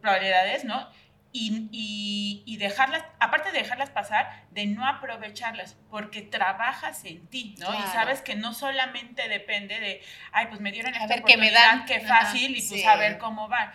probabilidades, 0.00 0.64
¿no? 0.64 0.88
Y, 1.34 2.42
y, 2.44 2.56
dejarlas, 2.58 3.02
aparte 3.18 3.52
de 3.52 3.58
dejarlas 3.60 3.88
pasar, 3.88 4.44
de 4.50 4.66
no 4.66 4.86
aprovecharlas, 4.86 5.78
porque 5.90 6.20
trabajas 6.20 7.06
en 7.06 7.26
ti, 7.28 7.54
¿no? 7.58 7.72
Y 7.72 7.82
sabes 7.88 8.20
que 8.20 8.34
no 8.34 8.52
solamente 8.52 9.28
depende 9.28 9.80
de, 9.80 10.02
ay, 10.32 10.48
pues 10.48 10.60
me 10.60 10.70
dieron 10.72 10.94
esta 10.94 11.06
oportunidad, 11.06 11.86
qué 11.86 12.00
fácil, 12.00 12.54
y 12.54 12.60
pues 12.60 12.84
a 12.84 12.96
ver 12.96 13.16
cómo 13.16 13.48
van. 13.48 13.72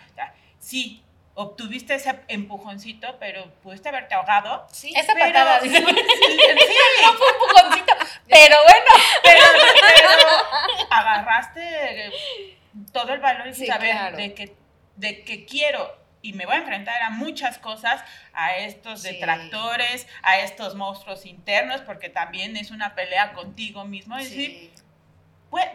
sí, 0.60 1.02
obtuviste 1.40 1.94
ese 1.94 2.18
empujoncito, 2.26 3.16
pero 3.20 3.48
pudiste 3.62 3.88
haberte 3.88 4.12
ahogado. 4.16 4.66
Sí, 4.72 4.92
esa 4.96 5.14
pero, 5.14 5.26
patada. 5.26 5.60
Sí, 5.60 5.68
sí, 5.68 5.84
pero 8.48 8.62
bueno. 8.62 8.90
Pero, 9.22 10.86
agarraste 10.90 12.12
todo 12.92 13.12
el 13.12 13.20
valor 13.20 13.48
y 13.48 13.54
sí, 13.54 13.66
saber 13.66 14.16
de, 14.16 14.34
que, 14.34 14.56
de 14.96 15.24
que 15.24 15.44
quiero 15.44 15.96
y 16.22 16.32
me 16.32 16.46
voy 16.46 16.56
a 16.56 16.58
enfrentar 16.58 17.00
a 17.02 17.10
muchas 17.10 17.58
cosas, 17.58 18.02
a 18.32 18.56
estos 18.56 19.02
detractores, 19.02 20.06
a 20.22 20.40
estos 20.40 20.74
monstruos 20.74 21.26
internos, 21.26 21.80
porque 21.82 22.08
también 22.08 22.56
es 22.56 22.70
una 22.70 22.94
pelea 22.94 23.32
contigo 23.34 23.84
mismo. 23.84 24.18
Es 24.18 24.30
decir, 24.30 24.72
pues, 25.50 25.66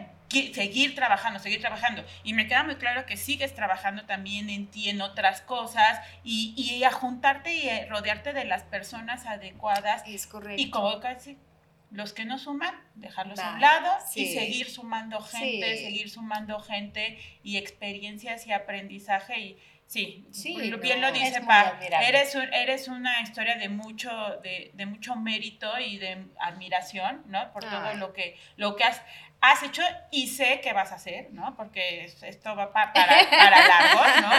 seguir 0.52 0.94
trabajando, 0.94 1.38
seguir 1.38 1.60
trabajando. 1.60 2.04
Y 2.24 2.34
me 2.34 2.46
queda 2.46 2.62
muy 2.62 2.76
claro 2.76 3.06
que 3.06 3.16
sigues 3.16 3.54
trabajando 3.54 4.04
también 4.04 4.50
en 4.50 4.66
ti, 4.66 4.90
en 4.90 5.00
otras 5.00 5.40
cosas, 5.40 6.00
y, 6.24 6.54
y 6.56 6.84
a 6.84 6.90
juntarte 6.90 7.54
y 7.54 7.68
a 7.70 7.86
rodearte 7.86 8.32
de 8.32 8.44
las 8.44 8.64
personas 8.64 9.24
adecuadas. 9.26 10.02
Es 10.06 10.26
correcto. 10.26 10.60
Y 10.60 10.70
como 10.70 11.00
casi 11.00 11.38
los 11.94 12.12
que 12.12 12.24
no 12.24 12.38
suman, 12.38 12.74
dejarlos 12.96 13.38
a 13.38 13.54
un 13.54 13.60
lado 13.60 13.88
y 14.16 14.34
seguir 14.34 14.68
sumando 14.68 15.20
gente, 15.20 15.76
seguir 15.76 16.10
sumando 16.10 16.58
gente 16.58 17.18
y 17.44 17.56
experiencias 17.56 18.48
y 18.48 18.52
aprendizaje 18.52 19.38
y 19.38 19.58
sí, 19.86 20.26
bien 20.82 21.00
lo 21.00 21.12
dice 21.12 21.40
Pa, 21.42 21.78
eres, 22.02 22.34
eres 22.34 22.88
una 22.88 23.20
historia 23.20 23.54
de 23.54 23.68
mucho, 23.68 24.10
de, 24.42 24.72
de, 24.74 24.86
mucho 24.86 25.14
mérito 25.14 25.78
y 25.78 25.98
de 25.98 26.26
admiración, 26.40 27.22
¿no? 27.26 27.52
Por 27.52 27.62
todo 27.62 27.94
lo 27.94 28.12
que, 28.12 28.36
lo 28.56 28.74
que 28.74 28.82
has, 28.82 29.00
has 29.40 29.62
hecho 29.62 29.82
y 30.10 30.26
sé 30.26 30.60
que 30.60 30.72
vas 30.72 30.90
a 30.90 30.96
hacer, 30.96 31.28
¿no? 31.30 31.54
Porque 31.54 32.06
esto 32.06 32.56
va 32.56 32.72
para, 32.72 32.92
para 32.92 33.68
largo, 33.68 34.20
¿no? 34.20 34.32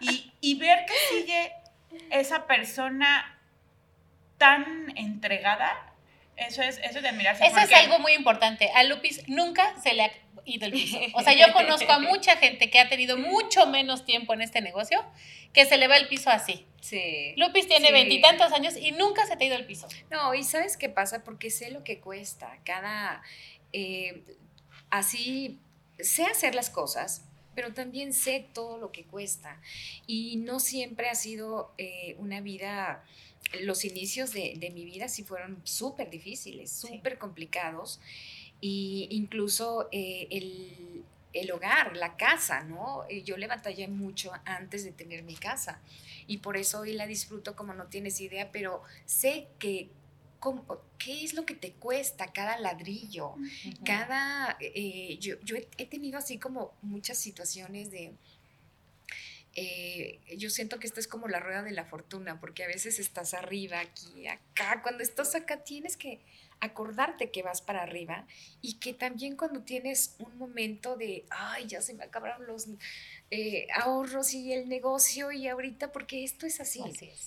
Y, 0.00 0.32
y 0.40 0.54
ver 0.58 0.86
que 0.86 0.94
sigue 1.10 1.52
esa 2.10 2.46
persona 2.46 3.38
tan 4.38 4.96
entregada, 4.96 5.91
eso 6.36 6.62
es, 6.62 6.78
eso 6.78 6.98
es 6.98 7.02
de 7.02 7.08
admirarse. 7.08 7.44
Eso 7.44 7.58
es 7.58 7.72
algo 7.72 7.98
muy 7.98 8.12
importante. 8.12 8.70
A 8.74 8.82
Lupis 8.84 9.26
nunca 9.28 9.74
se 9.82 9.94
le 9.94 10.04
ha 10.04 10.12
ido 10.44 10.66
el 10.66 10.72
piso. 10.72 10.98
O 11.14 11.22
sea, 11.22 11.34
yo 11.34 11.52
conozco 11.54 11.90
a 11.92 11.98
mucha 11.98 12.36
gente 12.36 12.70
que 12.70 12.80
ha 12.80 12.88
tenido 12.88 13.16
mucho 13.16 13.66
menos 13.66 14.04
tiempo 14.04 14.34
en 14.34 14.42
este 14.42 14.60
negocio 14.60 15.04
que 15.52 15.66
se 15.66 15.76
le 15.76 15.88
va 15.88 15.96
el 15.96 16.08
piso 16.08 16.30
así. 16.30 16.66
Sí. 16.80 17.34
Lupis 17.36 17.68
tiene 17.68 17.92
veintitantos 17.92 18.52
años 18.52 18.76
y 18.76 18.92
nunca 18.92 19.26
se 19.26 19.36
te 19.36 19.44
ha 19.44 19.46
ido 19.46 19.56
el 19.56 19.66
piso. 19.66 19.86
No, 20.10 20.34
y 20.34 20.42
¿sabes 20.42 20.76
qué 20.76 20.88
pasa? 20.88 21.22
Porque 21.24 21.50
sé 21.50 21.70
lo 21.70 21.84
que 21.84 22.00
cuesta. 22.00 22.58
Cada... 22.64 23.22
Eh, 23.74 24.22
así 24.90 25.58
sé 25.98 26.24
hacer 26.24 26.54
las 26.54 26.70
cosas, 26.70 27.24
pero 27.54 27.72
también 27.72 28.12
sé 28.12 28.46
todo 28.52 28.78
lo 28.78 28.92
que 28.92 29.04
cuesta. 29.04 29.60
Y 30.06 30.36
no 30.36 30.60
siempre 30.60 31.08
ha 31.08 31.14
sido 31.14 31.72
eh, 31.78 32.16
una 32.18 32.40
vida, 32.40 33.04
los 33.60 33.84
inicios 33.84 34.32
de, 34.32 34.70
mi 34.74 34.84
vida 34.84 35.08
sí 35.08 35.24
fueron 35.24 35.60
súper 35.64 36.10
difíciles, 36.10 36.70
súper 36.70 37.18
complicados. 37.18 38.00
Y 38.60 39.08
incluso 39.10 39.88
eh, 39.90 40.28
el, 40.30 41.04
el, 41.32 41.50
hogar, 41.50 41.96
la 41.96 42.16
casa, 42.16 42.62
¿no? 42.62 43.04
Eh, 43.08 43.22
yo 43.22 43.36
le 43.36 43.48
batallé 43.48 43.88
mucho 43.88 44.32
antes 44.44 44.84
de 44.84 44.92
tener 44.92 45.22
mi 45.24 45.34
casa. 45.34 45.80
Y 46.26 46.38
por 46.38 46.56
eso 46.56 46.80
hoy 46.80 46.92
la 46.92 47.06
disfruto 47.06 47.56
como 47.56 47.74
no 47.74 47.86
tienes 47.86 48.20
idea, 48.20 48.52
pero 48.52 48.82
sé 49.04 49.48
que 49.58 49.90
¿qué 50.98 51.24
es 51.24 51.34
lo 51.34 51.46
que 51.46 51.54
te 51.54 51.72
cuesta 51.72 52.32
cada 52.32 52.58
ladrillo? 52.58 53.34
Cada, 53.84 54.56
eh, 54.60 55.18
yo, 55.18 55.36
he, 55.78 55.86
tenido 55.86 56.18
así 56.18 56.38
como 56.38 56.74
muchas 56.82 57.18
situaciones 57.18 57.90
de, 57.90 58.12
eh, 59.54 60.20
yo 60.36 60.50
siento 60.50 60.78
que 60.78 60.86
esta 60.86 61.00
es 61.00 61.08
como 61.08 61.28
la 61.28 61.40
rueda 61.40 61.62
de 61.62 61.72
la 61.72 61.84
fortuna, 61.84 62.40
porque 62.40 62.64
a 62.64 62.66
veces 62.66 62.98
estás 62.98 63.34
arriba, 63.34 63.80
aquí, 63.80 64.26
acá, 64.26 64.82
cuando 64.82 65.02
estás 65.02 65.34
acá 65.34 65.62
tienes 65.62 65.96
que 65.96 66.20
acordarte 66.62 67.30
que 67.30 67.42
vas 67.42 67.60
para 67.60 67.82
arriba 67.82 68.26
y 68.60 68.74
que 68.74 68.94
también 68.94 69.36
cuando 69.36 69.62
tienes 69.62 70.14
un 70.18 70.38
momento 70.38 70.96
de, 70.96 71.26
ay, 71.28 71.66
ya 71.66 71.82
se 71.82 71.92
me 71.92 72.04
acabaron 72.04 72.46
los 72.46 72.68
eh, 73.30 73.66
ahorros 73.74 74.32
y 74.32 74.52
el 74.52 74.68
negocio 74.68 75.32
y 75.32 75.48
ahorita, 75.48 75.90
porque 75.90 76.22
esto 76.22 76.46
es 76.46 76.60
así. 76.60 76.80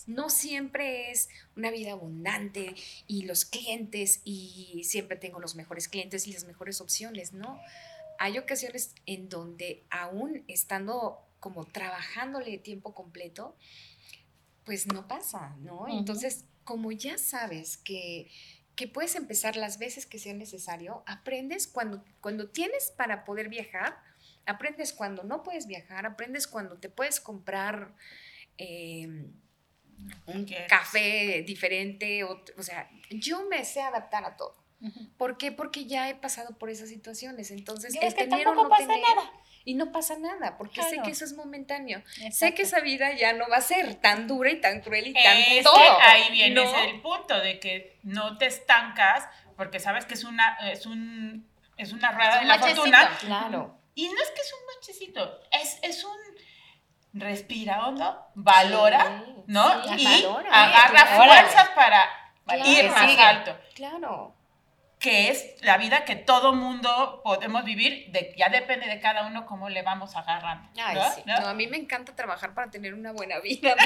No 0.08 0.30
siempre 0.30 1.12
es 1.12 1.30
una 1.56 1.69
vida 1.69 1.91
abundante 1.91 2.76
y 3.08 3.23
los 3.23 3.44
clientes 3.44 4.21
y 4.23 4.81
siempre 4.86 5.17
tengo 5.17 5.40
los 5.40 5.56
mejores 5.56 5.90
clientes 5.90 6.27
y 6.27 6.33
las 6.33 6.46
mejores 6.46 6.79
opciones, 6.79 7.33
¿no? 7.33 7.60
hay 8.17 8.38
ocasiones 8.38 8.94
en 9.06 9.29
donde 9.29 9.83
aún 9.90 10.44
estando 10.48 11.19
como 11.40 11.65
trabajándole 11.65 12.58
tiempo 12.58 12.94
completo, 12.94 13.56
pues 14.63 14.88
no 14.88 15.08
pasa, 15.08 15.56
¿no? 15.60 15.88
Entonces, 15.88 16.46
como 16.63 16.92
ya 16.92 17.17
sabes 17.17 17.77
que, 17.77 18.31
que, 18.76 18.88
puedes 18.88 19.15
empezar 19.15 19.56
las 19.56 19.80
veces 19.80 20.06
que 20.06 20.19
sea 20.19 20.34
necesario, 20.34 21.04
aprendes 21.08 21.67
cuando, 21.67 22.04
cuando 22.21 22.50
tienes 22.50 22.92
para 22.96 23.26
poder 23.26 23.50
viajar, 23.50 23.98
aprendes 24.46 24.94
cuando 24.94 25.23
no 25.23 25.44
puedes 25.44 25.67
viajar, 25.67 26.06
aprendes 26.06 26.48
cuando 26.48 26.78
te 26.78 26.90
puedes 26.90 27.19
comprar 27.19 27.96
em, 28.58 29.32
un 30.26 30.46
café 30.67 31.44
diferente, 31.46 32.23
o, 32.23 32.44
o 32.58 32.63
sea, 32.63 32.90
yo 33.10 33.48
me 33.48 33.63
sé 33.65 33.82
adaptar 33.82 34.26
a 34.26 34.36
todo. 34.36 34.64
¿Por 35.17 35.38
qué? 35.38 35.52
Porque 35.52 35.86
ya 35.86 36.10
he 36.10 36.15
pasado 36.15 36.58
por 36.58 36.69
esas 36.69 36.90
situaciones. 36.90 37.52
Entonces, 37.52 37.96
el 38.00 38.13
tener 38.13 38.48
o 38.48 38.56
no 38.56 38.69
pasa 38.69 38.88
nada. 38.88 39.32
Y 39.67 39.73
no 39.73 39.92
pasa 39.92 40.15
nada, 40.19 40.60
porque 40.60 40.84
sé 40.84 41.00
que 41.04 41.10
eso 41.10 41.26
es 41.26 41.34
momentáneo. 41.34 42.04
Sé 42.32 42.54
que 42.54 42.62
esa 42.62 42.82
vida 42.82 43.13
ya 43.13 43.34
no 43.34 43.50
va 43.50 43.58
a 43.58 43.62
ser 43.62 43.96
tan 43.96 44.28
dura 44.28 44.52
y 44.52 44.62
tan 44.62 44.82
cruel 44.82 45.08
y 45.08 45.13
tan 45.13 45.38
todo. 45.63 46.00
Ahí 46.02 46.32
viene 46.32 46.62
el 46.90 47.02
punto 47.02 47.40
de 47.40 47.60
que 47.60 47.98
no 48.04 48.38
te 48.38 48.46
estancas, 48.46 49.28
porque 49.58 49.80
sabes 49.80 50.06
que 50.06 50.13
es 50.13 50.23
una, 50.23 50.56
es 50.69 50.86
un, 50.86 51.50
es 51.78 51.94
una 51.94 52.12
rueda 52.12 52.40
de 52.40 52.46
la 52.46 52.60
fortuna. 52.60 53.10
Claro. 53.19 53.80
Y 53.96 54.08
no 54.08 54.21
es 54.21 54.30
que 54.30 54.42
es 54.42 54.54
un 54.54 54.76
machecito, 54.76 55.40
es, 55.52 55.80
es 55.82 56.04
un 56.04 56.17
respira 57.13 57.88
hondo, 57.88 58.28
valora, 58.36 59.23
¿no? 59.48 59.82
y 59.98 60.26
agarra 60.52 61.15
fuerzas 61.15 61.69
para 61.69 62.08
ir 62.67 62.92
más 62.92 63.17
alto. 63.17 63.58
Claro 63.73 64.35
que 65.06 65.29
es 65.29 65.45
la 65.62 65.77
vida 65.77 66.03
que 66.03 66.15
todo 66.15 66.51
mundo 66.51 67.21
podemos 67.23 67.63
vivir, 67.63 68.12
de, 68.12 68.33
ya 68.35 68.49
depende 68.49 68.87
de 68.87 68.99
cada 68.99 69.27
uno 69.27 69.45
cómo 69.45 69.69
le 69.69 69.83
vamos 69.83 70.15
agarrando. 70.15 70.67
Ay, 70.83 70.97
sí. 71.13 71.21
¿no? 71.27 71.35
a 71.35 71.53
mí 71.53 71.67
me 71.67 71.77
encanta 71.77 72.15
trabajar 72.15 72.56
para 72.56 72.71
tener 72.71 72.95
una 72.95 73.12
buena 73.12 73.39
vida. 73.39 73.75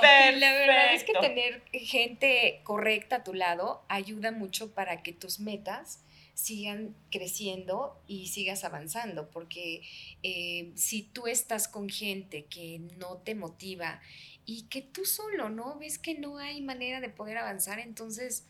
la 0.00 0.52
verdad 0.54 0.94
es 0.94 1.04
que 1.04 1.12
tener 1.12 1.62
gente 1.74 2.62
correcta 2.64 3.16
a 3.16 3.22
tu 3.22 3.34
lado 3.34 3.84
ayuda 3.88 4.32
mucho 4.32 4.72
para 4.72 5.02
que 5.02 5.12
tus 5.12 5.40
metas 5.40 6.02
sigan 6.32 6.96
creciendo 7.10 8.02
y 8.06 8.28
sigas 8.28 8.64
avanzando, 8.64 9.28
porque 9.28 9.82
eh, 10.22 10.72
si 10.74 11.02
tú 11.02 11.26
estás 11.26 11.68
con 11.68 11.90
gente 11.90 12.46
que 12.46 12.80
no 12.96 13.18
te 13.18 13.34
motiva 13.34 14.00
y 14.46 14.62
que 14.68 14.80
tú 14.80 15.04
solo, 15.04 15.50
¿no? 15.50 15.78
Ves 15.78 15.98
que 15.98 16.14
no 16.14 16.38
hay 16.38 16.62
manera 16.62 17.02
de 17.02 17.10
poder 17.10 17.36
avanzar, 17.36 17.78
entonces 17.78 18.46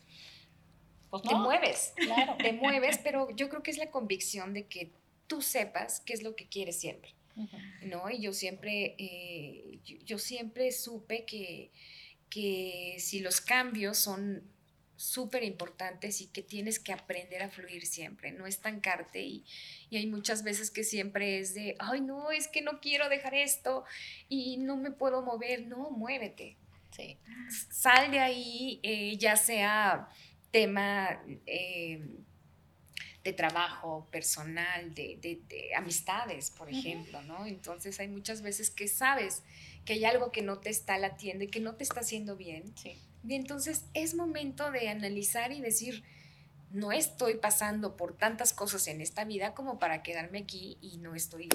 pues 1.11 1.23
te 1.23 1.35
mueves, 1.35 1.93
claro. 1.97 2.37
Te 2.37 2.53
mueves, 2.53 2.97
pero 2.97 3.29
yo 3.35 3.49
creo 3.49 3.61
que 3.61 3.71
es 3.71 3.77
la 3.77 3.91
convicción 3.91 4.53
de 4.53 4.65
que 4.65 4.91
tú 5.27 5.41
sepas 5.41 5.99
qué 5.99 6.13
es 6.13 6.23
lo 6.23 6.35
que 6.35 6.47
quieres 6.47 6.79
siempre, 6.79 7.13
¿no? 7.83 8.09
Y 8.09 8.21
yo 8.21 8.33
siempre, 8.33 8.95
eh, 8.97 9.79
yo, 9.83 10.17
siempre 10.17 10.71
supe 10.71 11.25
que, 11.25 11.71
que 12.29 12.95
si 12.99 13.19
los 13.19 13.41
cambios 13.41 13.97
son 13.97 14.41
súper 14.95 15.43
importantes 15.43 16.21
y 16.21 16.27
que 16.27 16.43
tienes 16.43 16.79
que 16.79 16.93
aprender 16.93 17.43
a 17.43 17.49
fluir 17.49 17.85
siempre, 17.87 18.31
no 18.31 18.47
estancarte 18.47 19.21
y, 19.21 19.43
y, 19.89 19.97
hay 19.97 20.07
muchas 20.07 20.43
veces 20.43 20.71
que 20.71 20.83
siempre 20.83 21.39
es 21.39 21.53
de, 21.53 21.75
ay 21.79 22.01
no, 22.01 22.31
es 22.31 22.47
que 22.47 22.61
no 22.61 22.79
quiero 22.79 23.09
dejar 23.09 23.33
esto 23.33 23.83
y 24.29 24.57
no 24.57 24.77
me 24.77 24.91
puedo 24.91 25.23
mover, 25.23 25.65
no, 25.67 25.89
muévete. 25.89 26.55
Sí. 26.95 27.17
Sal 27.71 28.11
de 28.11 28.19
ahí, 28.19 28.79
eh, 28.83 29.17
ya 29.17 29.37
sea 29.37 30.09
tema 30.51 31.23
eh, 31.45 32.05
de 33.23 33.33
trabajo 33.33 34.07
personal, 34.11 34.93
de, 34.93 35.39
amistades, 35.75 36.51
por 36.51 36.69
ejemplo, 36.69 37.21
¿no? 37.23 37.45
Entonces 37.45 37.99
hay 37.99 38.07
muchas 38.07 38.41
veces 38.41 38.69
que 38.69 38.87
sabes 38.87 39.43
que 39.85 39.93
hay 39.93 40.05
algo 40.05 40.31
que 40.31 40.41
no 40.41 40.59
te 40.59 40.69
está 40.69 40.97
latiendo 40.97 41.43
y 41.43 41.47
que 41.47 41.59
no 41.59 41.75
te 41.75 41.83
está 41.83 42.01
haciendo 42.01 42.35
bien. 42.35 42.73
Y 43.27 43.35
entonces 43.35 43.85
es 43.93 44.15
momento 44.15 44.71
de 44.71 44.89
analizar 44.89 45.51
y 45.51 45.61
decir, 45.61 46.03
no 46.71 46.91
estoy 46.91 47.35
pasando 47.35 47.95
por 47.95 48.17
tantas 48.17 48.53
cosas 48.53 48.87
en 48.87 49.01
esta 49.01 49.23
vida 49.23 49.53
como 49.53 49.77
para 49.77 50.01
quedarme 50.01 50.39
aquí 50.39 50.77
y 50.81 50.97
no 50.97 51.15
estoy 51.15 51.49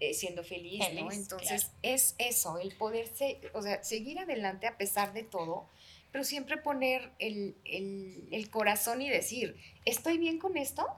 eh, 0.00 0.12
siendo 0.12 0.44
feliz, 0.44 0.84
¿no? 0.94 1.10
Entonces 1.10 1.70
es 1.82 2.14
eso, 2.18 2.58
el 2.58 2.74
poderse, 2.74 3.40
o 3.54 3.62
sea, 3.62 3.82
seguir 3.82 4.18
adelante 4.18 4.66
a 4.66 4.76
pesar 4.76 5.14
de 5.14 5.22
todo 5.22 5.70
pero 6.16 6.24
siempre 6.24 6.56
poner 6.56 7.12
el, 7.18 8.48
corazón 8.50 9.02
y 9.02 9.10
decir, 9.10 9.54
¿estoy 9.84 10.16
bien 10.16 10.38
con 10.38 10.56
esto? 10.56 10.88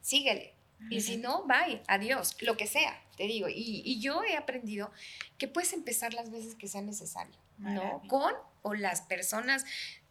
Síguele. 0.00 0.54
Y 0.88 1.02
si 1.02 1.18
no, 1.18 1.44
bye, 1.44 1.82
adiós, 1.86 2.34
lo 2.40 2.56
que 2.56 2.66
sea, 2.66 2.98
te 3.18 3.24
digo. 3.24 3.46
Y, 3.50 4.00
yo 4.00 4.24
he 4.24 4.38
aprendido 4.38 4.90
que 5.36 5.48
puedes 5.48 5.74
empezar 5.74 6.14
las 6.14 6.30
veces 6.30 6.54
que 6.54 6.66
sea 6.66 6.80
necesario, 6.80 7.34
¿no? 7.58 8.00
Con 8.08 8.32
o 8.62 8.72
las 8.72 9.02
personas, 9.02 9.66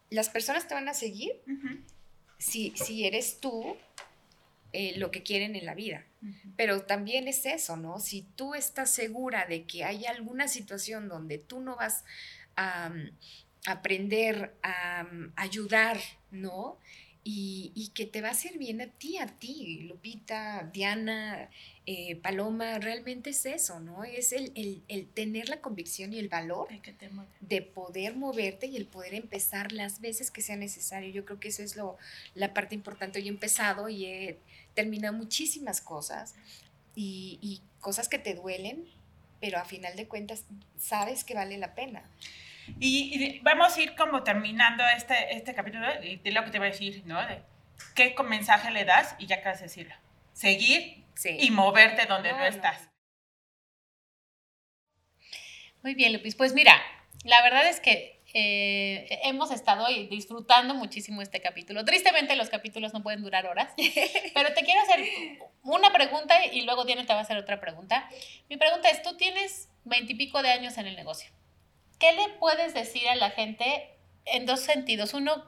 las 0.08 0.28
personas 0.28 0.68
te 0.68 0.74
van 0.74 0.88
a 0.88 0.94
seguir 0.94 1.32
si, 2.38 2.72
si 2.76 3.06
eres 3.06 3.40
tú 3.40 3.76
eh, 4.72 4.96
lo 4.98 5.10
que 5.10 5.24
quieren 5.24 5.56
en 5.56 5.66
la 5.66 5.74
vida. 5.74 6.06
Pero 6.56 6.82
también 6.82 7.26
es 7.26 7.44
eso, 7.44 7.76
¿no? 7.76 7.98
Si 7.98 8.22
tú 8.36 8.54
estás 8.54 8.88
segura 8.88 9.46
de 9.46 9.64
que 9.64 9.82
hay 9.82 10.06
alguna 10.06 10.46
situación 10.46 11.08
donde 11.08 11.38
tú 11.38 11.58
no 11.58 11.74
vas 11.74 12.04
a, 12.56 12.92
aprender 13.66 14.54
a 14.62 15.04
mm, 15.04 15.32
ayudar, 15.36 15.98
¿no? 16.30 16.78
Y, 17.26 17.90
que 17.94 18.04
te 18.04 18.20
va 18.20 18.28
a 18.28 18.32
hacer 18.32 18.58
bien 18.58 18.82
a 18.82 18.86
ti, 18.86 19.16
a 19.16 19.26
ti, 19.26 19.86
Lupita, 19.88 20.68
Diana, 20.74 21.48
eh, 21.86 22.16
Paloma, 22.16 22.78
realmente 22.78 23.30
es 23.30 23.46
eso, 23.46 23.80
¿no? 23.80 24.04
Es 24.04 24.32
el, 24.32 24.52
tener 25.14 25.48
la 25.48 25.62
convicción 25.62 26.12
y 26.12 26.18
el 26.18 26.28
valor 26.28 26.68
de 27.40 27.62
poder 27.62 28.14
moverte 28.16 28.66
y 28.66 28.76
el 28.76 28.84
poder 28.84 29.14
empezar 29.14 29.72
las 29.72 30.02
veces 30.02 30.30
que 30.30 30.42
sea 30.42 30.56
necesario. 30.56 31.08
Yo 31.10 31.24
creo 31.24 31.40
que 31.40 31.48
eso 31.48 31.62
es 31.62 31.76
lo, 31.76 31.96
la 32.34 32.52
parte 32.52 32.74
importante. 32.74 33.22
Yo 33.22 33.28
he 33.28 33.30
empezado 33.30 33.88
y 33.88 34.04
he 34.04 34.38
terminado 34.74 35.16
muchísimas 35.16 35.80
cosas 35.80 36.34
y, 36.94 37.38
y 37.40 37.62
cosas 37.80 38.10
que 38.10 38.18
te 38.18 38.34
duelen, 38.34 38.84
pero 39.40 39.58
a 39.58 39.64
final 39.64 39.96
de 39.96 40.08
cuentas 40.08 40.44
sabes 40.78 41.24
que 41.24 41.32
vale 41.32 41.56
la 41.56 41.74
pena. 41.74 42.02
Y, 42.80 43.40
vamos 43.40 43.76
a 43.76 43.80
ir 43.80 43.94
como 43.94 44.22
terminando 44.22 44.82
este, 44.96 45.36
este 45.36 45.54
capítulo 45.54 45.86
de, 45.86 46.20
lo 46.32 46.44
que 46.44 46.50
te 46.50 46.58
voy 46.58 46.68
a 46.68 46.70
decir, 46.70 47.02
¿no? 47.06 47.24
De 47.26 47.42
qué 47.94 48.14
mensaje 48.24 48.70
le 48.70 48.84
das 48.84 49.14
y 49.18 49.26
ya 49.26 49.36
acabas 49.36 49.58
de 49.58 49.66
decirlo. 49.66 49.94
Seguir 50.32 51.04
y 51.24 51.50
moverte 51.50 52.06
donde 52.06 52.32
no, 52.32 52.44
estás. 52.44 52.88
Muy 55.82 55.94
bien, 55.94 56.12
Lupis. 56.12 56.34
Pues 56.34 56.54
mira, 56.54 56.80
la 57.24 57.42
verdad 57.42 57.68
es 57.68 57.80
que 57.80 58.22
eh, 58.32 59.20
hemos 59.22 59.52
estado 59.52 59.86
disfrutando 60.10 60.74
muchísimo 60.74 61.22
este 61.22 61.40
capítulo. 61.40 61.84
Tristemente 61.84 62.34
los 62.34 62.50
capítulos 62.50 62.92
no 62.92 63.02
pueden 63.02 63.22
durar 63.22 63.46
horas, 63.46 63.72
pero 64.34 64.52
te 64.54 64.64
quiero 64.64 64.80
hacer 64.80 65.04
una 65.62 65.92
pregunta 65.92 66.44
y 66.46 66.62
luego 66.62 66.84
Diana 66.84 67.06
te 67.06 67.12
va 67.12 67.20
a 67.20 67.22
hacer 67.22 67.36
otra 67.36 67.60
pregunta. 67.60 68.08
Mi 68.48 68.56
pregunta 68.56 68.88
es, 68.88 69.02
tú 69.02 69.16
tienes 69.16 69.68
veintipico 69.84 70.42
de 70.42 70.50
años 70.50 70.78
en 70.78 70.86
el 70.86 70.96
negocio. 70.96 71.30
¿Qué 71.98 72.12
le 72.12 72.28
puedes 72.40 72.74
decir 72.74 73.08
a 73.08 73.14
la 73.16 73.30
gente 73.30 73.90
en 74.24 74.46
dos 74.46 74.60
sentidos? 74.60 75.14
Uno, 75.14 75.44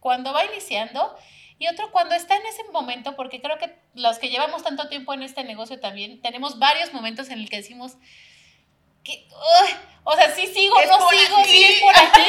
cuando 0.00 0.32
va 0.32 0.44
iniciando 0.44 1.16
y 1.58 1.68
otro, 1.68 1.90
cuando 1.92 2.14
está 2.14 2.36
en 2.36 2.46
ese 2.46 2.64
momento, 2.72 3.16
porque 3.16 3.40
creo 3.40 3.58
que 3.58 3.74
los 3.94 4.18
que 4.18 4.28
llevamos 4.28 4.62
tanto 4.62 4.88
tiempo 4.88 5.14
en 5.14 5.22
este 5.22 5.44
negocio 5.44 5.78
también, 5.80 6.20
tenemos 6.20 6.58
varios 6.58 6.92
momentos 6.92 7.28
en 7.30 7.38
el 7.38 7.48
que 7.48 7.58
decimos, 7.58 7.92
que, 9.04 9.26
o 10.02 10.16
sea, 10.16 10.34
sí 10.34 10.46
sigo, 10.46 10.74
no 10.86 11.08
sigo, 11.10 11.44
sí 11.44 11.64
es 11.64 11.80
por 11.80 11.94
aquí, 11.96 12.22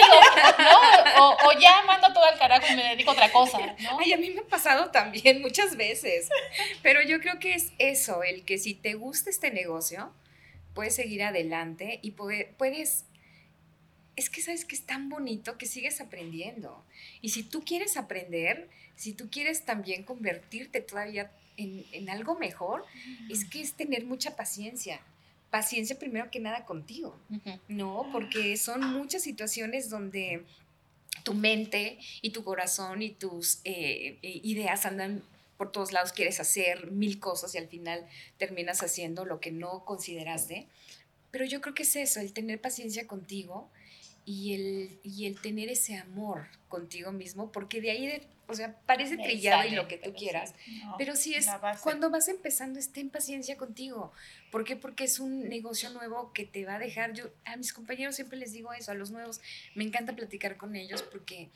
¿no? 1.17 1.31
O, 1.45 1.59
ya 1.59 1.81
mando 1.87 2.13
todo 2.13 2.23
al 2.25 2.37
carajo 2.37 2.65
y 2.69 2.75
me 2.75 2.83
dedico 2.83 3.11
a 3.11 3.13
otra 3.13 3.31
cosa, 3.31 3.57
¿no? 3.79 3.97
Ay, 3.99 4.13
a 4.13 4.17
mí 4.17 4.29
me 4.29 4.41
ha 4.41 4.47
pasado 4.47 4.91
también 4.91 5.41
muchas 5.41 5.75
veces, 5.75 6.29
pero 6.81 7.01
yo 7.01 7.19
creo 7.19 7.39
que 7.39 7.53
es 7.53 7.71
eso, 7.79 8.23
el 8.23 8.45
que 8.45 8.57
si 8.57 8.73
te 8.73 8.93
gusta 8.93 9.29
este 9.29 9.51
negocio, 9.51 10.13
puedes 10.73 10.95
seguir 10.95 11.23
adelante 11.23 11.99
y 12.03 12.11
puedes 12.11 13.05
es 14.15 14.29
que 14.29 14.41
sabes 14.41 14.65
que 14.65 14.75
es 14.75 14.83
tan 14.83 15.09
bonito 15.09 15.57
que 15.57 15.65
sigues 15.65 16.01
aprendiendo. 16.01 16.83
Y 17.21 17.29
si 17.29 17.43
tú 17.43 17.63
quieres 17.63 17.97
aprender, 17.97 18.69
si 18.95 19.13
tú 19.13 19.29
quieres 19.29 19.65
también 19.65 20.03
convertirte 20.03 20.81
todavía 20.81 21.31
en, 21.57 22.09
algo 22.09 22.37
mejor, 22.37 22.85
es 23.29 23.45
que 23.45 23.61
es 23.61 23.73
tener 23.73 24.05
mucha 24.05 24.35
paciencia. 24.35 25.01
Paciencia 25.49 25.97
primero 25.97 26.31
que 26.31 26.39
nada 26.39 26.65
contigo, 26.65 27.17
¿no? 27.67 28.09
Porque 28.11 28.57
son 28.57 28.81
muchas 28.93 29.23
situaciones 29.23 29.89
donde 29.89 30.43
tu 31.23 31.33
mente 31.33 31.97
y 32.21 32.31
tu 32.31 32.43
corazón 32.43 33.01
y 33.01 33.09
tus 33.11 33.59
eh, 33.63 34.17
eh, 34.21 34.41
ideas 34.43 34.85
andan 34.85 35.23
por 35.57 35.71
todos 35.71 35.93
lados, 35.93 36.11
quieres 36.11 36.41
hacer 36.41 36.91
mil 36.91 37.19
cosas 37.19 37.55
y 37.55 37.57
al 37.57 37.67
final 37.67 38.05
terminas 38.37 38.83
haciendo 38.83 39.23
lo 39.25 39.39
que 39.39 39.51
no 39.51 39.85
consideraste. 39.85 40.67
Pero 41.31 41.45
yo 41.45 41.61
creo 41.61 41.73
que 41.73 41.83
es 41.83 41.95
eso, 41.95 42.19
el 42.19 42.33
tener 42.33 42.59
paciencia 42.59 43.07
contigo 43.07 43.69
y 44.25 44.53
el, 44.53 44.99
y 45.03 45.25
el 45.27 45.39
tener 45.39 45.69
ese 45.69 45.95
amor 45.97 46.47
contigo 46.67 47.11
mismo, 47.11 47.51
porque 47.51 47.79
de 47.81 47.91
ahí, 47.91 48.07
de- 48.07 48.27
o 48.47 48.53
sea, 48.53 48.79
parece 48.85 49.17
trillado 49.17 49.67
y 49.67 49.71
lo 49.71 49.87
que 49.87 49.97
tú 49.97 50.11
sí. 50.11 50.15
quieras, 50.17 50.53
No, 50.83 50.95
pero 50.99 51.15
sí 51.15 51.33
es 51.33 51.47
cuando 51.81 52.09
vas 52.11 52.27
empezando, 52.27 52.79
ten 52.93 53.09
paciencia 53.09 53.57
contigo. 53.57 54.11
¿Por 54.51 54.63
qué? 54.63 54.75
Porque 54.75 55.03
es 55.05 55.19
un 55.19 55.49
negocio 55.49 55.89
nuevo 55.89 56.31
que 56.33 56.45
te 56.45 56.63
va 56.65 56.75
a 56.75 56.79
dejar. 56.79 57.13
Yo 57.13 57.25
a 57.45 57.57
mis 57.57 57.73
compañeros 57.73 58.15
siempre 58.15 58.37
les 58.37 58.51
digo 58.51 58.71
eso, 58.73 58.91
a 58.91 58.95
los 58.95 59.09
nuevos, 59.11 59.41
me 59.73 59.83
encanta 59.83 60.15
platicar 60.15 60.57
con 60.57 60.75
ellos 60.75 61.01
porque 61.01 61.49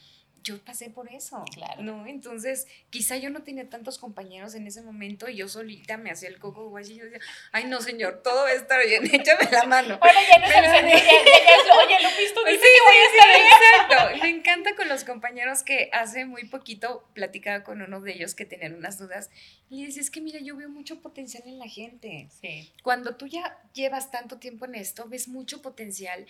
yo 0.43 0.57
pasé 0.63 0.89
por 0.89 1.11
eso. 1.11 1.43
Claro. 1.53 1.81
¿no? 1.83 2.05
Entonces, 2.07 2.67
quizá 2.89 3.17
yo 3.17 3.29
no 3.29 3.43
tenía 3.43 3.69
tantos 3.69 3.97
compañeros 3.97 4.55
en 4.55 4.67
ese 4.67 4.81
momento 4.81 5.29
y 5.29 5.35
yo 5.37 5.47
solita 5.47 5.97
me 5.97 6.11
hacía 6.11 6.29
el 6.29 6.39
coco 6.39 6.69
guay 6.69 6.91
y 6.91 6.95
yo 6.95 7.05
decía, 7.05 7.19
ay 7.51 7.65
no 7.65 7.81
señor, 7.81 8.21
todo 8.23 8.43
va 8.43 8.49
a 8.49 8.53
estar 8.53 8.85
bien, 8.85 9.03
échame 9.13 9.49
la 9.51 9.63
mano. 9.63 9.95
Ahora 10.01 10.19
ya 10.29 10.39
no 10.39 10.47
Pero- 10.47 10.87
ya- 10.87 10.97
ya 10.97 11.77
oye, 11.77 11.95
Lupis, 12.03 12.33
tú 12.33 12.41
dices 12.45 12.61
que 12.61 12.81
voy 12.87 12.97
a 12.97 13.09
sí, 13.09 13.15
estar 13.15 13.29
bien. 13.35 13.47
Exacto. 13.49 14.23
Me 14.23 14.29
encanta 14.29 14.75
con 14.75 14.87
los 14.89 15.03
compañeros 15.03 15.63
que 15.63 15.89
hace 15.93 16.25
muy 16.25 16.45
poquito 16.45 17.07
platicaba 17.13 17.63
con 17.63 17.81
uno 17.81 18.01
de 18.01 18.13
ellos 18.13 18.35
que 18.35 18.45
tenían 18.45 18.75
unas 18.75 18.97
dudas. 18.97 19.29
Y 19.69 19.81
le 19.81 19.87
decía, 19.87 20.01
es 20.01 20.09
que 20.09 20.21
mira, 20.21 20.39
yo 20.39 20.55
veo 20.55 20.69
mucho 20.69 20.99
potencial 21.01 21.43
en 21.45 21.59
la 21.59 21.67
gente. 21.67 22.27
Sí, 22.41 22.71
Cuando 22.83 23.15
tú 23.15 23.27
ya 23.27 23.59
llevas 23.73 24.09
tanto 24.11 24.37
tiempo 24.39 24.65
en 24.65 24.75
esto, 24.75 25.07
ves 25.07 25.27
mucho 25.27 25.61
potencial 25.61 26.25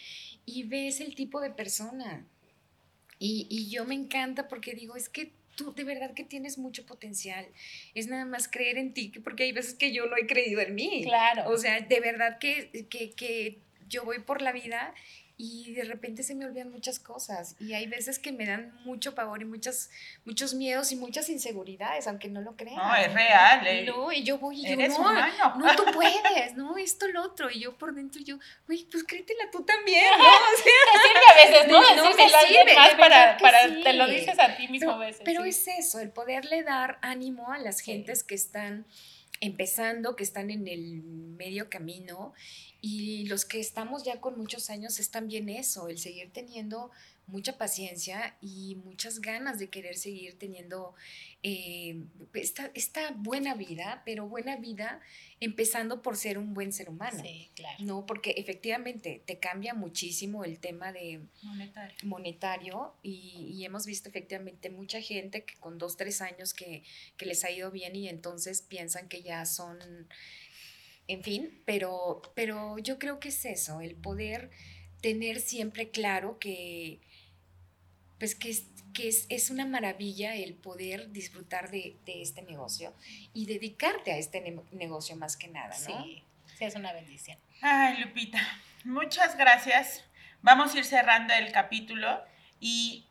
y 0.45 0.63
ves 0.63 0.99
el 0.99 1.15
tipo 1.15 1.39
de 1.39 1.49
persona. 1.49 2.25
Y, 3.19 3.47
y 3.49 3.69
yo 3.69 3.85
me 3.85 3.95
encanta 3.95 4.47
porque 4.47 4.73
digo, 4.73 4.95
es 4.95 5.09
que 5.09 5.33
tú 5.55 5.73
de 5.73 5.83
verdad 5.83 6.13
que 6.13 6.23
tienes 6.23 6.57
mucho 6.57 6.85
potencial. 6.85 7.45
Es 7.93 8.07
nada 8.07 8.25
más 8.25 8.47
creer 8.47 8.77
en 8.77 8.93
ti, 8.93 9.11
porque 9.23 9.43
hay 9.43 9.51
veces 9.51 9.73
que 9.73 9.91
yo 9.91 10.05
no 10.05 10.15
he 10.15 10.25
creído 10.25 10.61
en 10.61 10.73
mí. 10.73 11.03
claro. 11.03 11.49
O 11.49 11.57
sea, 11.57 11.81
de 11.81 11.99
verdad 11.99 12.39
que, 12.39 12.87
que, 12.89 13.11
que 13.11 13.59
yo 13.89 14.05
voy 14.05 14.19
por 14.19 14.41
la 14.41 14.53
vida 14.53 14.93
y 15.41 15.73
de 15.73 15.85
repente 15.85 16.21
se 16.21 16.35
me 16.35 16.45
olvidan 16.45 16.69
muchas 16.69 16.99
cosas. 16.99 17.55
Y 17.61 17.71
hay 17.73 17.87
veces 17.87 18.19
que 18.19 18.33
me 18.33 18.45
dan 18.45 18.77
mucho 18.83 19.15
pavor 19.15 19.41
y 19.41 19.45
muchas, 19.45 19.89
muchos 20.25 20.53
miedos 20.53 20.91
y 20.91 20.97
muchas 20.97 21.29
inseguridades, 21.29 22.07
aunque 22.07 22.27
no 22.27 22.41
lo 22.41 22.57
crean. 22.57 22.75
No, 22.75 22.93
es 22.93 23.13
real. 23.13 23.65
eh. 23.65 23.85
No, 23.87 24.11
y 24.11 24.23
yo 24.23 24.37
voy 24.37 24.59
y 24.65 24.69
yo, 24.69 24.75
no, 24.75 25.55
no, 25.55 25.75
tú 25.77 25.85
puedes, 25.93 26.55
no, 26.57 26.75
esto, 26.77 27.07
lo 27.07 27.23
otro. 27.23 27.49
Y 27.49 27.61
yo 27.61 27.77
por 27.77 27.95
dentro, 27.95 28.21
yo, 28.21 28.37
güey, 28.67 28.83
pues 28.91 29.05
créetela 29.05 29.49
tú 29.49 29.63
también, 29.63 30.11
¿no? 30.17 30.25
O 30.59 30.61
sea, 30.61 31.31
a 31.31 31.51
veces, 31.51 31.67
¿no? 31.71 31.79
No, 31.95 32.15
me 32.15 32.23
a 32.23 32.39
alguien 32.39 32.61
sirve, 32.67 32.75
más 32.75 32.89
para, 32.95 33.37
para 33.37 33.69
sí. 33.69 33.81
te 33.81 33.93
lo 33.93 34.07
dices 34.07 34.37
a 34.37 34.57
ti 34.57 34.67
mismo 34.67 34.91
a 34.91 34.93
pero, 34.95 35.05
veces. 35.07 35.21
pero 35.23 35.43
sí. 35.43 35.49
es 35.51 35.67
eso, 35.69 35.99
el 36.01 36.09
poderle 36.09 36.63
dar 36.63 36.99
ánimo 37.01 37.49
a 37.53 37.57
las 37.59 37.77
Sí. 37.77 37.85
gentes 37.93 38.25
que 38.25 38.35
están 38.35 38.85
empezando, 39.41 40.15
que 40.15 40.23
están 40.23 40.51
en 40.51 40.67
el 40.67 41.01
medio 41.01 41.69
camino 41.69 42.33
y 42.81 43.25
los 43.27 43.45
que 43.45 43.59
estamos 43.59 44.03
ya 44.03 44.19
con 44.19 44.37
muchos 44.37 44.69
años 44.69 44.99
es 44.99 45.11
también 45.11 45.49
eso, 45.49 45.87
el 45.87 45.97
seguir 45.97 46.31
teniendo 46.31 46.91
mucha 47.29 47.57
paciencia 47.57 48.35
y 48.41 48.75
muchas 48.83 49.19
ganas 49.19 49.59
de 49.59 49.69
querer 49.69 49.95
seguir 49.95 50.37
teniendo 50.37 50.93
eh, 51.41 52.03
esta, 52.33 52.71
esta 52.73 53.11
buena 53.11 53.53
vida, 53.53 54.01
pero 54.05 54.27
buena 54.27 54.57
vida 54.57 54.99
empezando 55.39 56.01
por 56.01 56.17
ser 56.17 56.37
un 56.37 56.53
buen 56.53 56.73
ser 56.73 56.89
humano. 56.89 57.21
Sí, 57.23 57.49
claro. 57.55 57.77
No, 57.79 58.05
porque 58.05 58.31
efectivamente 58.31 59.21
te 59.25 59.39
cambia 59.39 59.73
muchísimo 59.73 60.43
el 60.43 60.59
tema 60.59 60.91
de, 60.91 61.21
Monetario. 61.43 61.95
monetario 62.03 62.93
y, 63.03 63.53
y 63.53 63.63
hemos 63.63 63.85
visto 63.85 64.09
efectivamente 64.09 64.69
mucha 64.69 65.01
gente 65.01 65.45
que 65.45 65.55
con 65.55 65.77
dos, 65.77 65.95
tres 65.95 66.21
años 66.21 66.53
que, 66.53 66.83
que 67.15 67.25
les 67.25 67.43
ha 67.45 67.51
ido 67.51 67.71
bien 67.71 67.95
y 67.95 68.09
entonces 68.09 68.61
piensan 68.61 69.07
que 69.07 69.21
ya 69.21 69.45
son, 69.45 69.77
en 71.07 71.23
fin, 71.23 71.61
pero, 71.65 72.21
pero 72.35 72.77
yo 72.79 72.99
creo 72.99 73.19
que 73.19 73.29
es 73.29 73.45
eso, 73.45 73.81
el 73.81 73.95
poder 73.95 74.49
tener 75.01 75.39
siempre 75.39 75.89
claro 75.89 76.39
que, 76.39 76.99
pues 78.19 78.35
que 78.35 78.49
es, 78.49 78.65
que 78.93 79.07
es, 79.07 79.25
es 79.29 79.49
una 79.49 79.65
maravilla 79.65 80.35
el 80.35 80.53
poder 80.53 81.11
disfrutar 81.11 81.71
de, 81.71 81.97
de 82.05 82.21
este 82.21 82.41
negocio 82.43 82.93
y 83.33 83.45
dedicarte 83.45 84.11
a 84.11 84.17
este 84.17 84.41
ne- 84.41 84.61
negocio 84.71 85.15
más 85.15 85.37
que 85.37 85.47
nada, 85.47 85.75
¿no? 85.87 86.03
Sí, 86.03 86.23
sí, 86.57 86.65
es 86.65 86.75
una 86.75 86.93
bendición. 86.93 87.37
Ay, 87.61 87.97
Lupita, 88.03 88.39
muchas 88.83 89.37
gracias. 89.37 90.03
Vamos 90.41 90.73
a 90.73 90.79
ir 90.79 90.85
cerrando 90.85 91.33
el 91.33 91.51
capítulo 91.51 92.21
y 92.59 93.05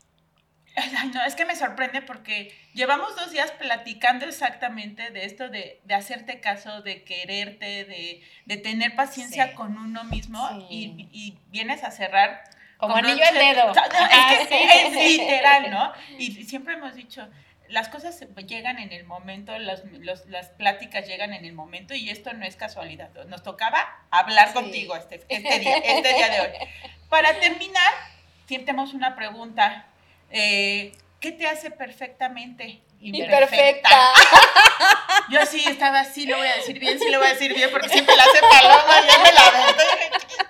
ay, 0.76 1.10
no, 1.12 1.24
es 1.24 1.34
que 1.34 1.44
me 1.44 1.56
sorprende 1.56 2.02
porque 2.02 2.52
llevamos 2.74 3.14
dos 3.16 3.32
días 3.32 3.50
platicando 3.52 4.26
exactamente 4.26 5.10
de 5.10 5.24
esto 5.24 5.48
de, 5.48 5.80
de 5.84 5.94
hacerte 5.94 6.40
caso, 6.40 6.82
de 6.82 7.02
quererte, 7.04 7.84
de, 7.84 8.22
de 8.46 8.56
tener 8.56 8.94
paciencia 8.94 9.48
Sí. 9.48 9.54
con 9.54 9.76
uno 9.78 10.04
mismo 10.04 10.48
Sí. 10.48 10.66
y, 10.70 11.08
y 11.12 11.38
vienes 11.50 11.82
a 11.84 11.90
cerrar 11.90 12.44
Como 12.78 12.96
anillo 12.96 13.22
al 13.26 13.34
dedo. 13.34 13.74
No, 13.74 13.82
es 13.82 14.48
que 14.48 14.56
sí, 14.56 14.68
es 14.72 15.18
literal, 15.18 15.70
¿no? 15.70 15.92
Y 16.18 16.32
siempre 16.48 16.74
hemos 16.74 16.94
dicho, 16.94 17.28
las 17.68 17.88
cosas 17.88 18.18
llegan 18.46 18.78
en 18.78 18.92
el 18.92 19.04
momento, 19.04 19.58
los- 19.58 19.84
los- 20.00 20.24
las 20.26 20.46
pláticas 20.50 21.06
llegan 21.06 21.34
en 21.34 21.44
el 21.44 21.52
momento 21.52 21.92
y 21.94 22.08
esto 22.08 22.32
no 22.32 22.46
es 22.46 22.56
casualidad. 22.56 23.10
Nos 23.26 23.42
tocaba 23.42 23.86
hablar 24.10 24.48
Sí. 24.48 24.54
contigo 24.54 24.96
este, 24.96 25.16
este 25.28 25.58
día, 25.58 25.76
este 25.78 26.14
día 26.14 26.28
de 26.30 26.40
hoy. 26.40 26.48
Para 27.10 27.38
terminar, 27.40 27.92
siempre 28.46 28.66
tenemos 28.66 28.94
una 28.94 29.14
pregunta. 29.16 29.86
eh, 30.30 30.92
¿Qué 31.20 31.32
te 31.32 31.46
hace 31.48 31.70
perfectamente? 31.72 32.80
Imperfecta. 33.00 33.88
Yo 35.30 35.44
sí 35.46 35.64
estaba 35.66 36.00
así, 36.00 36.26
lo 36.26 36.36
voy 36.36 36.46
a 36.46 36.54
decir 36.56 36.78
bien, 36.78 36.98
sí 36.98 37.10
lo 37.10 37.18
voy 37.18 37.26
a 37.26 37.32
decir 37.32 37.52
bien, 37.54 37.70
porque 37.72 37.88
siempre 37.88 38.14
la 38.14 38.22
hace 38.22 38.40
paloma, 38.40 38.94
ya 39.06 39.18
me 39.18 39.32
la. 39.32 40.47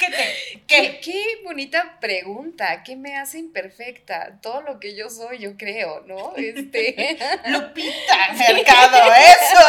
¿Qué 0.00 0.06
te? 0.06 0.60
¿Qué? 0.66 0.98
¿Qué? 0.98 1.00
qué 1.00 1.24
bonita 1.44 1.98
pregunta, 2.00 2.82
¿qué 2.82 2.96
me 2.96 3.16
hace 3.18 3.38
imperfecta? 3.38 4.40
Todo 4.40 4.62
lo 4.62 4.80
que 4.80 4.96
yo 4.96 5.10
soy, 5.10 5.38
yo 5.38 5.56
creo, 5.58 6.00
¿no? 6.06 6.34
Este, 6.36 7.18
Lupita 7.48 8.32
Mercado, 8.32 9.12
eso. 9.12 9.60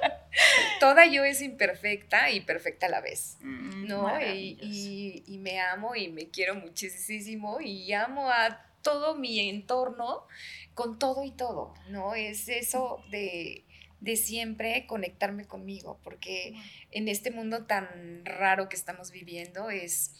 toda 0.80 1.06
yo 1.06 1.24
es 1.24 1.40
imperfecta 1.42 2.30
y 2.30 2.40
perfecta 2.40 2.86
a 2.86 2.90
la 2.90 3.00
vez, 3.00 3.36
¿no? 3.40 4.20
Y, 4.20 4.58
y- 4.62 5.24
y 5.26 5.38
me 5.38 5.60
amo 5.60 5.94
y 5.94 6.08
me 6.08 6.28
quiero 6.30 6.54
muchísimo 6.54 7.60
y 7.60 7.92
amo 7.92 8.30
a 8.30 8.62
todo 8.82 9.14
mi 9.14 9.48
entorno 9.48 10.26
con 10.74 10.98
todo 10.98 11.24
y 11.24 11.30
todo, 11.32 11.74
¿no? 11.88 12.14
Es 12.14 12.48
eso 12.48 13.02
de, 13.10 13.64
de 14.06 14.16
siempre 14.16 14.86
conectarme 14.86 15.44
conmigo, 15.46 15.98
porque 16.02 16.54
en 16.92 17.08
este 17.08 17.30
mundo 17.30 17.64
tan 17.66 18.24
raro 18.24 18.68
que 18.70 18.76
estamos 18.76 19.10
viviendo 19.10 19.68
es 19.68 20.12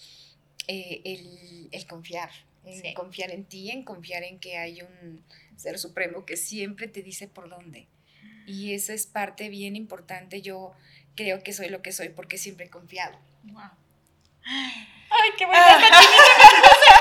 eh, 0.68 1.00
el, 1.04 1.68
el 1.72 1.86
confiar, 1.86 2.30
en 2.64 2.82
Sí. 2.82 2.94
confiar 2.94 3.30
en 3.30 3.44
ti, 3.44 3.70
en 3.70 3.84
confiar 3.84 4.24
en 4.24 4.38
que 4.40 4.58
hay 4.58 4.82
un 4.82 5.22
ser 5.56 5.78
supremo 5.78 6.26
que 6.26 6.36
siempre 6.36 6.88
te 6.88 7.02
dice 7.02 7.28
por 7.28 7.48
dónde. 7.48 7.86
Y 8.46 8.74
eso 8.74 8.92
es 8.92 9.06
parte 9.06 9.48
bien 9.48 9.74
importante. 9.76 10.42
Yo 10.42 10.72
creo 11.14 11.42
que 11.42 11.52
soy 11.52 11.68
lo 11.68 11.80
que 11.82 11.92
soy 11.92 12.08
porque 12.10 12.38
siempre 12.38 12.66
he 12.66 12.70
confiado. 12.70 13.18
Wow. 13.44 13.70
Ay, 14.44 15.30
qué 15.38 15.46
me 15.46 15.52
puse. 15.52 16.25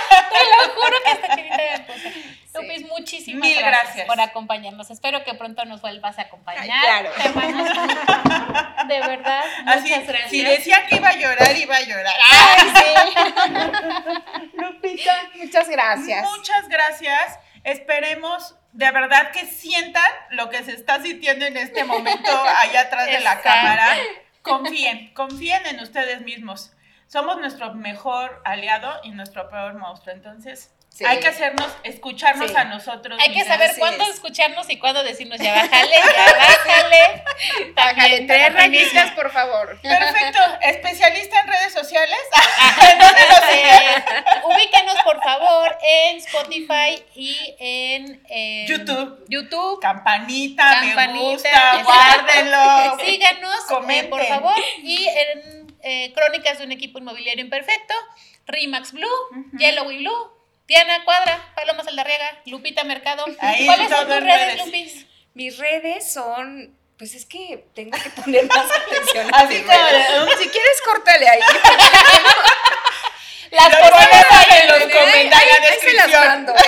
Te 0.10 0.66
lo 0.68 0.74
juro 0.74 0.97
que 1.03 1.12
esta 1.12 1.36
chinita 1.36 1.58
me 1.58 1.80
puse. 1.82 2.14
Lupis, 2.56 2.88
muchísimas 2.88 3.41
Mil 3.41 3.58
gracias, 3.60 3.84
gracias. 3.86 4.08
por 4.08 4.22
acompañarnos. 4.22 4.89
Espero 4.89 5.24
que 5.26 5.34
pronto 5.34 5.66
nos 5.66 5.82
vuelvas 5.82 6.18
a 6.20 6.24
acompañar. 6.24 6.64
Ay, 6.64 6.70
claro. 6.70 7.12
Te 7.22 7.30
mando- 7.30 8.86
de 8.88 8.99
verdad, 9.01 9.43
Así, 9.66 9.89
muchas 9.89 10.08
gracias. 10.08 10.30
si 10.30 10.41
decían 10.43 10.88
que 10.88 10.95
iba 10.95 11.10
a 11.10 11.16
llorar, 11.16 11.58
iba 11.58 11.76
a 11.76 11.82
llorar. 11.82 12.16
Ay, 12.32 12.74
sí. 12.76 14.51
Lupita, 14.53 15.30
muchas 15.36 15.68
gracias. 15.70 16.24
Muchas 16.24 16.68
gracias. 16.70 17.39
Esperemos 17.64 18.56
de 18.72 18.91
verdad 18.91 19.32
que 19.32 19.45
sientan 19.45 20.10
lo 20.30 20.49
que 20.49 20.64
se 20.64 20.74
está 20.74 21.01
sintiendo 21.01 21.45
en 21.45 21.58
este 21.58 21.84
momento 21.84 22.32
allá 22.58 22.82
atrás 22.82 23.08
de 23.08 23.20
la 23.20 23.41
cámara. 23.41 23.97
Confíen, 24.41 25.14
confíen 25.14 25.66
en 25.66 25.80
ustedes 25.80 26.22
mismos. 26.22 26.72
Somos 27.08 27.38
nuestro 27.38 27.74
mejor 27.74 28.41
aliado 28.45 28.99
y 29.03 29.12
nuestro 29.12 29.49
peor 29.49 29.74
monstruo. 29.76 30.14
Entonces, 30.16 30.72
Sí. 30.89 31.03
hay 31.06 31.20
que 31.20 31.28
hacernos, 31.28 31.68
escucharnos 31.84 32.49
Sí. 32.51 32.56
a 32.56 32.64
nosotros. 32.64 33.20
Hay 33.22 33.28
que 33.34 33.39
mismos. 33.39 33.47
saber 33.53 33.70
Así 33.72 33.80
cuándo 33.82 34.03
es. 34.06 34.12
escucharnos 34.12 34.70
y 34.70 34.80
cuándo 34.80 35.03
decirnos 35.03 35.38
ya 35.41 35.53
bájale, 35.53 35.91
ya 35.93 36.38
bájale. 36.38 37.24
Bájale 37.76 38.22
tres 38.22 38.53
rayitas, 38.53 39.12
por 39.12 39.30
favor. 39.30 39.78
Perfecto. 39.82 40.39
Especialista 40.62 41.41
en 41.41 41.47
redes 41.47 41.74
sociales. 41.74 42.20
Eh, 43.51 44.03
ubíquenos 44.45 44.95
por 45.03 45.22
favor 45.22 45.78
en 45.82 46.18
Spotify 46.18 47.03
y 47.16 47.56
en, 47.60 48.24
YouTube. 48.68 49.26
YouTube. 49.30 49.80
Campanita, 49.82 50.82
me 50.82 50.88
Campanita, 50.88 51.20
gusta, 51.20 51.49
exacto. 51.49 51.84
guárdenlo. 51.86 52.97
Síganos, 53.06 53.56
eh, 53.56 53.68
Comenten. 53.70 54.10
por 54.10 54.26
favor. 54.26 54.53
Y 54.82 55.08
en 55.08 55.64
eh, 55.86 56.11
Crónicas 56.13 56.57
de 56.59 56.65
un 56.65 56.71
equipo 56.73 56.99
inmobiliario 56.99 57.43
imperfecto, 57.43 57.93
Rimax 58.47 58.91
Blue. 58.91 59.07
Yellow 59.57 59.89
y 59.91 59.99
Blue, 59.99 60.31
Diana 60.67 61.03
Cuadra, 61.05 61.53
Paloma 61.55 61.83
Saldarriaga, 61.83 62.41
Lupita 62.47 62.83
Mercado. 62.83 63.23
Ahí 63.39 63.65
¿Cuáles 63.65 63.89
son 63.89 64.07
tus 64.07 64.19
redes. 64.19 64.65
Lupis? 64.65 65.05
Mis 65.33 65.57
redes 65.57 66.11
son. 66.13 66.77
Pues 66.97 67.13
es 67.13 67.25
que 67.25 67.65
tengo 67.75 67.97
que 68.01 68.09
poner 68.09 68.45
más 68.47 68.65
atención. 68.88 69.27
Así 69.33 69.61
como 69.63 69.77
de, 69.86 70.38
Si 70.43 70.49
quieres, 70.49 70.81
córtale 70.86 71.27
ahí. 71.27 71.39
La 73.51 73.69
las 73.69 73.81
ahí 74.31 74.61
en 74.61 74.67
los 74.69 74.81
en- 74.81 74.89
comentarios, 74.91 75.13
Ahí- 75.13 75.21
en 75.25 75.29
la 75.29 75.38
ahí 75.38 75.47
las 75.61 75.71
descripción. 75.71 76.27
mando, 76.27 76.53
¿eh? 76.55 76.59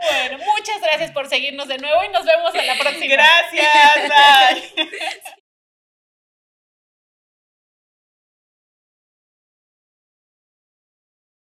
Bueno, 0.00 0.38
muchas 0.44 0.80
gracias 0.80 1.10
por 1.12 1.28
seguirnos 1.28 1.68
de 1.68 1.78
nuevo 1.78 2.02
y 2.04 2.08
nos 2.08 2.24
vemos 2.24 2.54
en 2.54 2.66
la 2.66 2.74
próxima. 2.76 3.06
Gracias, 3.14 4.08
bye. 4.74 5.22